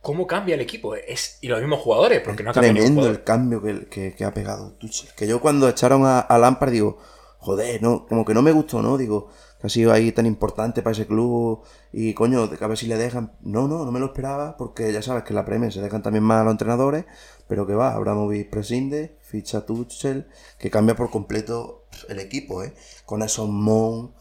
¿cómo 0.01 0.27
cambia 0.27 0.53
el 0.55 0.61
equipo? 0.61 0.95
Es, 0.95 1.39
y 1.41 1.47
los 1.47 1.59
mismos 1.61 1.79
jugadores, 1.79 2.21
porque 2.21 2.43
no 2.43 2.51
ha 2.51 2.53
cambiado 2.53 2.75
Tremendo 2.75 3.07
el 3.09 3.23
cambio 3.23 3.61
que, 3.61 3.87
que- 3.87 4.13
que 4.13 4.23
ha 4.23 4.33
pegado 4.33 4.73
Tuchel. 4.73 5.09
Que 5.17 5.25
yo 5.25 5.41
cuando 5.41 5.67
echaron 5.67 6.05
a, 6.05 6.19
a 6.19 6.37
Lampard 6.37 6.71
digo, 6.71 6.99
joder, 7.39 7.81
no, 7.81 8.05
como 8.07 8.23
que 8.23 8.33
no 8.35 8.43
me 8.43 8.51
gustó, 8.51 8.83
¿no? 8.83 8.97
Digo, 8.99 9.31
que 9.59 9.67
ha 9.67 9.69
sido 9.69 9.91
ahí 9.91 10.11
tan 10.11 10.25
importante 10.25 10.81
para 10.81 10.93
ese 10.93 11.07
club 11.07 11.63
y 11.91 12.13
coño, 12.13 12.49
a 12.59 12.67
ver 12.67 12.77
si 12.77 12.87
le 12.87 12.97
dejan. 12.97 13.33
No, 13.41 13.67
no, 13.67 13.85
no 13.85 13.91
me 13.91 13.99
lo 13.99 14.07
esperaba 14.07 14.57
porque 14.57 14.91
ya 14.91 15.01
sabes 15.01 15.23
que 15.23 15.29
en 15.29 15.35
la 15.35 15.45
Premier 15.45 15.71
se 15.71 15.81
dejan 15.81 16.01
también 16.01 16.23
más 16.23 16.41
a 16.41 16.43
los 16.43 16.51
entrenadores, 16.51 17.05
pero 17.47 17.65
que 17.65 17.73
va, 17.73 17.93
Abramovich 17.93 18.49
prescinde, 18.49 19.17
ficha 19.21 19.65
Tuchel, 19.65 20.27
que 20.59 20.69
cambia 20.69 20.95
por 20.95 21.09
completo 21.09 21.85
el 22.09 22.19
equipo, 22.19 22.63
¿eh? 22.63 22.73
Con 23.05 23.21
esos 23.21 23.49
Mon, 23.49 24.13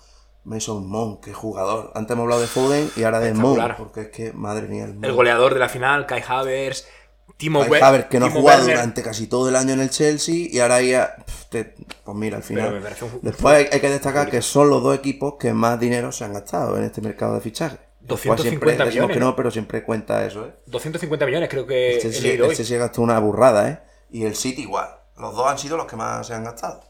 Mason 0.45 0.87
Mon, 0.87 1.21
qué 1.21 1.33
jugador. 1.33 1.91
Antes 1.95 2.13
hemos 2.13 2.25
hablado 2.25 2.41
de 2.43 2.47
Foden 2.47 2.91
y 2.97 3.03
ahora 3.03 3.21
de 3.21 3.35
Mon, 3.35 3.59
porque 3.79 4.03
es 4.03 4.09
que, 4.09 4.33
madre 4.33 4.69
mía, 4.69 4.85
el 4.85 4.95
Mon. 4.95 5.05
El 5.05 5.13
goleador 5.13 5.55
de 5.55 5.61
la 5.61 5.69
final, 5.69 6.07
Kai 6.07 6.23
Havertz, 6.27 6.87
Timo 7.37 7.61
Kai 7.61 7.71
We- 7.71 7.83
Havertz, 7.83 8.09
que 8.09 8.21
no 8.21 8.27
ha 8.27 8.31
jugado 8.31 8.59
Werner. 8.61 8.77
durante 8.77 9.03
casi 9.03 9.27
todo 9.27 9.49
el 9.49 9.57
año 9.57 9.73
en 9.75 9.81
el 9.81 9.91
Chelsea 9.91 10.47
y 10.51 10.59
ahora 10.61 10.81
ya. 10.83 11.17
te- 11.51 11.75
pues 12.05 12.17
mira, 12.17 12.37
al 12.39 12.43
final. 12.43 12.75
un- 12.75 13.19
Después 13.23 13.55
hay, 13.57 13.67
hay 13.73 13.81
que 13.81 13.89
destacar 13.91 14.31
que 14.31 14.43
son 14.43 14.71
los 14.71 14.83
dos 14.83 14.97
equipos 14.97 15.35
que 15.39 15.53
más 15.53 15.79
dinero 15.81 16.11
se 16.13 16.25
han 16.25 16.33
gastado 16.33 16.77
en 16.79 16.85
este 16.85 17.01
mercado 17.01 17.35
de 17.35 17.41
fichaje. 17.41 17.77
Después 18.01 18.37
250 18.37 18.43
siempre 18.43 18.71
decimos 18.73 18.91
millones, 19.09 19.15
que 19.17 19.21
no, 19.21 19.37
pero 19.37 19.51
siempre 19.51 19.83
cuenta 19.85 20.25
eso, 20.27 20.47
¿eh? 20.47 20.55
250 20.67 21.25
millones 21.27 21.49
creo 21.49 21.67
que 21.67 21.93
El 21.93 21.97
he 21.99 22.01
Chelsea, 22.01 22.33
el 22.35 22.43
hoy. 22.43 22.55
Chelsea 22.57 22.79
gastó 22.79 23.03
una 23.03 23.19
burrada, 23.19 23.69
¿eh? 23.71 23.79
Y 24.11 24.25
el 24.25 24.37
City 24.37 24.63
igual. 24.63 24.89
Los 25.17 25.35
dos 25.35 25.47
han 25.47 25.59
sido 25.59 25.77
los 25.77 25.87
que 25.87 25.97
más 25.97 26.27
se 26.27 26.35
han 26.35 26.45
gastado. 26.45 26.83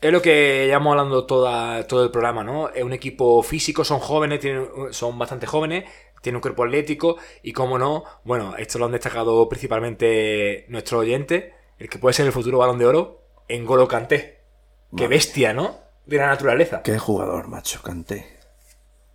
Es 0.00 0.12
lo 0.12 0.20
que 0.22 0.64
llevamos 0.66 0.92
hablando 0.92 1.24
toda, 1.26 1.86
todo 1.86 2.04
el 2.04 2.10
programa, 2.10 2.44
¿no? 2.44 2.68
Es 2.68 2.82
un 2.84 2.92
equipo 2.92 3.42
físico, 3.42 3.84
son 3.84 4.00
jóvenes, 4.00 4.38
tienen, 4.40 4.68
son 4.90 5.18
bastante 5.18 5.46
jóvenes, 5.46 5.84
tienen 6.24 6.36
un 6.36 6.42
cuerpo 6.42 6.64
atlético 6.64 7.18
y, 7.42 7.52
como 7.52 7.78
no, 7.78 8.02
bueno, 8.24 8.56
esto 8.56 8.78
lo 8.78 8.86
han 8.86 8.92
destacado 8.92 9.48
principalmente 9.48 10.64
nuestros 10.68 11.02
oyentes, 11.02 11.52
el 11.78 11.88
que 11.88 11.98
puede 11.98 12.14
ser 12.14 12.26
el 12.26 12.32
futuro 12.32 12.58
balón 12.58 12.78
de 12.78 12.86
oro, 12.86 13.20
en 13.46 13.66
Golo 13.66 13.86
Kanté. 13.86 14.40
Qué 14.96 15.06
bestia, 15.06 15.52
¿no? 15.52 15.76
De 16.06 16.16
la 16.16 16.26
naturaleza. 16.26 16.82
Qué 16.82 16.98
jugador, 16.98 17.48
macho, 17.48 17.82
Canté. 17.82 18.26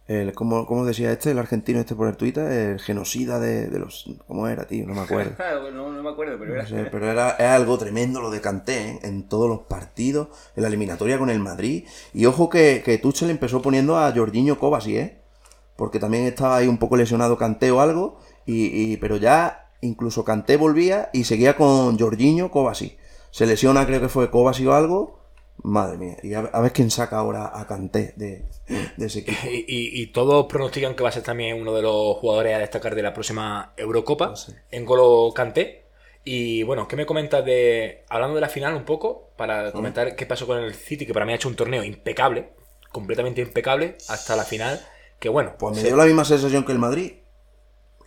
el 0.08 0.34
¿cómo, 0.34 0.68
cómo 0.68 0.86
decía 0.86 1.12
este, 1.12 1.32
el 1.32 1.40
argentino 1.40 1.80
este 1.80 1.96
por 1.96 2.08
el 2.08 2.16
Twitter? 2.16 2.52
El 2.52 2.80
genocida 2.80 3.40
de, 3.40 3.70
de 3.70 3.80
los... 3.80 4.06
¿Cómo 4.28 4.48
era, 4.48 4.66
tío? 4.66 4.86
No 4.86 4.94
me 4.94 5.02
acuerdo. 5.02 5.32
no, 5.74 5.92
no 5.92 6.04
me 6.04 6.10
acuerdo, 6.10 6.38
pero 6.38 6.56
No 6.56 6.68
sé, 6.68 6.86
pero 6.92 7.10
era, 7.10 7.32
es 7.32 7.46
algo 7.46 7.78
tremendo 7.80 8.22
lo 8.22 8.30
de 8.30 8.40
Kanté 8.40 8.90
¿eh? 8.90 9.00
en 9.02 9.28
todos 9.28 9.50
los 9.50 9.62
partidos, 9.62 10.28
en 10.56 10.62
la 10.62 10.68
eliminatoria 10.68 11.18
con 11.18 11.32
el 11.32 11.40
Madrid. 11.40 11.88
Y 12.14 12.28
ojo 12.28 12.50
que, 12.50 12.84
que 12.86 13.00
Tuchel 13.00 13.32
empezó 13.32 13.64
poniendo 13.64 13.98
a 13.98 14.12
Jorginho 14.12 14.60
Kovacic, 14.60 14.96
¿eh? 14.96 15.19
Porque 15.80 16.00
también 16.00 16.26
estaba 16.26 16.58
ahí 16.58 16.68
un 16.68 16.78
poco 16.78 16.98
lesionado 16.98 17.38
Kanté 17.38 17.72
o 17.72 17.80
algo, 17.80 18.20
y, 18.46 18.66
y- 18.94 18.98
pero 18.98 19.16
ya 19.18 19.72
incluso 19.82 20.26
Kanté 20.26 20.58
volvía 20.58 21.10
y 21.14 21.24
seguía 21.24 21.56
con 21.56 21.98
Jorginho 21.98 22.52
Kovacic. 22.52 22.98
Se 23.32 23.46
lesiona, 23.46 23.86
creo 23.86 24.02
que 24.02 24.10
fue 24.10 24.30
Kovacic 24.30 24.68
o 24.68 24.74
algo. 24.74 25.18
Madre 25.62 25.98
mía, 25.98 26.18
y 26.24 26.34
a, 26.34 26.40
a 26.40 26.62
ver 26.62 26.72
quién 26.74 26.90
saca 26.92 27.18
ahora 27.18 27.52
a 27.54 27.66
Kanté 27.68 28.14
de, 28.18 28.46
de 28.98 29.06
ese 29.06 29.20
equipo. 29.20 29.38
Y, 29.46 29.58
y- 29.68 30.02
y 30.02 30.08
todos 30.08 30.46
pronostican 30.48 30.96
que 30.96 31.04
va 31.04 31.10
a 31.10 31.12
ser 31.14 31.24
también 31.24 31.60
uno 31.62 31.74
de 31.74 31.82
los 31.82 32.18
jugadores 32.18 32.56
a 32.56 32.60
destacar 32.60 32.94
de 32.96 33.02
la 33.04 33.14
próxima 33.14 33.74
Eurocopa, 33.78 34.34
en 34.72 34.86
Golo 34.86 35.34
Kanté. 35.34 35.86
Y 36.26 36.64
bueno, 36.64 36.88
¿qué 36.90 36.96
me 36.98 37.06
comentas 37.06 37.44
de. 37.46 38.04
Hablando 38.10 38.36
de 38.36 38.42
la 38.42 38.50
final 38.50 38.76
un 38.76 38.84
poco, 38.86 39.30
para 39.38 39.72
comentar 39.72 40.16
qué 40.18 40.26
pasó 40.26 40.46
con 40.46 40.58
el 40.60 40.74
City, 40.76 41.06
que 41.06 41.14
para 41.14 41.26
mí 41.26 41.32
ha 41.32 41.36
hecho 41.38 41.48
un 41.50 41.56
torneo 41.56 41.84
impecable, 41.84 42.50
completamente 42.92 43.42
impecable, 43.42 43.98
hasta 44.10 44.36
la 44.36 44.44
final. 44.44 44.80
Que 45.20 45.30
bueno, 45.30 45.54
Pues 45.58 45.76
me 45.76 45.82
se- 45.82 45.88
dio 45.88 45.98
la 45.98 46.06
misma 46.06 46.26
sensación 46.26 46.66
que 46.66 46.72
el 46.72 46.80
Madrid. 46.80 47.14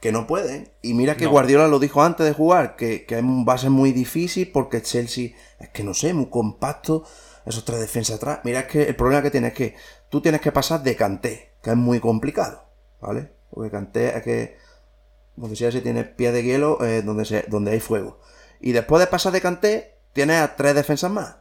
Que 0.00 0.10
no 0.12 0.26
pueden. 0.26 0.72
Y 0.82 0.94
mira 0.94 1.16
que 1.16 1.26
No. 1.26 1.30
Guardiola 1.30 1.68
lo 1.68 1.78
dijo 1.78 2.02
antes 2.02 2.26
de 2.26 2.32
jugar, 2.32 2.74
que, 2.74 3.06
que 3.06 3.20
va 3.22 3.54
a 3.54 3.58
ser 3.58 3.70
muy 3.70 3.92
difícil 3.92 4.50
porque 4.50 4.82
Chelsea 4.82 5.30
es 5.60 5.68
que 5.68 5.84
no 5.84 5.94
sé, 5.94 6.12
muy 6.14 6.26
compacto. 6.26 7.04
Esos 7.46 7.64
tres 7.64 7.80
defensas 7.80 8.16
atrás. 8.16 8.40
Mira, 8.44 8.60
es 8.60 8.66
que 8.66 8.82
el 8.84 8.94
problema 8.96 9.20
que 9.22 9.30
tienes 9.30 9.50
es 9.52 9.56
que 9.58 9.74
tú 10.08 10.20
tienes 10.20 10.40
que 10.40 10.52
pasar 10.52 10.82
de 10.82 10.94
Kanté, 10.96 11.52
que 11.62 11.70
es 11.70 11.76
muy 11.76 11.98
complicado, 12.00 12.64
¿vale? 13.00 13.32
Porque 13.50 13.70
Kanté 13.70 14.16
es 14.16 14.22
que, 14.22 14.56
como 15.34 15.48
decía, 15.48 15.70
si 15.72 15.80
tienes 15.80 16.06
pie 16.06 16.30
de 16.30 16.44
hielo 16.44 16.82
eh, 16.84 17.02
donde, 17.02 17.24
se, 17.24 17.42
donde 17.48 17.72
hay 17.72 17.80
fuego. 17.80 18.20
Y 18.60 18.70
después 18.72 19.00
de 19.00 19.08
pasar 19.08 19.32
de 19.32 19.40
Kanté, 19.40 19.98
tienes 20.12 20.40
a 20.40 20.54
tres 20.54 20.74
defensas 20.76 21.10
más. 21.10 21.36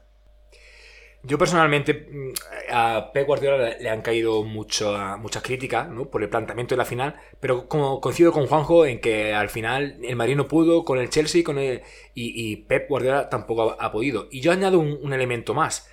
Yo 1.24 1.38
personalmente 1.38 1.94
mm, 1.94 2.34
a 2.72 3.12
Pep 3.14 3.28
Guardiola 3.28 3.76
le- 3.80 3.90
han 3.90 4.02
caído 4.02 4.44
mucho, 4.44 4.98
muchas 5.20 5.44
críticas 5.44 5.88
¿no? 5.90 6.06
por 6.10 6.24
el 6.24 6.30
planteamiento 6.30 6.74
de 6.74 6.78
la 6.80 6.86
final, 6.86 7.16
pero 7.40 7.68
como 7.68 8.02
coincido 8.02 8.32
con 8.32 8.48
Juanjo 8.48 8.86
en 8.86 9.00
que 9.00 9.34
al 9.34 9.50
final 9.50 9.98
el 10.04 10.16
Madrid 10.16 10.36
no 10.36 10.48
pudo 10.48 10.84
con 10.84 10.98
el 11.00 11.10
Chelsea 11.10 11.44
con 11.44 11.58
el, 11.60 11.82
y, 12.16 12.52
y 12.52 12.56
Pep 12.58 12.90
Guardiola 12.90 13.30
tampoco 13.30 13.72
ha, 13.80 13.86
ha 13.86 13.92
podido. 13.92 14.28
Y 14.32 14.42
yo 14.42 14.52
añado 14.52 14.80
un, 14.80 14.98
un 15.02 15.14
elemento 15.14 15.54
más, 15.54 15.88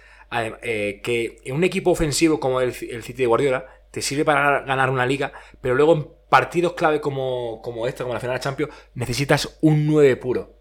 eh, 0.62 1.00
que 1.02 1.38
en 1.44 1.54
un 1.56 1.64
equipo 1.64 1.90
ofensivo 1.90 2.38
como 2.40 2.60
el, 2.60 2.68
el 2.90 3.02
City 3.02 3.22
de 3.22 3.26
Guardiola 3.26 3.66
te 3.90 4.02
sirve 4.02 4.24
para 4.24 4.60
ganar 4.60 4.90
una 4.90 5.06
liga, 5.06 5.32
pero 5.60 5.74
luego 5.74 5.94
en 5.94 6.08
partidos 6.28 6.74
clave 6.74 7.00
como, 7.00 7.60
como 7.62 7.86
esta, 7.86 8.04
como 8.04 8.12
la 8.12 8.20
final 8.20 8.36
de 8.36 8.40
Champions, 8.42 8.72
necesitas 8.94 9.58
un 9.62 9.86
9 9.86 10.16
puro. 10.16 10.56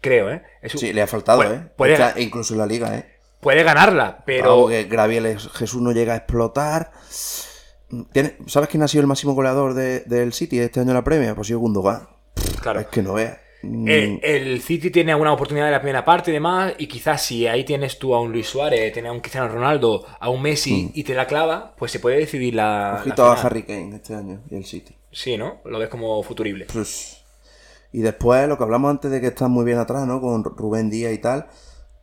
Creo, 0.00 0.30
¿eh? 0.30 0.42
Un- 0.76 0.80
Sí, 0.80 0.92
le 0.92 1.02
ha 1.02 1.06
faltado, 1.08 1.42
¿eh? 1.42 1.70
incluso 2.18 2.54
en 2.54 2.58
la 2.60 2.66
liga, 2.66 2.96
¿eh? 2.96 3.11
Puede 3.42 3.62
ganarla, 3.64 4.22
pero... 4.24 4.68
Que 4.68 4.84
Graviel 4.84 5.26
es- 5.26 5.48
Jesús 5.48 5.82
no 5.82 5.92
llega 5.92 6.14
a 6.14 6.16
explotar. 6.16 6.92
Tiene- 8.12 8.36
¿Sabes 8.46 8.68
quién 8.70 8.82
ha 8.82 8.88
sido 8.88 9.02
el 9.02 9.06
máximo 9.06 9.34
goleador 9.34 9.74
de- 9.74 10.00
del 10.06 10.32
City 10.32 10.58
este 10.60 10.80
año 10.80 10.90
en 10.90 10.96
la 10.96 11.04
Premier? 11.04 11.34
Pues 11.34 11.46
ha 11.46 11.48
sido 11.48 11.58
Gundogan. 11.58 12.08
Claro. 12.62 12.80
Es 12.80 12.86
que 12.86 13.02
no 13.02 13.14
veas. 13.14 13.36
Mm, 13.64 13.86
Eh, 13.88 14.20
el 14.22 14.60
City 14.62 14.90
tiene 14.90 15.12
alguna 15.12 15.32
oportunidad 15.32 15.66
en 15.68 15.72
la 15.72 15.80
primera 15.80 16.04
parte 16.04 16.30
y 16.30 16.34
demás, 16.34 16.72
y 16.78 16.86
quizás 16.88 17.22
si 17.22 17.46
ahí 17.46 17.64
tienes 17.64 17.98
tú 17.98 18.14
a 18.14 18.20
un 18.20 18.32
Luis 18.32 18.46
Suárez, 18.48 18.92
tienes 18.92 19.10
a 19.10 19.12
un 19.12 19.20
Cristiano 19.20 19.48
Ronaldo, 19.48 20.04
a 20.18 20.30
un 20.30 20.40
Messi 20.42 20.90
y 20.94 21.04
te 21.04 21.14
la 21.14 21.26
clava, 21.26 21.74
pues 21.76 21.92
se 21.92 22.00
puede 22.00 22.16
decidir 22.18 22.54
la. 22.54 22.98
Ojito 23.00 23.24
la 23.26 23.32
a. 23.34 23.42
Harry 23.42 23.62
Kane 23.64 23.96
este 23.96 24.14
año 24.14 24.40
y 24.50 24.56
el 24.56 24.64
City. 24.64 24.96
Sí, 25.12 25.36
¿no? 25.36 25.60
Lo 25.64 25.78
ves 25.78 25.88
como 25.88 26.20
futurible. 26.22 26.66
Pues, 26.72 27.18
y 27.92 28.00
después, 28.00 28.48
lo 28.48 28.56
que 28.56 28.64
hablamos 28.64 28.90
antes 28.90 29.10
de 29.10 29.20
que 29.20 29.28
están 29.28 29.50
muy 29.52 29.64
bien 29.64 29.78
atrás, 29.78 30.06
¿no? 30.06 30.20
Con 30.20 30.42
Rubén 30.42 30.88
Díaz 30.90 31.12
y 31.12 31.18
tal. 31.18 31.46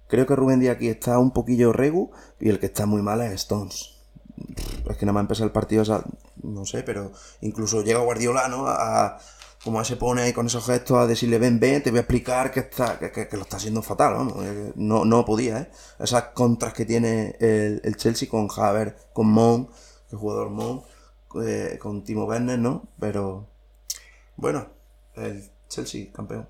Creo 0.10 0.26
que 0.26 0.36
Rubén 0.36 0.60
Díaz 0.60 0.76
aquí 0.76 0.90
está 0.90 1.18
un 1.20 1.32
poquillo 1.32 1.72
regu 1.72 2.12
y 2.40 2.50
el 2.50 2.60
que 2.60 2.66
está 2.66 2.86
muy 2.86 3.02
mal 3.02 3.22
es 3.22 3.32
Stones. 3.34 3.96
Es 4.90 4.98
que 4.98 5.06
nada 5.06 5.14
más 5.14 5.22
empezar 5.22 5.46
el 5.46 5.52
partido, 5.52 5.84
no 6.44 6.66
sé, 6.66 6.84
pero 6.84 7.12
incluso 7.42 7.82
llega 7.84 8.00
Guardiola, 8.00 8.48
¿no? 8.50 8.66
A, 8.68 9.18
como 9.64 9.84
se 9.84 9.98
pone 9.98 10.22
ahí 10.22 10.34
con 10.34 10.48
esos 10.48 10.66
gestos 10.66 10.98
a 10.98 11.06
decirle, 11.06 11.38
ven, 11.38 11.60
ven, 11.60 11.84
te 11.84 11.90
voy 11.92 11.98
a 12.00 12.02
explicar 12.02 12.50
que, 12.52 12.62
está, 12.62 12.98
que, 12.98 13.12
que- 13.12 13.28
que 13.28 13.36
lo 13.38 13.44
está 13.44 13.58
haciendo 13.58 13.82
fatal, 13.82 14.14
vamos. 14.14 14.46
eh, 14.46 14.72
No, 14.76 15.04
no 15.06 15.26
podía, 15.26 15.60
¿eh? 15.60 15.72
Esas 16.00 16.24
contras 16.34 16.74
que 16.74 16.86
tiene 16.86 17.36
el, 17.42 17.82
el 17.84 17.98
Chelsea 17.98 18.30
con 18.30 18.48
Haver, 18.56 18.96
con 19.14 19.28
Mon, 19.28 19.70
el 20.12 20.18
jugador 20.18 20.50
Mon, 20.50 20.82
eh, 21.46 21.78
con 21.80 22.04
Timo 22.06 22.24
Werner, 22.24 22.58
¿no? 22.58 22.88
Pero, 23.00 23.46
bueno, 24.38 24.66
el 25.16 25.44
Chelsea 25.68 26.08
campeón. 26.14 26.48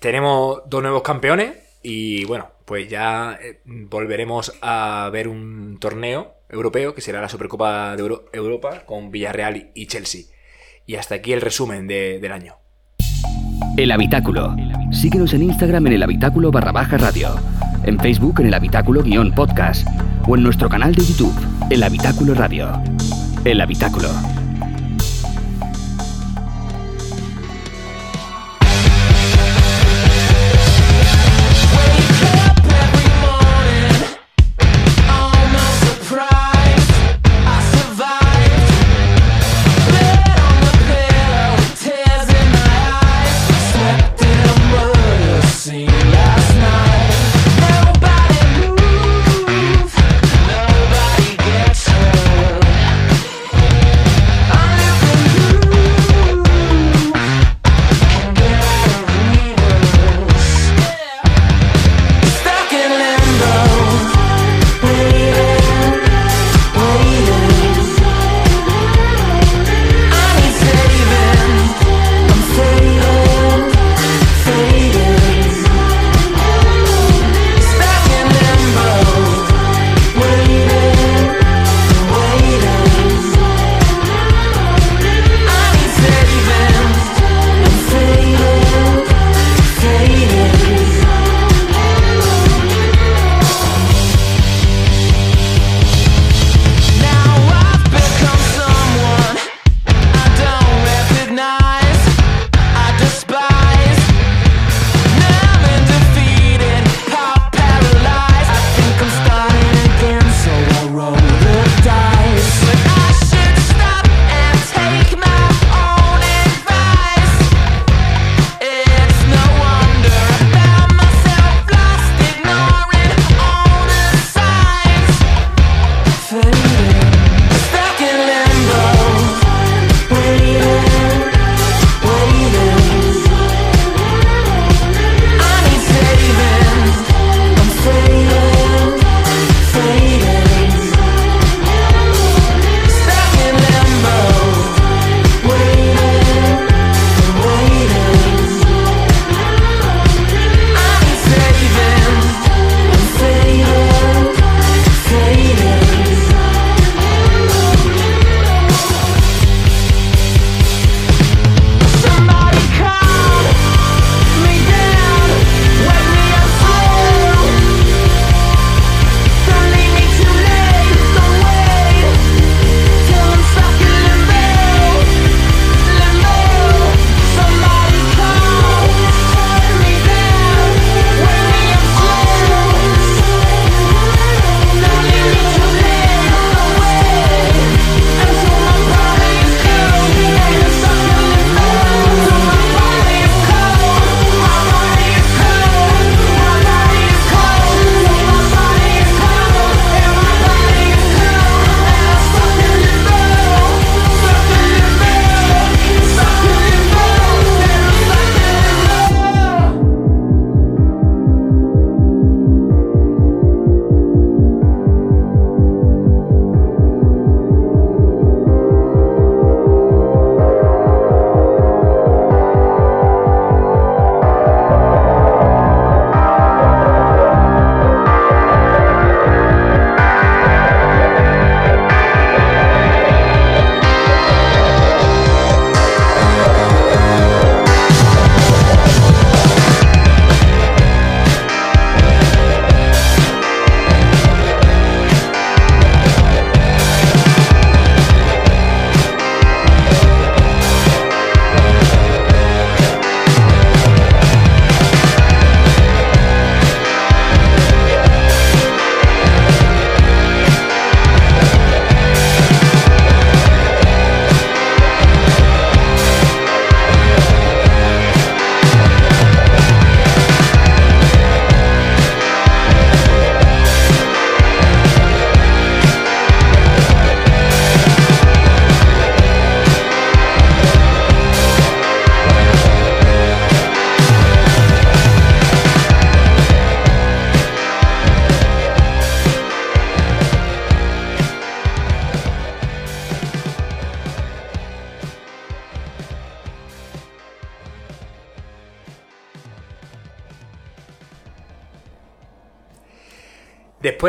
Tenemos 0.00 0.62
dos 0.66 0.82
nuevos 0.82 1.02
campeones 1.02 1.56
y 1.82 2.24
bueno, 2.24 2.48
pues 2.70 2.88
ya 2.88 3.36
eh, 3.42 3.58
volveremos 3.66 4.52
a 4.62 5.10
ver 5.12 5.26
un 5.26 5.78
torneo 5.80 6.34
europeo 6.48 6.94
que 6.94 7.00
será 7.00 7.20
la 7.20 7.28
Supercopa 7.28 7.96
de 7.96 8.02
Euro- 8.02 8.26
Europa 8.32 8.84
con 8.86 9.10
Villarreal 9.10 9.72
y 9.74 9.86
Chelsea. 9.88 10.26
Y 10.86 10.94
hasta 10.94 11.16
aquí 11.16 11.32
el 11.32 11.40
resumen 11.40 11.88
de- 11.88 12.20
del 12.20 12.30
año. 12.30 12.54
El 13.76 13.90
Habitáculo. 13.90 14.54
Síguenos 14.92 15.34
en 15.34 15.42
Instagram 15.42 15.88
en 15.88 15.94
el 15.94 16.02
Habitáculo 16.04 16.52
barra 16.52 16.70
baja 16.70 16.96
radio. 16.96 17.34
En 17.82 17.98
Facebook 17.98 18.38
en 18.38 18.46
el 18.46 18.54
Habitáculo 18.54 19.02
guion 19.02 19.32
podcast. 19.34 19.84
O 20.28 20.36
en 20.36 20.44
nuestro 20.44 20.68
canal 20.68 20.94
de 20.94 21.02
YouTube, 21.02 21.34
El 21.70 21.82
Habitáculo 21.82 22.34
Radio. 22.34 22.70
El 23.44 23.60
Habitáculo. 23.60 24.10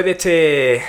De 0.03 0.11
este 0.11 0.81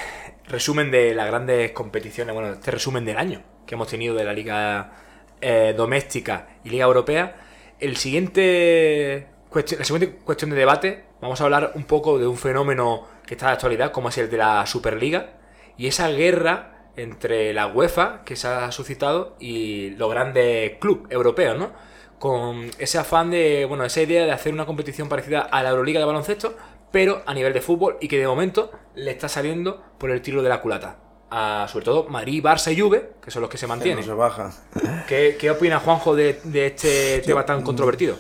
resumen 0.49 0.91
de 0.91 1.15
las 1.15 1.27
grandes 1.27 1.73
competiciones, 1.73 2.33
bueno, 2.33 2.55
este 2.55 2.71
resumen 2.71 3.05
del 3.05 3.19
año 3.19 3.43
que 3.67 3.75
hemos 3.75 3.89
tenido 3.89 4.15
de 4.15 4.25
la 4.25 4.33
Liga 4.33 4.91
eh, 5.39 5.75
Doméstica 5.77 6.49
y 6.65 6.71
Liga 6.71 6.87
Europea, 6.87 7.37
el 7.79 7.99
siguiente 7.99 9.27
la 9.55 9.85
siguiente 9.85 10.17
cuestión 10.25 10.49
de 10.49 10.57
debate, 10.57 11.05
vamos 11.21 11.43
a 11.43 11.45
hablar 11.45 11.73
un 11.75 11.85
poco 11.85 12.19
de 12.19 12.27
un 12.27 12.39
fenómeno 12.39 13.07
que 13.27 13.35
está 13.35 13.49
de 13.49 13.53
actualidad, 13.53 13.93
como 13.93 14.09
es 14.09 14.17
el 14.17 14.31
de 14.31 14.39
la 14.39 14.65
Superliga, 14.65 15.35
y 15.77 15.89
esa 15.89 16.09
guerra 16.09 16.89
entre 16.97 17.53
la 17.53 17.67
UEFA 17.67 18.23
que 18.25 18.35
se 18.35 18.49
ha 18.49 18.73
suscitado 18.73 19.37
y 19.39 19.91
los 19.91 20.11
grandes 20.11 20.79
clubes 20.79 21.13
europeos, 21.13 21.59
¿no? 21.59 21.71
Con 22.19 22.71
ese 22.79 22.97
afán 22.97 23.31
de, 23.31 23.67
bueno, 23.67 23.85
esa 23.85 24.01
idea 24.01 24.25
de 24.25 24.33
hacer 24.33 24.55
una 24.55 24.65
competición 24.65 25.11
parecida 25.11 25.41
a 25.41 25.63
la 25.63 25.71
Euroliga 25.71 26.01
de 26.01 26.07
baloncesto, 26.07 26.57
pero 26.93 27.23
a 27.27 27.35
nivel 27.35 27.53
de 27.53 27.61
fútbol 27.61 27.97
y 28.01 28.07
que 28.09 28.19
de 28.19 28.27
momento 28.29 28.71
le 28.95 29.11
está 29.11 29.29
saliendo 29.29 29.83
por 29.99 30.11
el 30.11 30.23
tiro 30.23 30.43
de 30.43 30.49
la 30.49 30.61
culata. 30.63 30.99
A, 31.31 31.67
sobre 31.69 31.87
todo 31.87 32.05
Madrid, 32.11 32.45
Barça 32.45 32.71
y 32.73 32.79
Juve, 32.79 33.15
que 33.23 33.31
son 33.31 33.41
los 33.41 33.51
que 33.51 33.57
se 33.57 33.65
Que 33.65 33.69
no 33.69 33.75
mantienen. 33.75 34.05
se 34.05 34.13
baja. 34.13 34.53
¿Qué, 35.09 35.37
qué 35.41 35.51
opina 35.51 35.81
Juanjo 35.81 36.15
de, 36.15 36.39
de 36.45 36.67
este 36.67 37.21
tema 37.21 37.47
tan 37.47 37.63
controvertido? 37.63 38.17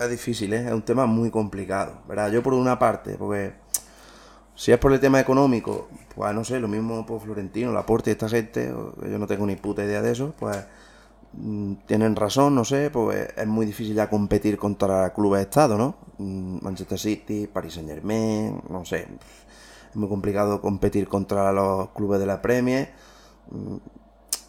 Es 0.00 0.10
difícil, 0.10 0.52
¿eh? 0.54 0.64
es 0.66 0.72
un 0.72 0.80
tema 0.82 1.04
muy 1.04 1.30
complicado. 1.30 2.00
¿verdad? 2.08 2.32
Yo 2.32 2.42
por 2.42 2.54
una 2.54 2.78
parte, 2.78 3.16
porque 3.18 3.52
si 4.54 4.72
es 4.72 4.78
por 4.78 4.92
el 4.94 5.00
tema 5.00 5.20
económico, 5.20 5.90
pues 6.14 6.34
no 6.34 6.42
sé, 6.44 6.58
lo 6.58 6.68
mismo 6.68 7.04
por 7.04 7.20
Florentino, 7.20 7.70
Laporte 7.72 8.08
y 8.08 8.12
esta 8.12 8.28
gente, 8.30 8.68
yo 8.68 9.18
no 9.18 9.26
tengo 9.26 9.44
ni 9.46 9.56
puta 9.56 9.84
idea 9.84 10.00
de 10.00 10.12
eso, 10.12 10.34
pues 10.38 10.56
mm, 10.56 10.62
tienen 11.86 12.14
razón, 12.16 12.54
no 12.54 12.64
sé, 12.64 12.90
pues 12.90 13.28
es 13.36 13.46
muy 13.46 13.64
difícil 13.66 13.94
ya 13.94 14.08
competir 14.10 14.58
contra 14.58 15.12
clubes 15.14 15.38
de 15.38 15.42
Estado, 15.44 15.78
¿no? 15.78 15.96
Mm, 16.18 16.58
Manchester 16.62 16.98
City, 16.98 17.46
Paris 17.46 17.74
Saint 17.74 17.88
Germain, 17.88 18.60
no 18.68 18.84
sé. 18.84 19.06
Es 19.90 19.96
muy 19.96 20.08
complicado 20.08 20.60
competir 20.60 21.08
contra 21.08 21.52
los 21.52 21.90
clubes 21.90 22.20
de 22.20 22.26
la 22.26 22.40
Premier. 22.42 22.90
Mm, 23.50 23.76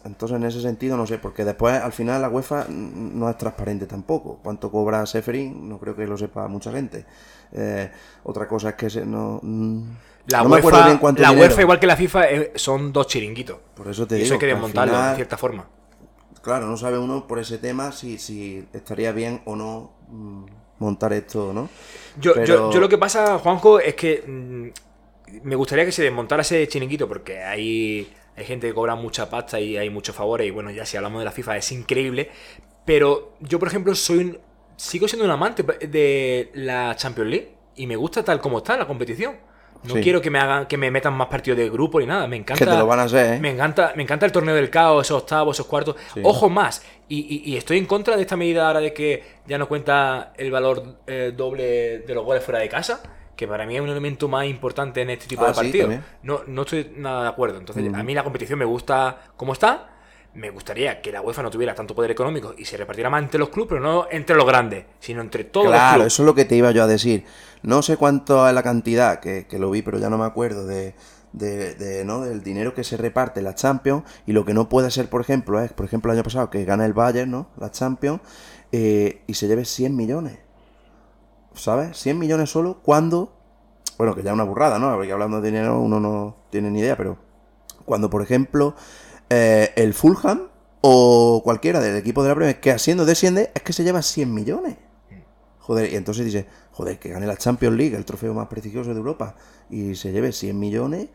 Entonces, 0.04 0.36
en 0.36 0.44
ese 0.44 0.60
sentido, 0.60 0.96
no 0.98 1.06
sé, 1.06 1.18
porque 1.18 1.44
después, 1.46 1.80
al 1.80 1.92
final, 1.92 2.20
la 2.20 2.28
UEFA 2.28 2.66
mm, 2.68 3.18
no 3.18 3.30
es 3.30 3.38
transparente 3.38 3.86
tampoco. 3.86 4.38
¿Cuánto 4.42 4.70
cobra 4.70 5.06
Seferin? 5.06 5.66
No 5.68 5.78
creo 5.78 5.96
que 5.96 6.06
lo 6.06 6.18
sepa 6.18 6.46
mucha 6.48 6.70
gente. 6.72 7.06
Eh, 7.52 7.90
otra 8.24 8.46
cosa 8.46 8.70
es 8.70 8.74
que 8.74 8.90
se, 8.90 9.06
no. 9.06 9.40
mm, 9.42 9.82
La, 10.26 10.42
no 10.42 10.50
me 10.50 10.56
UEFA, 10.56 10.84
bien 10.86 10.98
cuánto 10.98 11.22
la. 11.22 11.32
UEFA, 11.32 11.62
igual 11.62 11.80
que 11.80 11.86
la 11.86 11.96
FIFA, 11.96 12.30
eh, 12.30 12.52
son 12.56 12.92
dos 12.92 13.06
chiringuitos. 13.06 13.56
Por 13.74 13.88
eso 13.88 14.06
te 14.06 14.18
y 14.18 14.22
eso 14.22 14.34
digo 14.34 14.34
hay 14.34 14.38
que 14.40 14.46
desmontarlo, 14.46 15.00
de 15.00 15.14
cierta 15.16 15.36
forma. 15.38 15.66
Claro, 16.44 16.66
no 16.66 16.76
sabe 16.76 16.98
uno 16.98 17.26
por 17.26 17.38
ese 17.38 17.56
tema 17.58 17.90
si, 17.90 18.18
si 18.18 18.66
estaría 18.74 19.12
bien 19.12 19.40
o 19.46 19.56
no 19.56 19.92
mm, 20.10 20.44
montar 20.78 21.12
esto, 21.14 21.52
¿no? 21.54 21.70
Yo, 22.20 22.34
Pero- 22.34 22.46
yo, 22.46 22.70
yo 22.72 22.80
lo 22.80 22.88
que 22.88 22.98
pasa, 22.98 23.38
Juanjo, 23.38 23.80
es 23.80 23.94
que 23.94 24.22
mm, 24.26 24.68
me 25.42 25.56
gustaría 25.56 25.86
que 25.86 25.92
se 25.92 26.02
desmontara 26.02 26.42
ese 26.42 26.68
chiringuito 26.68 27.08
porque 27.08 27.42
hay, 27.42 28.12
hay 28.36 28.44
gente 28.44 28.68
que 28.68 28.74
cobra 28.74 28.94
mucha 28.94 29.30
pasta 29.30 29.58
y 29.58 29.78
hay 29.78 29.88
muchos 29.88 30.14
favores 30.14 30.46
y 30.46 30.50
bueno, 30.50 30.70
ya 30.70 30.84
si 30.84 30.98
hablamos 30.98 31.20
de 31.20 31.24
la 31.24 31.32
FIFA 31.32 31.56
es 31.56 31.72
increíble, 31.72 32.30
pero 32.84 33.32
yo, 33.40 33.58
por 33.58 33.68
ejemplo, 33.68 33.94
soy 33.94 34.18
un- 34.18 34.38
sigo 34.76 35.08
siendo 35.08 35.24
un 35.24 35.30
amante 35.30 35.62
de 35.62 36.50
la 36.52 36.94
Champions 36.96 37.30
League 37.30 37.54
y 37.76 37.86
me 37.86 37.96
gusta 37.96 38.22
tal 38.22 38.38
como 38.40 38.58
está 38.58 38.76
la 38.76 38.86
competición. 38.86 39.36
No 39.84 39.94
Sí. 39.94 40.00
quiero 40.00 40.20
que 40.22 40.30
me 40.30 40.38
hagan 40.38 40.66
que 40.66 40.76
me 40.78 40.90
metan 40.90 41.12
más 41.14 41.26
partidos 41.28 41.58
de 41.58 41.68
grupo 41.68 42.00
ni 42.00 42.06
nada, 42.06 42.26
me 42.26 42.36
encanta 42.36 42.64
Que 42.64 42.70
te 42.70 42.76
lo 42.78 42.86
van 42.86 43.00
a 43.00 43.02
hacer, 43.02 43.34
¿eh? 43.34 43.38
me 43.38 43.50
encanta, 43.50 43.92
me 43.96 44.02
encanta 44.02 44.24
el 44.26 44.32
torneo 44.32 44.54
del 44.54 44.70
caos, 44.70 45.06
esos 45.06 45.22
octavos, 45.22 45.56
esos 45.56 45.66
cuartos. 45.66 45.96
Sí. 46.14 46.20
Ojo 46.24 46.48
más. 46.48 46.82
Y, 47.08 47.18
y- 47.44 47.52
y 47.52 47.56
estoy 47.58 47.76
en 47.78 47.84
contra 47.86 48.16
de 48.16 48.22
esta 48.22 48.36
medida 48.36 48.66
ahora 48.66 48.80
de 48.80 48.94
que 48.94 49.22
ya 49.46 49.58
no 49.58 49.68
cuenta 49.68 50.32
el 50.38 50.50
valor 50.50 50.82
eh, 51.06 51.32
doble 51.36 51.98
de 51.98 52.14
los 52.14 52.24
goles 52.24 52.42
fuera 52.42 52.60
de 52.60 52.68
casa. 52.68 53.02
Que 53.36 53.46
para 53.48 53.66
mí 53.66 53.74
es 53.74 53.82
un 53.82 53.88
elemento 53.88 54.28
más 54.28 54.46
importante 54.46 55.02
en 55.02 55.10
este 55.10 55.26
tipo 55.26 55.44
Ah, 55.44 55.48
de 55.48 55.54
partidos. 55.54 55.94
no, 56.22 56.42
no 56.46 56.62
estoy 56.62 56.92
nada 56.96 57.24
de 57.24 57.28
acuerdo. 57.28 57.58
Entonces, 57.58 57.84
Mm. 57.90 57.94
a 57.96 58.02
mí 58.04 58.14
la 58.14 58.22
competición 58.22 58.58
me 58.60 58.64
gusta 58.64 59.18
como 59.36 59.52
está. 59.52 59.90
Me 60.34 60.50
gustaría 60.50 61.00
que 61.00 61.12
la 61.12 61.20
UEFA 61.20 61.42
no 61.42 61.50
tuviera 61.50 61.74
tanto 61.74 61.94
poder 61.94 62.10
económico 62.12 62.54
y 62.56 62.64
se 62.64 62.76
repartiera 62.76 63.10
más 63.10 63.22
entre 63.22 63.38
los 63.38 63.50
clubes, 63.50 63.68
pero 63.68 63.80
no 63.80 64.06
entre 64.10 64.34
los 64.34 64.46
grandes, 64.46 64.84
sino 64.98 65.20
entre 65.20 65.44
todos 65.44 65.66
los 65.66 65.74
Claro, 65.74 65.94
clubes. 65.96 66.12
eso 66.12 66.22
es 66.22 66.26
lo 66.26 66.34
que 66.34 66.44
te 66.44 66.56
iba 66.56 66.70
yo 66.72 66.82
a 66.82 66.86
decir. 66.86 67.24
No 67.64 67.80
sé 67.80 67.96
cuánto 67.96 68.46
es 68.46 68.54
la 68.54 68.62
cantidad, 68.62 69.20
que, 69.20 69.46
que 69.46 69.58
lo 69.58 69.70
vi, 69.70 69.80
pero 69.80 69.98
ya 69.98 70.10
no 70.10 70.18
me 70.18 70.26
acuerdo, 70.26 70.66
de, 70.66 70.94
de, 71.32 71.74
de, 71.74 72.04
¿no? 72.04 72.20
del 72.20 72.42
dinero 72.42 72.74
que 72.74 72.84
se 72.84 72.98
reparte 72.98 73.40
en 73.40 73.44
la 73.44 73.54
Champions. 73.54 74.04
Y 74.26 74.32
lo 74.32 74.44
que 74.44 74.52
no 74.52 74.68
puede 74.68 74.90
ser, 74.90 75.08
por 75.08 75.22
ejemplo, 75.22 75.58
es, 75.60 75.72
por 75.72 75.86
ejemplo, 75.86 76.12
el 76.12 76.18
año 76.18 76.24
pasado, 76.24 76.50
que 76.50 76.66
gana 76.66 76.84
el 76.84 76.92
Bayern, 76.92 77.30
¿no? 77.30 77.48
La 77.56 77.70
Champions, 77.70 78.20
eh, 78.70 79.22
y 79.26 79.32
se 79.32 79.48
lleve 79.48 79.64
100 79.64 79.96
millones. 79.96 80.38
¿Sabes? 81.54 81.96
100 81.96 82.18
millones 82.18 82.50
solo 82.50 82.82
cuando... 82.82 83.32
Bueno, 83.96 84.14
que 84.14 84.22
ya 84.22 84.30
es 84.30 84.34
una 84.34 84.44
burrada, 84.44 84.78
¿no? 84.78 84.94
Porque 84.94 85.10
hablando 85.10 85.40
de 85.40 85.50
dinero 85.50 85.80
uno 85.80 86.00
no 86.00 86.36
tiene 86.50 86.70
ni 86.70 86.80
idea, 86.80 86.98
pero... 86.98 87.16
Cuando, 87.86 88.10
por 88.10 88.20
ejemplo, 88.20 88.74
eh, 89.30 89.72
el 89.76 89.94
Fulham 89.94 90.48
o 90.82 91.40
cualquiera 91.42 91.80
del 91.80 91.96
equipo 91.96 92.22
de 92.22 92.28
la 92.28 92.34
Premier 92.34 92.60
que 92.60 92.72
haciendo 92.72 93.06
desciende, 93.06 93.50
es 93.54 93.62
que 93.62 93.72
se 93.72 93.84
lleva 93.84 94.02
100 94.02 94.34
millones. 94.34 94.76
Joder, 95.60 95.90
y 95.90 95.96
entonces 95.96 96.26
dice, 96.26 96.46
joder, 96.74 96.98
que 96.98 97.08
gane 97.08 97.26
la 97.26 97.36
Champions 97.36 97.76
League, 97.76 97.96
el 97.96 98.04
trofeo 98.04 98.34
más 98.34 98.48
prestigioso 98.48 98.90
de 98.92 98.96
Europa, 98.98 99.34
y 99.70 99.94
se 99.94 100.12
lleve 100.12 100.32
100 100.32 100.58
millones, 100.58 101.08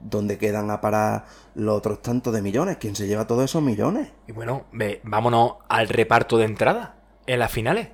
¿dónde 0.00 0.36
quedan 0.36 0.70
a 0.70 0.80
parar 0.80 1.24
los 1.54 1.76
otros 1.78 2.02
tantos 2.02 2.32
de 2.32 2.42
millones? 2.42 2.76
¿Quién 2.78 2.94
se 2.96 3.06
lleva 3.06 3.26
todos 3.26 3.44
esos 3.44 3.62
millones? 3.62 4.08
Y 4.26 4.32
bueno, 4.32 4.66
ve, 4.72 5.00
vámonos 5.04 5.54
al 5.68 5.88
reparto 5.88 6.36
de 6.38 6.44
entrada 6.44 6.96
en 7.26 7.38
las 7.38 7.50
finales. 7.52 7.88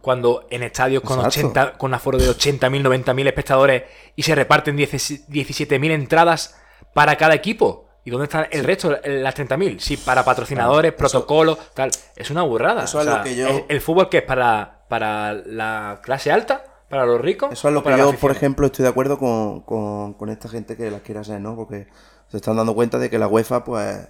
Cuando 0.00 0.46
en 0.50 0.62
estadios 0.62 1.02
con, 1.02 1.18
Exacto. 1.18 1.48
80, 1.48 1.78
con 1.78 1.92
aforo 1.94 2.18
de 2.18 2.28
80.000, 2.28 3.04
90.000 3.04 3.26
espectadores 3.26 3.82
y 4.14 4.22
se 4.22 4.34
reparten 4.34 4.76
10 4.76 5.28
17.000 5.28 5.90
entradas 5.92 6.56
para 6.94 7.16
cada 7.16 7.34
equipo. 7.34 7.86
¿Y 8.04 8.10
dónde 8.10 8.24
están 8.24 8.46
el 8.50 8.64
resto, 8.64 8.96
las 9.04 9.34
30.000? 9.34 9.80
Sí, 9.80 9.96
para 9.98 10.24
patrocinadores, 10.24 10.92
protocolos, 10.94 11.58
tal. 11.74 11.90
Es 12.16 12.30
una 12.30 12.42
burrada. 12.42 12.84
Eso 12.84 13.00
es 13.00 13.06
lo 13.06 13.22
que 13.22 13.36
yo- 13.36 13.48
¿El, 13.48 13.64
el 13.68 13.80
fútbol 13.80 14.08
que 14.08 14.18
es 14.18 14.22
para, 14.22 14.77
para 14.88 15.32
la 15.34 16.00
clase 16.02 16.30
alta? 16.32 16.64
¿Para 16.88 17.04
los 17.04 17.20
ricos? 17.20 17.52
Eso 17.52 17.68
es 17.68 17.74
lo 17.74 17.84
que 17.84 17.96
yo, 17.96 18.12
por 18.14 18.30
ejemplo, 18.30 18.66
estoy 18.66 18.84
de 18.84 18.88
acuerdo 18.88 19.18
con, 19.18 19.60
con, 19.60 20.14
con 20.14 20.30
esta 20.30 20.48
gente 20.48 20.76
que 20.76 20.90
las 20.90 21.02
quiere 21.02 21.20
hacer, 21.20 21.40
¿no? 21.40 21.54
Porque 21.54 21.86
se 22.28 22.38
están 22.38 22.56
dando 22.56 22.74
cuenta 22.74 22.98
de 22.98 23.10
que 23.10 23.18
la 23.18 23.28
UEFA, 23.28 23.62
pues, 23.62 24.08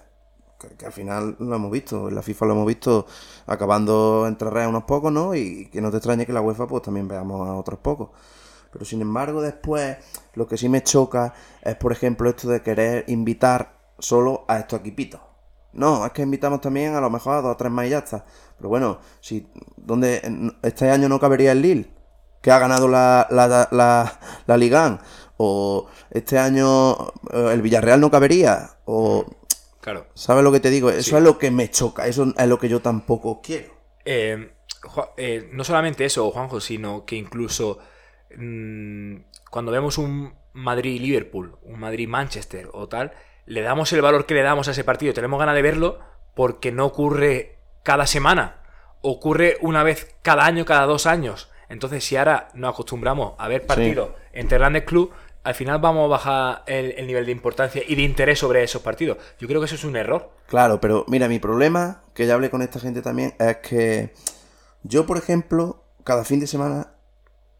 que, 0.59 0.69
que 0.77 0.85
al 0.85 0.93
final 0.93 1.35
lo 1.39 1.55
hemos 1.55 1.71
visto, 1.71 2.07
en 2.07 2.15
la 2.15 2.21
FIFA 2.21 2.45
lo 2.45 2.53
hemos 2.53 2.67
visto 2.67 3.05
acabando 3.47 4.25
entre 4.27 4.49
redes 4.49 4.69
unos 4.69 4.85
pocos, 4.85 5.11
¿no? 5.11 5.35
Y 5.35 5.69
que 5.69 5.81
no 5.81 5.91
te 5.91 5.97
extrañe 5.97 6.25
que 6.25 6.31
la 6.31 6.39
UEFA, 6.39 6.67
pues, 6.67 6.81
también 6.83 7.09
veamos 7.09 7.49
a 7.49 7.55
otros 7.55 7.79
pocos. 7.79 8.11
Pero 8.71 8.85
sin 8.85 9.01
embargo, 9.01 9.41
después, 9.41 9.97
lo 10.35 10.47
que 10.47 10.57
sí 10.57 10.69
me 10.69 10.83
choca 10.83 11.33
es, 11.61 11.75
por 11.75 11.91
ejemplo, 11.91 12.29
esto 12.29 12.47
de 12.47 12.61
querer 12.61 13.03
invitar 13.07 13.73
solo 13.97 14.45
a 14.47 14.59
estos 14.59 14.79
equipitos. 14.79 15.21
No, 15.73 16.05
es 16.05 16.11
que 16.13 16.23
invitamos 16.23 16.61
también 16.61 16.95
a 16.95 17.01
lo 17.01 17.09
mejor 17.09 17.35
a 17.35 17.41
dos 17.41 17.53
o 17.53 17.57
tres 17.57 17.71
más 17.71 17.85
y 17.85 17.89
ya 17.89 17.99
está. 17.99 18.25
Pero 18.59 18.69
bueno, 18.69 18.99
si 19.21 19.47
donde 19.77 20.21
este 20.61 20.91
año 20.91 21.09
no 21.09 21.19
cabería 21.19 21.51
el 21.53 21.61
Lille, 21.63 21.89
que 22.41 22.51
ha 22.51 22.59
ganado 22.59 22.87
la, 22.87 23.25
la, 23.31 23.67
la, 23.71 24.19
la 24.45 24.57
Liga 24.57 24.87
1, 24.87 24.99
o 25.37 25.87
este 26.11 26.37
año 26.37 26.93
eh, 27.33 27.51
el 27.53 27.61
Villarreal 27.61 27.99
no 27.99 28.11
cabería, 28.11 28.69
o 28.85 29.25
Claro. 29.81 30.07
¿sabes 30.13 30.43
lo 30.43 30.51
que 30.51 30.59
te 30.59 30.69
digo? 30.69 30.89
Eso 30.89 31.01
Sí. 31.11 31.15
es 31.15 31.23
lo 31.23 31.37
que 31.37 31.51
me 31.51 31.69
choca, 31.71 32.05
eso 32.07 32.33
es 32.37 32.47
lo 32.47 32.59
que 32.59 32.67
yo 32.69 32.81
tampoco 32.81 33.41
quiero. 33.41 33.73
Eh, 34.05 34.51
eh, 35.17 35.49
no 35.53 35.63
solamente 35.63 36.03
eso, 36.05 36.29
Juanjo, 36.31 36.59
sino 36.59 37.05
que 37.05 37.15
incluso 37.15 37.79
mm, 38.37 39.15
cuando 39.49 39.71
vemos 39.71 39.97
un 39.97 40.33
Madrid-Liverpool, 40.53 41.57
un 41.63 41.79
Madrid-Manchester 41.79 42.69
o 42.73 42.87
tal, 42.89 43.13
le 43.45 43.61
damos 43.61 43.91
el 43.93 44.01
valor 44.01 44.25
que 44.25 44.33
le 44.33 44.43
damos 44.43 44.67
a 44.67 44.71
ese 44.71 44.83
partido. 44.83 45.13
Tenemos 45.13 45.39
ganas 45.39 45.55
de 45.55 45.61
verlo 45.61 45.99
porque 46.35 46.71
no 46.71 46.85
ocurre 46.85 47.58
cada 47.83 48.05
semana. 48.07 48.57
Ocurre 49.01 49.57
una 49.61 49.83
vez 49.83 50.15
cada 50.21 50.45
año, 50.45 50.65
cada 50.65 50.85
dos 50.85 51.05
años. 51.05 51.49
Entonces, 51.69 52.03
si 52.03 52.17
ahora 52.17 52.49
nos 52.53 52.73
acostumbramos 52.73 53.33
a 53.37 53.47
ver 53.47 53.65
partidos 53.65 54.11
entre 54.33 54.57
grandes 54.57 54.83
clubes, 54.83 55.15
al 55.43 55.55
final 55.55 55.79
vamos 55.79 56.05
a 56.05 56.07
bajar 56.07 56.63
el, 56.65 56.91
el 56.97 57.07
nivel 57.07 57.25
de 57.25 57.31
importancia 57.31 57.81
y 57.87 57.95
de 57.95 58.01
interés 58.01 58.39
sobre 58.39 58.63
esos 58.63 58.81
partidos. 58.81 59.17
Yo 59.39 59.47
creo 59.47 59.61
que 59.61 59.65
eso 59.65 59.75
es 59.75 59.83
un 59.83 59.95
error. 59.95 60.31
Claro, 60.47 60.81
pero 60.81 61.05
mira, 61.07 61.27
mi 61.27 61.39
problema, 61.39 62.03
que 62.13 62.27
ya 62.27 62.33
hablé 62.33 62.49
con 62.49 62.61
esta 62.61 62.79
gente 62.79 63.01
también, 63.01 63.35
es 63.39 63.57
que 63.57 64.13
yo, 64.83 65.05
por 65.05 65.17
ejemplo, 65.17 65.83
cada 66.03 66.25
fin 66.25 66.39
de 66.39 66.47
semana 66.47 66.93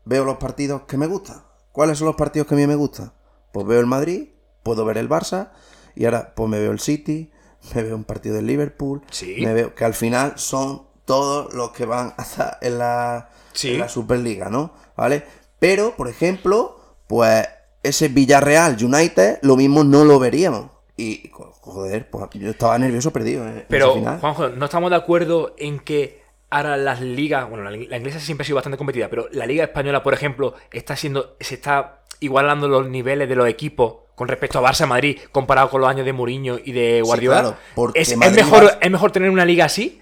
veo 0.06 0.26
los 0.26 0.38
partidos 0.38 0.84
que 0.84 0.98
me 0.98 1.08
gustan. 1.08 1.44
¿Cuáles 1.72 1.98
son 1.98 2.08
los 2.08 2.16
partidos 2.16 2.48
que 2.48 2.56
a 2.56 2.58
mí 2.58 2.68
me 2.68 2.76
gustan? 2.76 3.14
Pues 3.52 3.66
veo 3.66 3.80
el 3.80 3.86
Madrid, 3.86 4.30
puedo 4.64 4.84
ver 4.86 4.98
el 4.98 5.08
Barça, 5.08 5.52
y 5.96 6.06
ahora 6.06 6.34
pues 6.36 6.50
me 6.50 6.60
veo 6.60 6.72
el 6.72 6.80
City, 6.80 7.32
me 7.76 7.84
veo 7.84 7.96
un 7.96 8.04
partido 8.04 8.36
del 8.36 8.48
Liverpool, 8.48 9.02
Sí. 9.12 9.36
me 9.40 9.54
veo 9.54 9.76
que 9.76 9.86
al 9.86 9.94
final 9.94 10.34
son 10.38 10.84
todos 11.06 11.54
los 11.54 11.72
que 11.72 11.86
van 11.86 12.14
a 12.18 12.22
estar 12.24 12.58
en 12.62 12.78
la, 12.80 13.30
Sí. 13.54 13.74
en 13.74 13.80
la 13.80 13.90
Superliga, 13.90 14.50
¿no? 14.50 14.74
¿Vale? 14.96 15.24
Pero, 15.60 15.96
por 15.96 16.08
ejemplo, 16.08 16.80
pues 17.08 17.48
ese 17.84 18.08
Villarreal 18.10 18.78
United, 18.84 19.40
lo 19.42 19.56
mismo 19.56 19.84
no 19.84 20.06
lo 20.06 20.20
veríamos. 20.20 20.70
Y, 20.98 21.30
jo- 21.32 21.52
joder, 21.62 22.10
pues 22.10 22.26
yo 22.34 22.50
estaba 22.50 22.78
nervioso 22.78 23.12
perdido. 23.12 23.46
eh, 23.48 23.60
en 23.60 23.66
Pero, 23.70 23.94
final. 23.94 24.20
Juanjo, 24.20 24.50
no 24.50 24.66
estamos 24.66 24.90
de 24.90 24.98
acuerdo 24.98 25.56
en 25.58 25.80
que 25.80 26.22
ahora 26.50 26.76
las 26.78 27.00
ligas, 27.02 27.50
bueno, 27.50 27.64
la, 27.64 27.72
la 27.72 27.98
inglesa 27.98 28.20
siempre 28.20 28.44
ha 28.44 28.46
sido 28.46 28.56
bastante 28.56 28.78
competida, 28.78 29.10
pero 29.10 29.28
la 29.32 29.46
liga 29.46 29.64
española, 29.64 30.04
por 30.04 30.14
ejemplo, 30.14 30.56
está 30.72 30.96
siendo, 30.96 31.36
se 31.40 31.56
está 31.56 32.02
igualando 32.20 32.68
los 32.68 32.90
niveles 32.90 33.30
de 33.30 33.36
los 33.36 33.48
equipos 33.48 33.96
con 34.20 34.28
respecto 34.28 34.60
a 34.60 34.62
Barça 34.62 34.86
Madrid 34.86 35.18
comparado 35.32 35.70
con 35.70 35.80
los 35.80 35.90
años 35.90 36.06
de 36.06 36.12
Mourinho 36.12 36.58
y 36.62 36.74
de 36.74 37.02
Guardiola. 37.02 37.40
claro, 37.40 37.58
porque 37.74 38.02
es, 38.02 38.18
mejor, 38.18 38.78
es 38.82 38.92
mejor 38.92 39.14
tener 39.14 39.30
una 39.30 39.46
liga 39.46 39.64
así, 39.64 40.02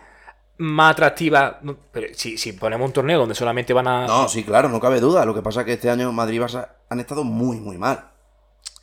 más 0.57 0.93
atractiva. 0.93 1.59
Pero 1.91 2.07
si, 2.15 2.35
si 2.35 2.53
ponemos 2.53 2.87
un 2.87 2.93
torneo 2.93 3.19
donde 3.19 3.35
solamente 3.35 3.73
van 3.73 3.87
a. 3.87 4.07
No, 4.07 4.27
sí, 4.27 4.43
claro, 4.43 4.69
no 4.69 4.79
cabe 4.79 4.99
duda. 4.99 5.23
Lo 5.23 5.35
que 5.35 5.43
pasa 5.43 5.59
es 5.59 5.67
que 5.67 5.73
este 5.73 5.91
año 5.91 6.11
Madrid 6.11 6.37
y 6.37 6.39
Barça 6.39 6.67
han 6.89 6.99
estado 6.99 7.23
muy, 7.23 7.59
muy 7.59 7.77
mal. 7.77 8.09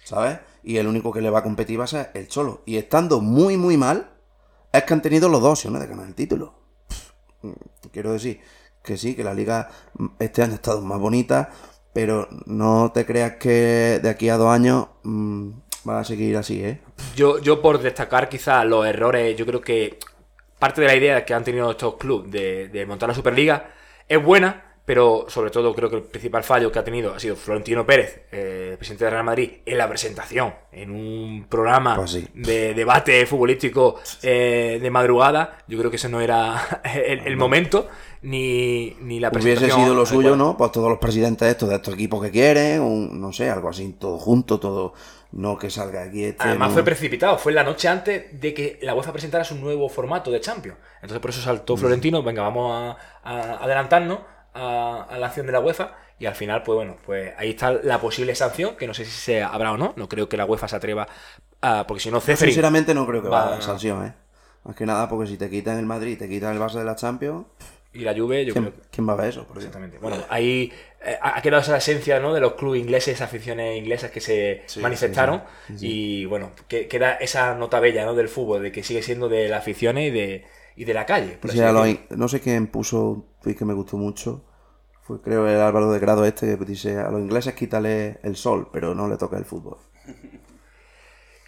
¿Sabes? 0.05 0.39
Y 0.62 0.76
el 0.76 0.87
único 0.87 1.12
que 1.12 1.20
le 1.20 1.30
va 1.30 1.41
a 1.41 1.43
competir 1.43 1.80
va 1.80 1.85
a 1.85 1.89
ser 1.89 2.12
el 2.14 2.28
Cholo. 2.28 2.62
Y 2.64 2.76
estando 2.76 3.20
muy, 3.20 3.57
muy 3.57 3.76
mal, 3.76 4.12
es 4.72 4.85
que 4.85 4.95
han 4.95 5.03
tenido 5.03 5.28
los 5.28 5.43
dos 5.43 5.59
opciones 5.59 5.80
de 5.80 5.89
ganar 5.89 6.07
el 6.07 6.14
título. 6.14 6.55
Pff, 6.87 7.91
Quiero 7.91 8.12
decir 8.12 8.41
que 8.85 8.97
sí, 8.97 9.16
que 9.16 9.24
la 9.24 9.35
liga 9.35 9.68
mm, 9.99 10.07
este 10.20 10.45
año 10.45 10.53
ha 10.53 10.57
estado 10.57 10.80
más 10.80 11.01
bonita, 11.01 11.51
pero 11.95 12.28
no 12.45 12.90
te 12.92 13.07
creas 13.07 13.36
que 13.36 14.01
de 14.03 14.09
aquí 14.11 14.28
a 14.28 14.36
dos 14.36 14.49
años 14.49 14.88
mm, 15.05 15.49
van 15.84 15.97
a 15.99 16.05
seguir 16.05 16.36
así, 16.36 16.62
¿eh? 16.62 16.80
Yo, 17.16 17.38
yo 17.38 17.62
por 17.62 17.78
destacar 17.80 18.28
quizás 18.28 18.66
los 18.66 18.86
errores, 18.86 19.34
yo 19.36 19.47
creo 19.47 19.61
que 19.62 19.99
parte 20.59 20.80
de 20.82 20.86
la 20.88 20.95
idea 20.97 21.24
que 21.24 21.32
han 21.32 21.45
tenido 21.45 21.70
estos 21.70 21.95
clubes 21.97 22.30
de, 22.30 22.68
de 22.68 22.84
montar 22.86 23.09
la 23.09 23.14
Superliga 23.14 23.70
es 24.09 24.22
buena, 24.22 24.62
pero 24.84 25.24
sobre 25.28 25.51
todo 25.51 25.74
creo 25.74 25.88
que 25.88 25.97
el 25.97 26.03
principal 26.03 26.42
fallo 26.45 26.70
que 26.70 26.78
ha 26.78 26.84
tenido 26.84 27.14
ha 27.14 27.18
sido 27.18 27.36
Florentino 27.36 27.86
Pérez, 27.86 28.22
eh, 28.32 28.68
el 28.72 28.76
presidente 28.76 29.05
de 29.07 29.11
Real 29.12 29.24
Madrid, 29.24 29.51
en 29.64 29.78
la 29.78 29.88
presentación, 29.88 30.53
en 30.72 30.90
un 30.90 31.47
programa 31.49 31.97
Pues 31.97 32.11
sí. 32.11 32.28
de 32.34 32.74
debate 32.74 33.24
futbolístico 33.24 34.01
eh, 34.22 34.78
de 34.82 34.90
madrugada. 34.90 35.59
Yo 35.68 35.78
creo 35.78 35.90
que 35.90 35.97
ese 35.97 36.09
no 36.11 36.20
era 36.20 36.82
el, 36.95 37.20
el 37.26 37.36
momento, 37.36 37.88
ni, 38.24 38.96
ni 39.02 39.20
la 39.20 39.28
Hubiese 39.28 39.70
sido 39.70 39.94
lo 39.94 40.06
suyo. 40.06 40.34
¿no? 40.34 40.56
Pues 40.56 40.72
todos 40.72 40.88
los 40.88 40.98
presidentes 40.98 41.46
estos 41.46 41.68
de 41.68 41.76
estos 41.76 41.92
equipos 41.92 42.22
que 42.22 42.30
quieren, 42.30 42.80
un, 42.80 43.20
no 43.20 43.32
sé, 43.34 43.50
algo 43.50 43.68
así, 43.68 43.92
todo 43.92 44.18
junto, 44.18 44.58
todo, 44.58 44.94
no 45.32 45.58
que 45.58 45.68
salga 45.68 46.04
aquí 46.04 46.24
este. 46.24 46.42
Además 46.42 46.68
no. 46.68 46.74
fue 46.74 46.84
precipitado, 46.84 47.36
fue 47.36 47.52
la 47.52 47.62
noche 47.62 47.86
antes 47.86 48.40
de 48.40 48.54
que 48.54 48.78
la 48.80 48.94
UEFA 48.94 49.12
presentara 49.12 49.44
su 49.44 49.56
nuevo 49.56 49.90
formato 49.90 50.30
de 50.30 50.40
Champions. 50.40 50.78
Entonces 50.96 51.18
por 51.20 51.30
eso 51.30 51.42
saltó 51.42 51.76
Florentino, 51.76 52.22
venga, 52.22 52.40
vamos 52.42 52.72
a, 52.72 52.96
a 53.22 53.64
adelantarnos 53.64 54.20
a, 54.54 55.06
a 55.10 55.18
la 55.18 55.26
acción 55.26 55.44
de 55.44 55.52
la 55.52 55.60
UEFA 55.60 55.92
y 56.18 56.24
al 56.24 56.34
final, 56.34 56.62
pues 56.62 56.76
bueno, 56.76 56.96
pues 57.04 57.34
ahí 57.36 57.50
está 57.50 57.72
la 57.72 58.00
posible 58.00 58.34
sanción, 58.34 58.76
que 58.76 58.86
no 58.86 58.94
sé 58.94 59.04
si 59.04 59.10
se 59.10 59.42
habrá 59.42 59.72
o 59.72 59.76
no, 59.76 59.92
no 59.96 60.08
creo 60.08 60.30
que 60.30 60.38
la 60.38 60.46
UEFA 60.46 60.68
se 60.68 60.76
atreva 60.76 61.06
a, 61.60 61.86
porque 61.86 62.02
si 62.02 62.10
no 62.10 62.20
Ceferin 62.20 62.52
Sinceramente 62.54 62.94
no 62.94 63.06
creo 63.06 63.22
que 63.22 63.28
Va- 63.28 63.42
a 63.42 63.48
haber 63.48 63.62
sanción, 63.62 64.06
¿eh? 64.06 64.14
Más 64.64 64.74
que 64.76 64.86
nada 64.86 65.10
porque 65.10 65.26
si 65.28 65.36
te 65.36 65.50
quitan 65.50 65.78
el 65.78 65.84
Madrid 65.84 66.16
te 66.18 66.26
quitan 66.26 66.54
el 66.54 66.58
Barça 66.62 66.78
de 66.78 66.84
la 66.84 66.96
Champions, 66.96 67.44
y 67.95 68.01
la 68.01 68.14
Juve, 68.14 68.45
yo 68.45 68.53
¿quién, 68.53 68.64
creo 68.64 68.74
que... 68.74 68.82
quién 68.90 69.09
va 69.09 69.12
a 69.12 69.16
ver 69.16 69.28
eso? 69.28 69.47
Por? 69.47 69.57
Exactamente. 69.59 69.99
Bueno, 69.99 70.18
ahí 70.28 70.72
eh, 71.05 71.16
ha 71.20 71.40
quedado 71.40 71.62
esa 71.62 71.76
esencia 71.76 72.20
¿no? 72.20 72.34
de 72.34 72.40
los 72.40 72.55
clubes 72.55 72.80
ingleses, 72.80 73.20
aficiones 73.20 73.76
inglesas 73.78 74.11
que 74.11 74.20
se 74.20 74.62
Sí, 74.66 74.80
manifestaron. 74.80 75.42
sí, 75.68 75.78
sí. 75.78 75.86
Y 75.88 76.24
bueno, 76.26 76.51
que, 76.68 76.88
queda 76.88 77.14
esa 77.14 77.55
nota 77.55 77.80
bella 77.80 78.05
¿no? 78.05 78.14
del 78.14 78.28
fútbol, 78.28 78.62
de 78.62 78.72
que 78.72 78.82
sigue 78.82 79.03
siendo 79.03 79.28
de 79.28 79.49
las 79.49 79.61
aficiones 79.61 80.09
y 80.09 80.11
de, 80.11 80.45
y 80.76 80.84
de 80.84 80.95
la 80.95 81.07
calle. 81.07 81.38
por 81.40 81.51
no 82.18 82.28
sé 82.28 82.40
quién 82.40 82.66
puso 82.66 83.11
un 83.11 83.26
tweet 83.42 83.55
que 83.57 83.64
me 83.64 83.74
gustó 83.74 83.97
mucho. 83.97 84.45
Fue 85.03 85.20
creo 85.20 85.47
el 85.47 85.61
Álvaro 85.61 85.92
de 85.92 85.99
Grado 85.99 86.24
este 86.24 86.59
que 86.59 86.64
dice 86.64 86.97
a 86.97 87.11
los 87.11 87.20
ingleses 87.20 87.55
quítale 87.55 88.18
el 88.22 88.36
sol, 88.36 88.68
pero 88.72 88.95
no 88.95 89.07
le 89.07 89.18
toca 89.18 89.36
el 89.36 89.45
fútbol. 89.45 89.76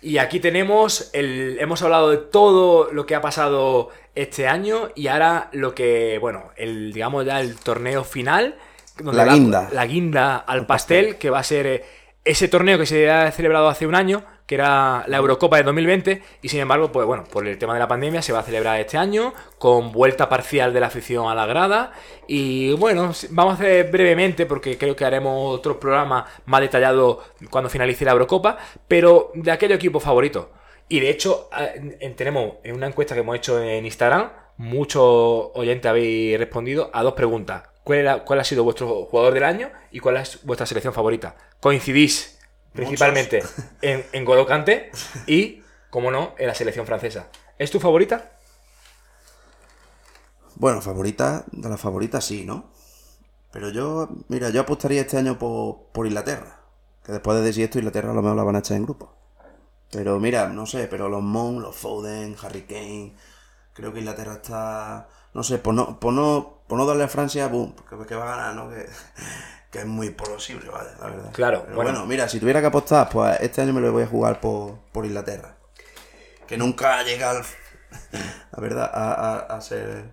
Y 0.06 0.18
aquí 0.18 0.38
tenemos, 0.38 1.10
el, 1.14 1.58
hemos 1.58 1.82
hablado 1.82 2.10
de 2.10 2.18
todo 2.18 2.92
lo 2.92 3.06
que 3.06 3.16
ha 3.16 3.20
pasado 3.20 3.88
este 4.14 4.46
año 4.46 4.90
y 4.94 5.08
ahora 5.08 5.48
lo 5.50 5.74
que, 5.74 6.18
bueno, 6.20 6.52
el 6.54 6.92
digamos 6.92 7.26
ya 7.26 7.40
el 7.40 7.56
torneo 7.56 8.04
final. 8.04 8.54
donde 9.00 9.24
La 9.24 9.34
guinda. 9.34 9.68
La 9.72 9.84
guinda 9.84 10.36
al 10.36 10.64
pastel, 10.64 11.16
que 11.16 11.28
va 11.28 11.40
a 11.40 11.42
ser 11.42 11.66
eh, 11.66 11.84
ese 12.24 12.46
torneo 12.46 12.78
que 12.78 12.86
se 12.86 13.10
ha 13.10 13.32
celebrado 13.32 13.66
hace 13.66 13.84
un 13.84 13.96
año, 13.96 14.22
que 14.46 14.54
era 14.54 15.04
la 15.08 15.16
Eurocopa 15.16 15.56
de 15.56 15.64
2020, 15.64 16.22
y 16.42 16.48
sin 16.48 16.60
embargo, 16.60 16.92
pues 16.92 17.04
bueno, 17.06 17.24
por 17.24 17.46
el 17.46 17.58
tema 17.58 17.74
de 17.74 17.80
la 17.80 17.88
pandemia 17.88 18.22
se 18.22 18.32
va 18.32 18.38
a 18.38 18.42
celebrar 18.44 18.78
este 18.80 18.96
año, 18.96 19.34
con 19.58 19.90
vuelta 19.92 20.28
parcial 20.28 20.72
de 20.72 20.80
la 20.80 20.86
afición 20.86 21.28
a 21.28 21.34
la 21.34 21.46
grada. 21.46 21.92
Y 22.28 22.72
bueno, 22.74 23.12
vamos 23.30 23.52
a 23.52 23.54
hacer 23.56 23.90
brevemente, 23.90 24.46
porque 24.46 24.78
creo 24.78 24.94
que 24.94 25.04
haremos 25.04 25.52
otros 25.54 25.78
programas 25.78 26.30
más 26.46 26.60
detallados 26.60 27.18
cuando 27.50 27.68
finalice 27.68 28.04
la 28.04 28.12
Eurocopa, 28.12 28.56
pero 28.86 29.32
de 29.34 29.50
aquellos 29.50 29.76
equipos 29.76 30.02
favoritos. 30.02 30.46
Y 30.88 31.00
de 31.00 31.10
hecho, 31.10 31.50
en- 31.98 32.14
tenemos 32.14 32.54
en 32.62 32.76
una 32.76 32.86
encuesta 32.86 33.14
que 33.14 33.22
hemos 33.22 33.34
hecho 33.36 33.60
en 33.60 33.84
Instagram, 33.84 34.30
muchos 34.58 35.50
oyentes 35.54 35.88
habéis 35.90 36.38
respondido 36.38 36.90
a 36.92 37.02
dos 37.02 37.14
preguntas. 37.14 37.64
¿Cuál, 37.82 37.98
era- 37.98 38.18
cuál 38.24 38.40
ha 38.40 38.44
sido 38.44 38.62
vuestro 38.64 39.04
jugador 39.06 39.34
del 39.34 39.42
año 39.44 39.70
y 39.90 39.98
cuál 40.00 40.16
es 40.18 40.44
vuestra 40.44 40.66
selección 40.66 40.94
favorita? 40.94 41.34
Coincidís 41.60 42.35
principalmente 42.76 43.42
en, 43.82 44.04
en 44.12 44.24
Golo 44.24 44.46
Kanté 44.46 44.90
y, 45.26 45.62
como 45.90 46.10
no, 46.10 46.34
en 46.38 46.46
la 46.46 46.54
selección 46.54 46.86
francesa. 46.86 47.28
¿Es 47.58 47.70
tu 47.70 47.80
favorita? 47.80 48.32
Bueno, 50.54 50.80
favorita, 50.80 51.44
de 51.52 51.68
las 51.68 51.80
favoritas 51.80 52.24
sí, 52.24 52.44
¿no? 52.44 52.70
Pero 53.52 53.70
yo, 53.70 54.08
mira, 54.28 54.50
yo 54.50 54.60
apostaría 54.60 55.00
este 55.00 55.16
año 55.16 55.38
por, 55.38 55.88
por 55.92 56.06
Inglaterra. 56.06 56.60
Que 57.04 57.12
después 57.12 57.38
de 57.38 57.44
decir 57.44 57.64
esto, 57.64 57.78
Inglaterra 57.78 58.10
a 58.10 58.14
lo 58.14 58.22
mejor 58.22 58.36
la 58.36 58.44
van 58.44 58.56
a 58.56 58.58
echar 58.60 58.76
en 58.76 58.84
grupo. 58.84 59.14
Pero 59.90 60.18
mira, 60.18 60.48
no 60.48 60.66
sé, 60.66 60.88
pero 60.88 61.08
los 61.08 61.22
Mon, 61.22 61.62
los 61.62 61.76
Foden, 61.76 62.36
Harry 62.42 62.62
Kane, 62.62 63.14
creo 63.72 63.92
que 63.92 64.00
Inglaterra 64.00 64.34
está. 64.34 65.08
No 65.32 65.42
sé, 65.42 65.58
por 65.58 65.74
no, 65.74 66.00
por 66.00 66.12
no, 66.12 66.62
por 66.66 66.78
no 66.78 66.86
darle 66.86 67.04
a 67.04 67.08
Francia, 67.08 67.46
boom, 67.46 67.74
que, 67.88 68.06
que 68.06 68.14
va 68.14 68.24
a 68.24 68.36
ganar, 68.36 68.54
¿no? 68.54 68.70
Que, 68.70 68.86
que 69.76 69.82
es 69.82 69.86
muy 69.86 70.08
posible, 70.10 70.70
vale, 70.70 70.88
la 70.98 71.06
verdad. 71.06 71.30
Claro, 71.34 71.62
Pero 71.64 71.76
bueno. 71.76 71.90
bueno. 71.92 72.06
mira, 72.06 72.28
si 72.28 72.40
tuviera 72.40 72.60
que 72.62 72.68
apostar, 72.68 73.10
pues 73.10 73.38
este 73.40 73.60
año 73.60 73.74
me 73.74 73.82
lo 73.82 73.92
voy 73.92 74.04
a 74.04 74.06
jugar 74.06 74.40
por, 74.40 74.78
por 74.90 75.04
Inglaterra. 75.04 75.54
Que 76.46 76.56
nunca 76.56 77.02
llega 77.02 77.30
al. 77.30 77.42
La 78.52 78.58
verdad, 78.60 78.90
a, 78.92 79.12
a, 79.34 79.38
a 79.56 79.60
ser. 79.60 80.04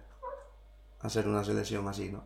A 0.99 1.09
ser 1.09 1.27
una 1.27 1.43
selección 1.43 1.87
así, 1.87 2.09
¿no? 2.11 2.25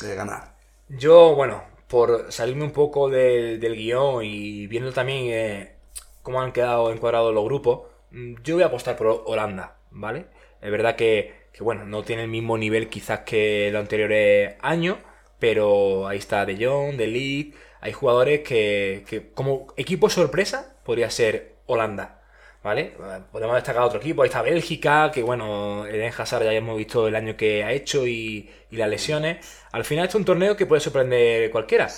De 0.00 0.14
ganar. 0.14 0.54
Yo, 0.88 1.34
bueno, 1.34 1.62
por 1.88 2.32
salirme 2.32 2.64
un 2.64 2.72
poco 2.72 3.08
del, 3.08 3.60
del 3.60 3.74
guion 3.76 4.24
y 4.24 4.66
viendo 4.66 4.92
también 4.92 5.26
eh, 5.30 5.76
cómo 6.22 6.40
han 6.40 6.52
quedado 6.52 6.92
encuadrados 6.92 7.32
los 7.34 7.44
grupos, 7.44 7.82
mm, 8.10 8.34
yo 8.42 8.54
voy 8.56 8.62
a 8.64 8.66
apostar 8.66 8.96
por 8.96 9.22
Holanda, 9.26 9.76
¿vale? 9.90 10.26
Es 10.60 10.70
verdad 10.70 10.96
que, 10.96 11.46
que, 11.52 11.62
bueno, 11.62 11.84
no 11.84 12.02
tiene 12.02 12.22
el 12.24 12.28
mismo 12.28 12.56
nivel 12.58 12.88
quizás 12.88 13.20
que 13.20 13.70
los 13.72 13.80
anteriores 13.80 14.54
años, 14.62 14.98
pero 15.42 16.06
ahí 16.06 16.18
está 16.18 16.46
De 16.46 16.54
Jong, 16.64 16.96
De 16.96 17.08
Ligt, 17.08 17.56
hay 17.80 17.92
jugadores 17.92 18.42
que, 18.42 19.04
que 19.08 19.32
como 19.32 19.66
equipo 19.76 20.08
sorpresa 20.08 20.76
podría 20.84 21.10
ser 21.10 21.56
Holanda. 21.66 22.22
¿Vale? 22.62 22.94
Podemos 23.32 23.56
destacar 23.56 23.82
otro 23.82 23.98
equipo, 23.98 24.22
ahí 24.22 24.28
está 24.28 24.40
Bélgica, 24.40 25.10
que 25.10 25.24
bueno, 25.24 25.84
Eden 25.84 26.12
Hazard 26.16 26.44
ya 26.44 26.52
hemos 26.52 26.76
visto 26.76 27.08
el 27.08 27.16
año 27.16 27.36
que 27.36 27.64
ha 27.64 27.72
hecho 27.72 28.06
y, 28.06 28.48
y 28.70 28.76
las 28.76 28.88
lesiones. 28.88 29.44
Al 29.72 29.84
final 29.84 30.06
es 30.06 30.14
un 30.14 30.24
torneo 30.24 30.56
que 30.56 30.66
puede 30.66 30.80
sorprender 30.80 31.50
cualquiera. 31.50 31.88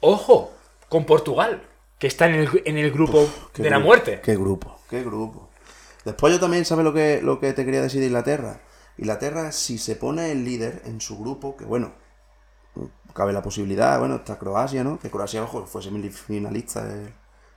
Ojo, 0.00 0.54
con 0.88 1.04
Portugal, 1.04 1.60
que 1.98 2.06
está 2.06 2.24
en 2.24 2.36
el, 2.36 2.62
en 2.64 2.78
el 2.78 2.90
grupo 2.90 3.28
de 3.54 3.68
la 3.68 3.76
grupo, 3.76 3.86
muerte. 3.86 4.20
Qué 4.24 4.34
grupo, 4.34 4.80
qué 4.88 5.02
grupo. 5.02 5.50
Después 6.06 6.32
yo 6.32 6.40
también, 6.40 6.64
¿sabes 6.64 6.86
lo 6.86 6.94
que, 6.94 7.20
lo 7.22 7.38
que 7.38 7.52
te 7.52 7.66
quería 7.66 7.82
decir 7.82 8.00
de 8.00 8.06
Inglaterra? 8.06 8.62
Inglaterra, 8.96 9.52
si 9.52 9.76
se 9.76 9.94
pone 9.94 10.32
el 10.32 10.46
líder 10.46 10.80
en 10.86 11.02
su 11.02 11.18
grupo, 11.18 11.54
que 11.54 11.66
bueno, 11.66 12.02
cabe 13.14 13.32
la 13.32 13.42
posibilidad, 13.42 13.98
bueno, 13.98 14.16
está 14.16 14.38
Croacia, 14.38 14.84
¿no? 14.84 14.98
Que 14.98 15.10
Croacia, 15.10 15.42
ojo, 15.42 15.66
fue 15.66 15.82
semifinalista 15.82 16.84
del 16.84 17.12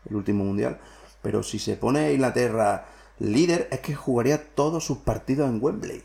el 0.09 0.15
último 0.15 0.43
mundial. 0.43 0.79
Pero 1.21 1.43
si 1.43 1.59
se 1.59 1.75
pone 1.75 2.13
Inglaterra 2.13 2.85
líder, 3.19 3.67
es 3.71 3.79
que 3.79 3.95
jugaría 3.95 4.53
todos 4.55 4.85
sus 4.85 4.99
partidos 4.99 5.49
en 5.49 5.61
Wembley. 5.61 6.03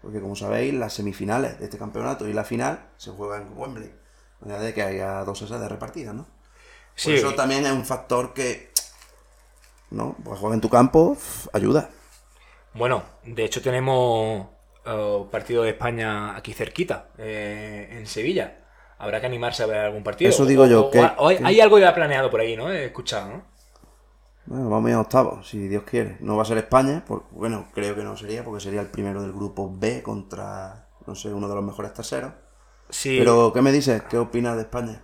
Porque 0.00 0.20
como 0.20 0.36
sabéis, 0.36 0.72
las 0.74 0.94
semifinales 0.94 1.58
de 1.58 1.64
este 1.64 1.78
campeonato 1.78 2.28
y 2.28 2.32
la 2.32 2.44
final 2.44 2.88
se 2.96 3.10
juegan 3.10 3.42
en 3.42 3.58
Wembley. 3.58 3.88
De 3.88 4.46
manera 4.46 4.60
de 4.60 4.74
que 4.74 4.82
haya 4.82 5.24
dos 5.24 5.38
sedes 5.38 5.68
repartidas, 5.68 6.14
¿no? 6.14 6.24
Por 6.24 6.32
Sí, 6.94 7.14
eso 7.14 7.34
también 7.34 7.66
es 7.66 7.72
un 7.72 7.84
factor 7.84 8.32
que, 8.32 8.70
¿no? 9.90 10.16
Pues 10.24 10.38
juega 10.38 10.54
en 10.54 10.60
tu 10.60 10.70
campo, 10.70 11.16
ayuda. 11.52 11.90
Bueno, 12.74 13.02
de 13.24 13.44
hecho 13.44 13.60
tenemos 13.60 14.46
eh, 14.84 15.24
partido 15.30 15.62
de 15.62 15.70
España 15.70 16.36
aquí 16.36 16.52
cerquita, 16.52 17.08
eh, 17.18 17.88
en 17.90 18.06
Sevilla. 18.06 18.65
Habrá 18.98 19.20
que 19.20 19.26
animarse 19.26 19.62
a 19.62 19.66
ver 19.66 19.78
algún 19.78 20.02
partido. 20.02 20.30
Eso 20.30 20.46
digo 20.46 20.66
yo, 20.66 20.86
O- 20.86 20.90
que- 20.90 21.00
o- 21.00 21.28
hay, 21.28 21.36
que- 21.38 21.44
hay 21.44 21.60
algo 21.60 21.78
ya 21.78 21.94
planeado 21.94 22.30
por 22.30 22.40
ahí, 22.40 22.56
¿no? 22.56 22.70
He 22.72 22.86
escuchado, 22.86 23.28
¿no? 23.28 23.42
Bueno, 24.46 24.70
vamos 24.70 24.86
a 24.86 24.90
ir 24.90 24.96
a 24.96 25.00
octavos, 25.00 25.48
si 25.48 25.66
Dios 25.68 25.82
quiere. 25.82 26.16
No 26.20 26.36
va 26.36 26.42
a 26.42 26.46
ser 26.46 26.56
España, 26.58 27.04
bueno, 27.32 27.66
creo 27.74 27.94
que 27.96 28.04
no 28.04 28.16
sería, 28.16 28.44
porque 28.44 28.60
sería 28.62 28.80
el 28.80 28.86
primero 28.86 29.20
del 29.20 29.32
grupo 29.32 29.70
B 29.76 30.02
contra, 30.02 30.86
no 31.06 31.14
sé, 31.16 31.32
uno 31.32 31.48
de 31.48 31.54
los 31.56 31.64
mejores 31.64 31.92
terceros. 31.92 32.32
Sí. 32.88 33.16
Pero, 33.18 33.52
¿qué 33.52 33.60
me 33.60 33.72
dices? 33.72 34.02
¿Qué 34.08 34.16
opinas 34.18 34.54
de 34.54 34.62
España? 34.62 35.02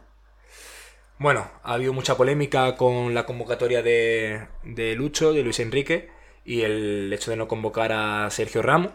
Bueno, 1.19 1.49
ha 1.63 1.75
habido 1.75 1.93
mucha 1.93 2.17
polémica 2.17 2.77
con 2.77 3.15
la 3.15 3.27
convocatoria 3.27 3.83
de, 3.83 4.47
de 4.65 4.95
Lucho, 4.95 5.33
de 5.33 5.43
Luis 5.43 5.61
Enrique, 5.61 6.11
y 6.45 6.63
el 6.63 7.13
hecho 7.13 7.31
de 7.31 7.37
no 7.37 7.49
convocar 7.49 7.93
a 7.93 8.29
Sergio 8.31 8.63
Ramos. 8.63 8.93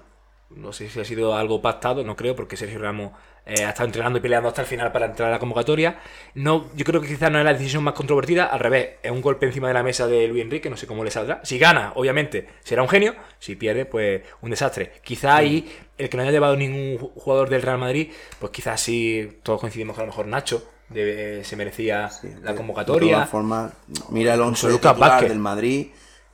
No 0.49 0.71
sé 0.73 0.89
si 0.89 0.99
ha 0.99 1.05
sido 1.05 1.35
algo 1.35 1.61
pactado, 1.61 2.03
no 2.03 2.15
creo, 2.15 2.35
porque 2.35 2.57
Sergio 2.57 2.79
Ramos 2.79 3.11
eh, 3.47 3.63
ha 3.63 3.69
estado 3.69 3.85
entrenando 3.87 4.19
y 4.19 4.21
peleando 4.21 4.49
hasta 4.49 4.61
el 4.61 4.67
final 4.67 4.91
para 4.91 5.05
entrar 5.07 5.29
a 5.29 5.31
la 5.31 5.39
convocatoria. 5.39 5.99
No, 6.35 6.67
yo 6.75 6.83
creo 6.85 7.01
que 7.01 7.07
quizás 7.07 7.31
no 7.31 7.39
es 7.39 7.45
la 7.45 7.53
decisión 7.53 7.83
más 7.83 7.93
controvertida, 7.93 8.45
al 8.45 8.59
revés, 8.59 8.89
es 9.01 9.09
un 9.11 9.21
golpe 9.21 9.45
encima 9.45 9.67
de 9.69 9.73
la 9.73 9.83
mesa 9.83 10.05
de 10.07 10.27
Luis 10.27 10.43
Enrique, 10.43 10.69
no 10.69 10.77
sé 10.77 10.85
cómo 10.87 11.03
le 11.03 11.11
saldrá. 11.11 11.41
Si 11.43 11.57
gana, 11.57 11.93
obviamente, 11.95 12.47
será 12.63 12.81
un 12.83 12.89
genio, 12.89 13.15
si 13.39 13.55
pierde, 13.55 13.85
pues 13.85 14.21
un 14.41 14.49
desastre. 14.49 14.91
Quizá 15.03 15.35
ahí 15.37 15.71
el 15.97 16.09
que 16.09 16.17
no 16.17 16.23
haya 16.23 16.31
llevado 16.31 16.55
ningún 16.55 16.99
ju- 16.99 17.11
jugador 17.15 17.49
del 17.49 17.61
Real 17.61 17.77
Madrid, 17.79 18.11
pues 18.39 18.51
quizás 18.51 18.79
sí, 18.81 19.39
todos 19.43 19.59
coincidimos 19.61 19.95
que 19.95 20.01
a 20.01 20.05
lo 20.05 20.11
mejor 20.11 20.27
Nacho 20.27 20.63
debe- 20.89 21.43
se 21.43 21.55
merecía 21.55 22.09
Sí, 22.09 22.29
la 22.43 22.51
de- 22.51 22.57
convocatoria. 22.57 23.07
De 23.07 23.13
todas 23.15 23.29
formas, 23.29 23.73
mira 24.09 24.33
el 24.33 24.41
once 24.41 24.67
Incluso 24.67 24.69
Lucas 24.69 24.91
titular 24.93 25.09
Vázquez. 25.11 25.29
del 25.29 25.39
Madrid, 25.39 25.87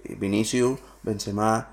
eh, 0.03 0.15
Vinicius, 0.17 0.79
Benzema, 1.01 1.69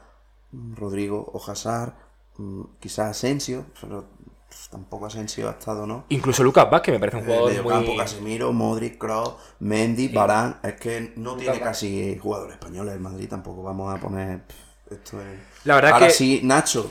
mm, 0.53 0.75
Rodrigo, 0.77 1.31
Ojasar, 1.33 1.95
mm, 2.39 2.63
quizás 2.79 3.11
Asensio, 3.11 3.67
pero 3.81 4.07
pues, 4.51 4.69
tampoco 4.69 5.07
ha 5.07 5.09
estado, 5.09 5.87
¿no? 5.87 6.07
Incluso 6.09 6.43
Lucas 6.43 6.69
Vázquez 6.69 6.93
me 6.95 6.99
parece 6.99 7.19
un 7.19 7.23
El 7.23 7.29
jugador 7.29 7.51
mediocampo, 7.53 7.89
muy... 7.91 7.97
Casemiro, 7.99 8.53
Modric, 8.53 8.99
Kroos, 8.99 9.37
Mendy, 9.61 10.09
Barán, 10.09 10.59
es 10.65 10.75
que 10.75 11.13
no 11.15 11.37
tiene 11.37 11.61
casi 11.61 12.19
jugadores 12.21 12.55
españoles 12.55 12.95
el 12.95 13.01
Madrid, 13.01 13.29
tampoco 13.29 13.63
vamos 13.63 13.95
a 13.95 14.01
poner 14.01 14.43
esto 14.91 15.21
es... 15.21 15.39
La 15.63 15.77
verdad 15.77 15.93
Ahora 15.93 16.09
que- 16.09 16.13
sí, 16.13 16.41
Nacho, 16.43 16.91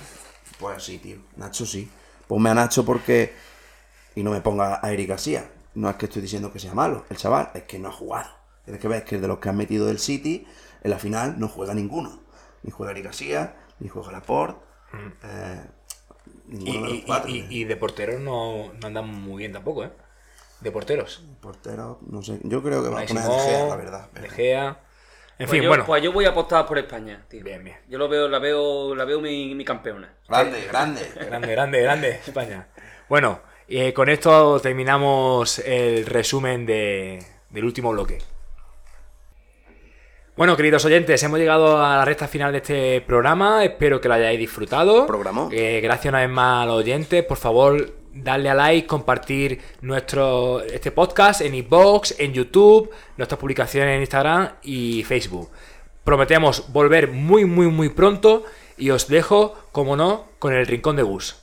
pues 0.58 0.82
sí, 0.82 1.00
tío, 1.00 1.18
Nacho 1.36 1.66
sí. 1.66 1.92
Ponme 2.30 2.50
a 2.50 2.54
Nacho 2.54 2.86
porque 2.86 3.34
y 4.16 4.24
no 4.24 4.32
me 4.32 4.40
ponga 4.40 4.80
a 4.82 4.92
Eric 4.94 5.10
García. 5.10 5.52
No 5.76 5.90
es 5.90 5.98
que 5.98 6.06
estoy 6.06 6.22
diciendo 6.22 6.54
que 6.54 6.60
sea 6.60 6.74
malo, 6.74 7.06
el 7.10 7.18
chaval, 7.18 7.52
es 7.54 7.64
que 7.64 7.78
no 7.78 7.90
ha 7.90 7.92
jugado. 7.92 8.30
Tienes 8.64 8.82
que 8.82 8.88
ver 8.88 9.04
que 9.04 9.20
de 9.20 9.28
los 9.28 9.40
que 9.40 9.50
han 9.50 9.58
metido 9.58 9.86
del 9.86 10.00
City, 10.00 10.48
en 10.82 10.92
la 10.92 10.98
final 10.98 11.38
no 11.40 11.50
juega 11.50 11.74
ninguno. 11.74 12.22
Ni 12.64 12.72
juega 12.72 12.92
Eric 12.94 13.06
García, 13.06 13.56
ni 13.80 13.90
juega 13.90 14.12
Laporte. 14.14 14.60
eh, 15.24 15.62
Y, 16.52 16.72
de 16.74 16.80
los 16.80 16.94
y- 16.94 17.02
cuatro. 17.06 17.30
y- 17.30 17.46
y 17.50 17.64
de 17.66 17.76
porteros 17.76 18.20
no, 18.22 18.72
no 18.74 18.88
andan 18.88 19.08
muy 19.08 19.40
bien 19.40 19.54
tampoco, 19.54 19.84
¿eh? 19.84 19.92
De 20.62 20.72
porteros. 20.72 21.24
Portero, 21.40 22.00
no 22.10 22.22
sé. 22.22 22.40
Yo 22.44 22.62
creo 22.62 22.84
que 22.84 22.90
va 22.90 23.02
a 23.02 23.06
poner 23.06 23.24
De 23.24 23.30
Gea, 23.40 23.66
la 23.68 23.76
verdad. 23.76 24.10
pero- 24.14 24.24
De 24.24 24.30
Gea. 24.30 24.68
En 25.38 25.46
Pues 25.46 25.52
fin, 25.52 25.62
yo, 25.62 25.70
bueno. 25.70 25.86
pues 25.86 26.04
yo 26.04 26.12
voy 26.12 26.26
a 26.26 26.30
apostar 26.32 26.66
por 26.66 26.78
España, 26.78 27.24
tío. 27.30 27.44
Bien, 27.46 27.64
bien. 27.64 27.78
Yo 27.88 27.98
lo 27.98 28.10
veo, 28.10 28.28
la 28.28 28.40
veo, 28.40 28.94
la 28.94 29.06
veo 29.06 29.22
mi, 29.22 29.56
mi 29.56 29.64
campeona. 29.64 30.14
Grande, 30.28 30.66
grande. 30.68 31.02
Grande, 31.16 31.48
grande, 31.52 31.82
grande, 31.82 32.10
España. 32.28 32.68
Bueno, 33.08 33.40
eh, 33.70 33.94
con 33.94 34.10
esto 34.10 34.60
terminamos 34.60 35.60
el 35.60 36.06
resumen 36.06 36.66
de- 36.66 37.24
del 37.52 37.64
último 37.64 37.92
bloque. 37.92 38.18
Bueno, 40.40 40.56
queridos 40.56 40.86
oyentes, 40.86 41.22
hemos 41.22 41.38
llegado 41.38 41.84
a 41.84 41.98
la 41.98 42.06
recta 42.06 42.26
final 42.26 42.54
de 42.54 42.60
este 42.60 43.02
programa. 43.02 43.66
Espero 43.66 44.00
que 44.00 44.08
lo 44.08 44.14
hayáis 44.14 44.40
disfrutado. 44.40 45.06
Programón. 45.06 45.50
Eh, 45.52 45.82
gracias 45.84 46.14
una 46.14 46.22
vez 46.22 46.30
más 46.30 46.64
a 46.64 46.66
los 46.66 46.78
oyentes. 46.78 47.26
Por 47.26 47.36
favor, 47.36 47.94
darle 48.14 48.50
a 48.50 48.54
like, 48.54 48.88
compartir 48.88 49.60
nuestro 49.82 50.62
este 50.62 50.92
podcast 50.92 51.42
en 51.42 51.56
iBox, 51.56 52.22
en 52.22 52.32
YouTube, 52.32 52.90
nuestras 53.18 53.38
publicaciones 53.38 53.96
en 53.96 54.00
Instagram 54.00 54.52
y 54.64 55.04
Facebook. 55.04 55.50
Prometemos 56.06 56.72
volver 56.72 57.12
muy, 57.12 57.44
muy, 57.44 57.68
muy 57.68 57.90
pronto. 57.90 58.46
Y 58.78 58.92
os 58.92 59.10
dejo, 59.10 59.58
como 59.74 59.98
no, 59.98 60.28
con 60.40 60.54
el 60.54 60.66
rincón 60.66 60.96
de 60.96 61.04
Gus. 61.04 61.36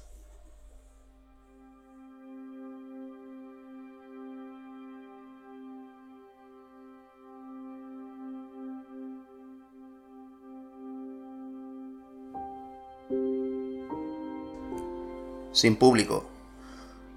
Sin 15.56 15.76
público. 15.76 16.26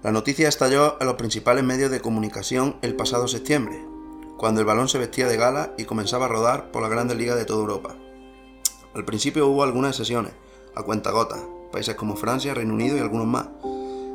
La 0.02 0.12
noticia 0.12 0.48
estalló 0.48 0.96
en 0.98 1.06
los 1.06 1.16
principales 1.16 1.62
medios 1.62 1.90
de 1.90 2.00
comunicación 2.00 2.78
el 2.80 2.96
pasado 2.96 3.28
septiembre, 3.28 3.84
cuando 4.38 4.62
el 4.62 4.66
balón 4.66 4.88
se 4.88 4.96
vestía 4.96 5.28
de 5.28 5.36
gala 5.36 5.74
y 5.76 5.84
comenzaba 5.84 6.24
a 6.24 6.28
rodar 6.28 6.70
por 6.70 6.80
las 6.80 6.90
grandes 6.90 7.18
ligas 7.18 7.36
de 7.36 7.44
toda 7.44 7.60
Europa. 7.60 7.96
Al 8.94 9.04
principio 9.04 9.46
hubo 9.46 9.62
algunas 9.62 9.94
sesiones, 9.94 10.32
a 10.74 10.82
cuentagotas, 10.82 11.42
países 11.70 11.96
como 11.96 12.16
Francia, 12.16 12.54
Reino 12.54 12.72
Unido 12.72 12.96
y 12.96 13.00
algunos 13.00 13.26
más, 13.26 13.48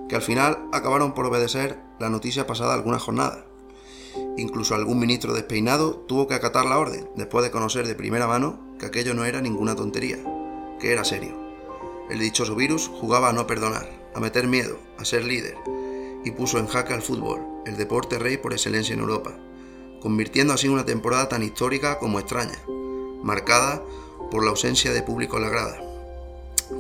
que 0.10 0.16
al 0.16 0.24
final 0.24 0.58
acabaron 0.74 1.14
por 1.14 1.28
obedecer 1.28 1.78
la 2.00 2.10
noticia 2.10 2.48
pasada 2.48 2.74
algunas 2.74 3.04
jornadas. 3.04 3.44
Incluso 4.38 4.74
algún 4.74 4.98
ministro 4.98 5.36
despeinado 5.36 5.98
tuvo 6.08 6.28
que 6.28 6.34
acatar 6.34 6.66
la 6.66 6.80
orden, 6.80 7.08
después 7.16 7.46
de 7.46 7.52
conocer 7.52 7.86
de 7.86 7.94
primera 7.94 8.26
mano 8.26 8.58
que 8.80 8.88
aquello 8.88 9.14
no 9.14 9.24
era 9.24 9.40
ninguna 9.40 9.76
tontería, 9.76 10.18
que 10.80 10.94
era 10.94 11.04
serio. 11.04 11.36
El 12.10 12.18
dichoso 12.18 12.56
virus 12.56 12.88
jugaba 12.88 13.30
a 13.30 13.34
no 13.34 13.46
perdonar, 13.46 14.05
a 14.16 14.20
meter 14.20 14.48
miedo, 14.48 14.80
a 14.98 15.06
ser 15.06 15.26
líder, 15.26 15.56
y 16.24 16.32
puso 16.32 16.58
en 16.58 16.68
jaque 16.68 16.94
al 16.94 17.02
fútbol, 17.02 17.42
el 17.66 17.78
deporte 17.78 18.18
rey 18.18 18.38
por 18.38 18.54
excelencia 18.54 18.94
en 18.94 19.02
Europa, 19.02 19.38
convirtiendo 20.02 20.54
así 20.54 20.68
una 20.68 20.86
temporada 20.86 21.30
tan 21.30 21.44
histórica 21.44 22.00
como 22.00 22.20
extraña, 22.20 22.58
marcada 23.22 23.84
por 24.32 24.44
la 24.44 24.52
ausencia 24.52 24.94
de 24.94 25.04
público 25.04 25.38
en 25.38 25.44
la 25.44 25.50
grada. 25.50 25.82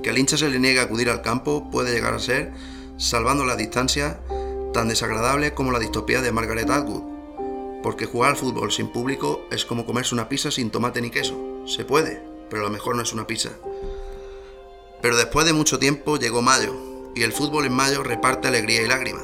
Que 0.02 0.10
al 0.10 0.18
hincha 0.18 0.38
se 0.38 0.50
le 0.50 0.60
niegue 0.60 0.80
acudir 0.80 1.10
al 1.10 1.22
campo 1.22 1.70
puede 1.70 1.94
llegar 1.94 2.14
a 2.14 2.20
ser, 2.20 2.54
salvando 2.98 3.46
la 3.46 3.56
distancia, 3.56 4.20
tan 4.74 4.88
desagradable 4.88 5.54
como 5.54 5.72
la 5.72 5.80
distopía 5.80 6.22
de 6.22 6.32
Margaret 6.32 6.70
Atwood, 6.70 7.04
porque 7.84 8.06
jugar 8.06 8.32
al 8.32 8.38
fútbol 8.38 8.72
sin 8.72 8.88
público 8.88 9.46
es 9.52 9.66
como 9.66 9.86
comerse 9.86 10.16
una 10.16 10.30
pizza 10.30 10.52
sin 10.52 10.72
tomate 10.72 11.02
ni 11.02 11.12
queso. 11.12 11.66
Se 11.68 11.86
puede, 11.86 12.24
pero 12.50 12.64
a 12.64 12.66
lo 12.66 12.72
mejor 12.72 12.96
no 12.96 13.04
es 13.04 13.14
una 13.14 13.28
pizza. 13.28 13.52
Pero 15.02 15.18
después 15.18 15.46
de 15.46 15.54
mucho 15.54 15.78
tiempo 15.78 16.18
llegó 16.18 16.42
mayo, 16.42 16.95
y 17.16 17.24
el 17.24 17.32
fútbol 17.32 17.66
en 17.66 17.74
mayo 17.74 18.04
reparte 18.04 18.48
alegría 18.48 18.84
y 18.84 18.88
lágrimas. 18.88 19.24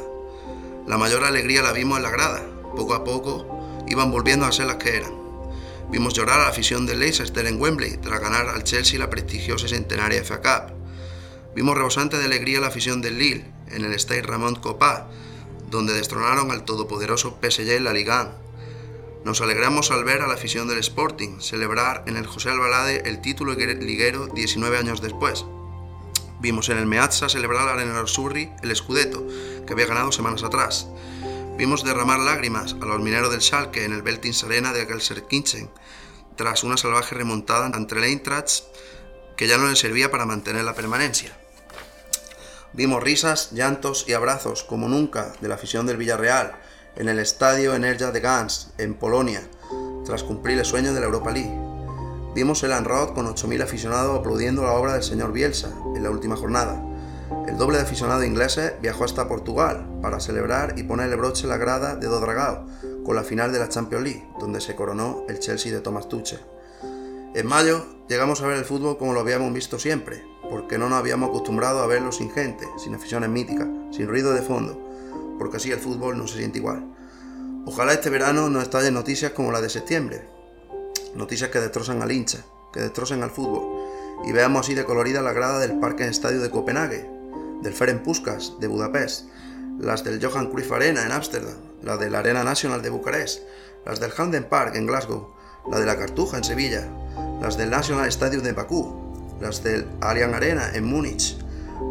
La 0.87 0.97
mayor 0.97 1.23
alegría 1.23 1.61
la 1.61 1.73
vimos 1.73 1.97
en 1.97 2.03
la 2.03 2.09
grada, 2.09 2.41
poco 2.75 2.93
a 2.93 3.03
poco 3.03 3.83
iban 3.87 4.09
volviendo 4.11 4.45
a 4.45 4.51
ser 4.51 4.67
las 4.67 4.77
que 4.77 4.97
eran. 4.97 5.13
Vimos 5.91 6.13
llorar 6.13 6.39
a 6.39 6.43
la 6.43 6.49
afición 6.49 6.85
del 6.85 6.99
Leicester 6.99 7.45
en 7.45 7.61
Wembley 7.61 7.97
tras 7.97 8.21
ganar 8.21 8.47
al 8.47 8.63
Chelsea 8.63 8.97
la 8.97 9.09
prestigiosa 9.09 9.65
y 9.65 9.69
centenaria 9.69 10.23
FA 10.23 10.41
Cup. 10.41 10.73
Vimos 11.53 11.75
rebosante 11.75 12.17
de 12.17 12.25
alegría 12.25 12.61
la 12.61 12.67
afición 12.67 13.01
del 13.01 13.19
Lille 13.19 13.45
en 13.69 13.83
el 13.83 13.99
Stade 13.99 14.21
Ramon 14.21 14.55
Copá, 14.55 15.07
donde 15.69 15.93
destronaron 15.93 16.51
al 16.51 16.63
todopoderoso 16.63 17.37
PSG 17.41 17.71
en 17.71 17.83
la 17.83 17.93
Liga 17.93 18.21
1. 18.21 18.31
Nos 19.25 19.41
alegramos 19.41 19.91
al 19.91 20.03
ver 20.03 20.21
a 20.21 20.27
la 20.27 20.33
afición 20.33 20.67
del 20.67 20.79
Sporting 20.79 21.41
celebrar 21.41 22.03
en 22.07 22.15
el 22.15 22.25
José 22.25 22.49
Albalade 22.49 23.03
el 23.05 23.21
título 23.21 23.53
liguero 23.53 24.27
19 24.27 24.77
años 24.77 25.01
después. 25.01 25.45
Vimos 26.41 26.69
en 26.69 26.79
el 26.79 26.87
Meazza 26.87 27.29
celebrar 27.29 27.69
al 27.69 27.87
Nerazzurri 27.87 28.51
el 28.63 28.75
Scudetto, 28.75 29.27
que 29.67 29.73
había 29.73 29.85
ganado 29.85 30.11
semanas 30.11 30.41
atrás. 30.41 30.87
Vimos 31.55 31.83
derramar 31.83 32.19
lágrimas 32.19 32.75
a 32.81 32.85
los 32.85 32.99
mineros 32.99 33.29
del 33.29 33.43
Schalke 33.43 33.85
en 33.85 33.93
el 33.93 34.01
Beltins 34.01 34.43
Arena 34.43 34.73
de 34.73 34.87
Gelsenkirchen, 34.87 35.69
tras 36.35 36.63
una 36.63 36.77
salvaje 36.77 37.13
remontada 37.13 37.67
ante 37.67 37.95
el 37.95 38.05
Eintracht 38.05 38.63
que 39.37 39.47
ya 39.47 39.59
no 39.59 39.67
les 39.67 39.77
servía 39.77 40.09
para 40.09 40.25
mantener 40.25 40.63
la 40.63 40.73
permanencia. 40.73 41.37
Vimos 42.73 43.03
risas, 43.03 43.51
llantos 43.51 44.05
y 44.07 44.13
abrazos 44.13 44.63
como 44.63 44.89
nunca 44.89 45.33
de 45.41 45.47
la 45.47 45.55
afición 45.55 45.85
del 45.85 45.97
Villarreal 45.97 46.53
en 46.95 47.07
el 47.07 47.19
estadio 47.19 47.75
Energia 47.75 48.09
de 48.09 48.19
Gans, 48.19 48.71
en 48.79 48.95
Polonia, 48.95 49.47
tras 50.05 50.23
cumplir 50.23 50.57
el 50.57 50.65
sueño 50.65 50.91
de 50.95 51.01
la 51.01 51.05
Europa 51.05 51.29
League. 51.29 51.60
Vimos 52.33 52.63
el 52.63 52.71
Anrod 52.71 53.13
con 53.13 53.27
8.000 53.27 53.61
aficionados 53.61 54.17
aplaudiendo 54.17 54.63
la 54.63 54.71
obra 54.71 54.93
del 54.93 55.03
señor 55.03 55.33
Bielsa 55.33 55.73
en 55.95 56.01
la 56.01 56.09
última 56.09 56.37
jornada. 56.37 56.81
El 57.45 57.57
doble 57.57 57.77
de 57.77 57.83
aficionados 57.83 58.23
ingleses 58.23 58.73
viajó 58.81 59.03
hasta 59.03 59.27
Portugal 59.27 59.85
para 60.01 60.21
celebrar 60.21 60.75
y 60.77 60.83
ponerle 60.83 61.17
broche 61.17 61.45
a 61.45 61.49
la 61.49 61.57
grada 61.57 61.97
de 61.97 62.07
Dodragao 62.07 62.65
con 63.03 63.17
la 63.17 63.23
final 63.23 63.51
de 63.51 63.59
la 63.59 63.67
Champions 63.67 64.05
League, 64.05 64.29
donde 64.39 64.61
se 64.61 64.75
coronó 64.75 65.25
el 65.27 65.39
Chelsea 65.39 65.73
de 65.73 65.81
Thomas 65.81 66.07
Tuchel. 66.07 66.39
En 67.33 67.47
mayo 67.47 67.85
llegamos 68.07 68.41
a 68.41 68.47
ver 68.47 68.57
el 68.57 68.65
fútbol 68.65 68.97
como 68.97 69.11
lo 69.11 69.19
habíamos 69.19 69.53
visto 69.53 69.77
siempre, 69.77 70.23
porque 70.49 70.77
no 70.77 70.87
nos 70.87 70.99
habíamos 70.99 71.29
acostumbrado 71.29 71.81
a 71.81 71.87
verlo 71.87 72.13
sin 72.13 72.31
gente, 72.31 72.65
sin 72.77 72.95
aficiones 72.95 73.29
míticas, 73.29 73.67
sin 73.91 74.07
ruido 74.07 74.33
de 74.33 74.41
fondo, 74.41 74.79
porque 75.37 75.57
así 75.57 75.69
el 75.69 75.79
fútbol 75.79 76.17
no 76.17 76.27
se 76.27 76.37
siente 76.37 76.59
igual. 76.59 76.95
Ojalá 77.65 77.91
este 77.91 78.09
verano 78.09 78.49
no 78.49 78.61
estallen 78.61 78.93
noticias 78.93 79.33
como 79.33 79.51
la 79.51 79.59
de 79.59 79.69
septiembre, 79.69 80.27
noticias 81.15 81.49
que 81.49 81.59
destrozan 81.59 82.01
al 82.01 82.11
hincha, 82.11 82.39
que 82.73 82.79
destrocen 82.79 83.23
al 83.23 83.31
fútbol, 83.31 83.81
y 84.25 84.31
veamos 84.31 84.61
así 84.61 84.75
de 84.75 84.85
colorida 84.85 85.21
la 85.21 85.33
grada 85.33 85.59
del 85.59 85.79
Parque 85.79 86.07
Estadio 86.07 86.41
de 86.41 86.49
Copenhague, 86.49 87.09
del 87.61 87.73
Ferenc 87.73 88.03
Puskas 88.03 88.53
de 88.59 88.67
Budapest, 88.67 89.25
las 89.79 90.03
del 90.03 90.23
Johan 90.23 90.49
Cruyff 90.49 90.71
Arena 90.71 91.05
en 91.05 91.11
Ámsterdam, 91.11 91.57
la 91.81 91.97
de 91.97 92.09
la 92.09 92.19
Arena 92.19 92.43
Nacional 92.43 92.81
de 92.81 92.89
Bucarest, 92.89 93.41
las 93.85 93.99
del 93.99 94.11
Hamden 94.11 94.43
Park 94.43 94.75
en 94.75 94.85
Glasgow, 94.85 95.33
la 95.69 95.79
de 95.79 95.85
la 95.85 95.97
Cartuja 95.97 96.37
en 96.37 96.43
Sevilla, 96.43 96.87
las 97.41 97.57
del 97.57 97.71
National 97.71 98.07
Stadium 98.07 98.43
de 98.43 98.53
Bakú, 98.53 99.37
las 99.41 99.63
del 99.63 99.87
Allianz 100.01 100.35
Arena 100.35 100.71
en 100.73 100.85
Múnich, 100.85 101.37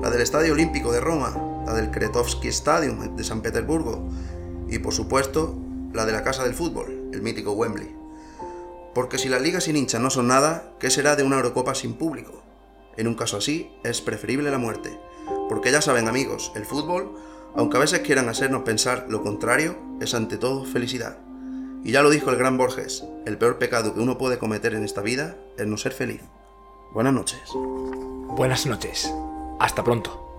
la 0.01 0.11
del 0.11 0.23
Estadio 0.23 0.53
Olímpico 0.53 0.93
de 0.93 1.01
Roma, 1.01 1.35
la 1.67 1.75
del 1.75 1.91
Kretovsky 1.91 2.49
Stadium 2.49 3.17
de 3.17 3.25
San 3.25 3.43
Petersburgo 3.43 4.09
y 4.69 4.79
por 4.79 4.95
supuesto 4.95 5.57
la 5.93 6.07
de 6.07 6.13
la 6.13 6.23
Casa 6.23 6.45
del 6.45 6.55
Fútbol, 6.55 7.11
el 7.13 7.23
mítico 7.23 7.53
Wembley. 7.53 8.00
Porque 8.95 9.19
si 9.19 9.29
las 9.29 9.43
ligas 9.43 9.65
sin 9.65 9.77
hinchas 9.77 10.01
no 10.01 10.11
son 10.11 10.29
nada, 10.29 10.73
¿qué 10.81 10.91
será 10.91 11.17
de 11.17 11.23
una 11.23 11.37
Eurocopa 11.37 11.75
sin 11.75 11.95
público? 11.95 12.43
En 12.97 13.07
un 13.07 13.15
caso 13.15 13.37
así, 13.37 13.71
es 13.85 14.01
preferible 14.01 14.51
la 14.51 14.59
muerte. 14.59 14.99
Porque 15.49 15.71
ya 15.71 15.81
saben 15.81 16.09
amigos, 16.09 16.53
el 16.55 16.65
fútbol, 16.65 17.15
aunque 17.55 17.77
a 17.77 17.81
veces 17.81 18.01
quieran 18.01 18.29
hacernos 18.29 18.63
pensar 18.63 19.07
lo 19.09 19.23
contrario, 19.23 19.77
es 20.01 20.15
ante 20.15 20.39
todo 20.39 20.65
felicidad. 20.65 21.19
Y 21.83 21.93
ya 21.93 22.03
lo 22.03 22.11
dijo 22.11 22.31
el 22.31 22.37
gran 22.37 22.59
Borges, 22.59 23.05
el 23.27 23.39
peor 23.39 23.59
pecado 23.59 23.95
que 23.95 24.01
uno 24.01 24.19
puede 24.19 24.39
cometer 24.39 24.75
en 24.75 24.85
esta 24.85 25.01
vida 25.01 25.37
es 25.57 25.67
no 25.67 25.77
ser 25.77 25.93
feliz. 25.93 26.23
Buenas 26.93 27.15
noches. 27.15 27.41
Buenas 27.55 28.67
noches. 28.67 29.13
Hasta 29.59 29.85
pronto. 29.85 30.30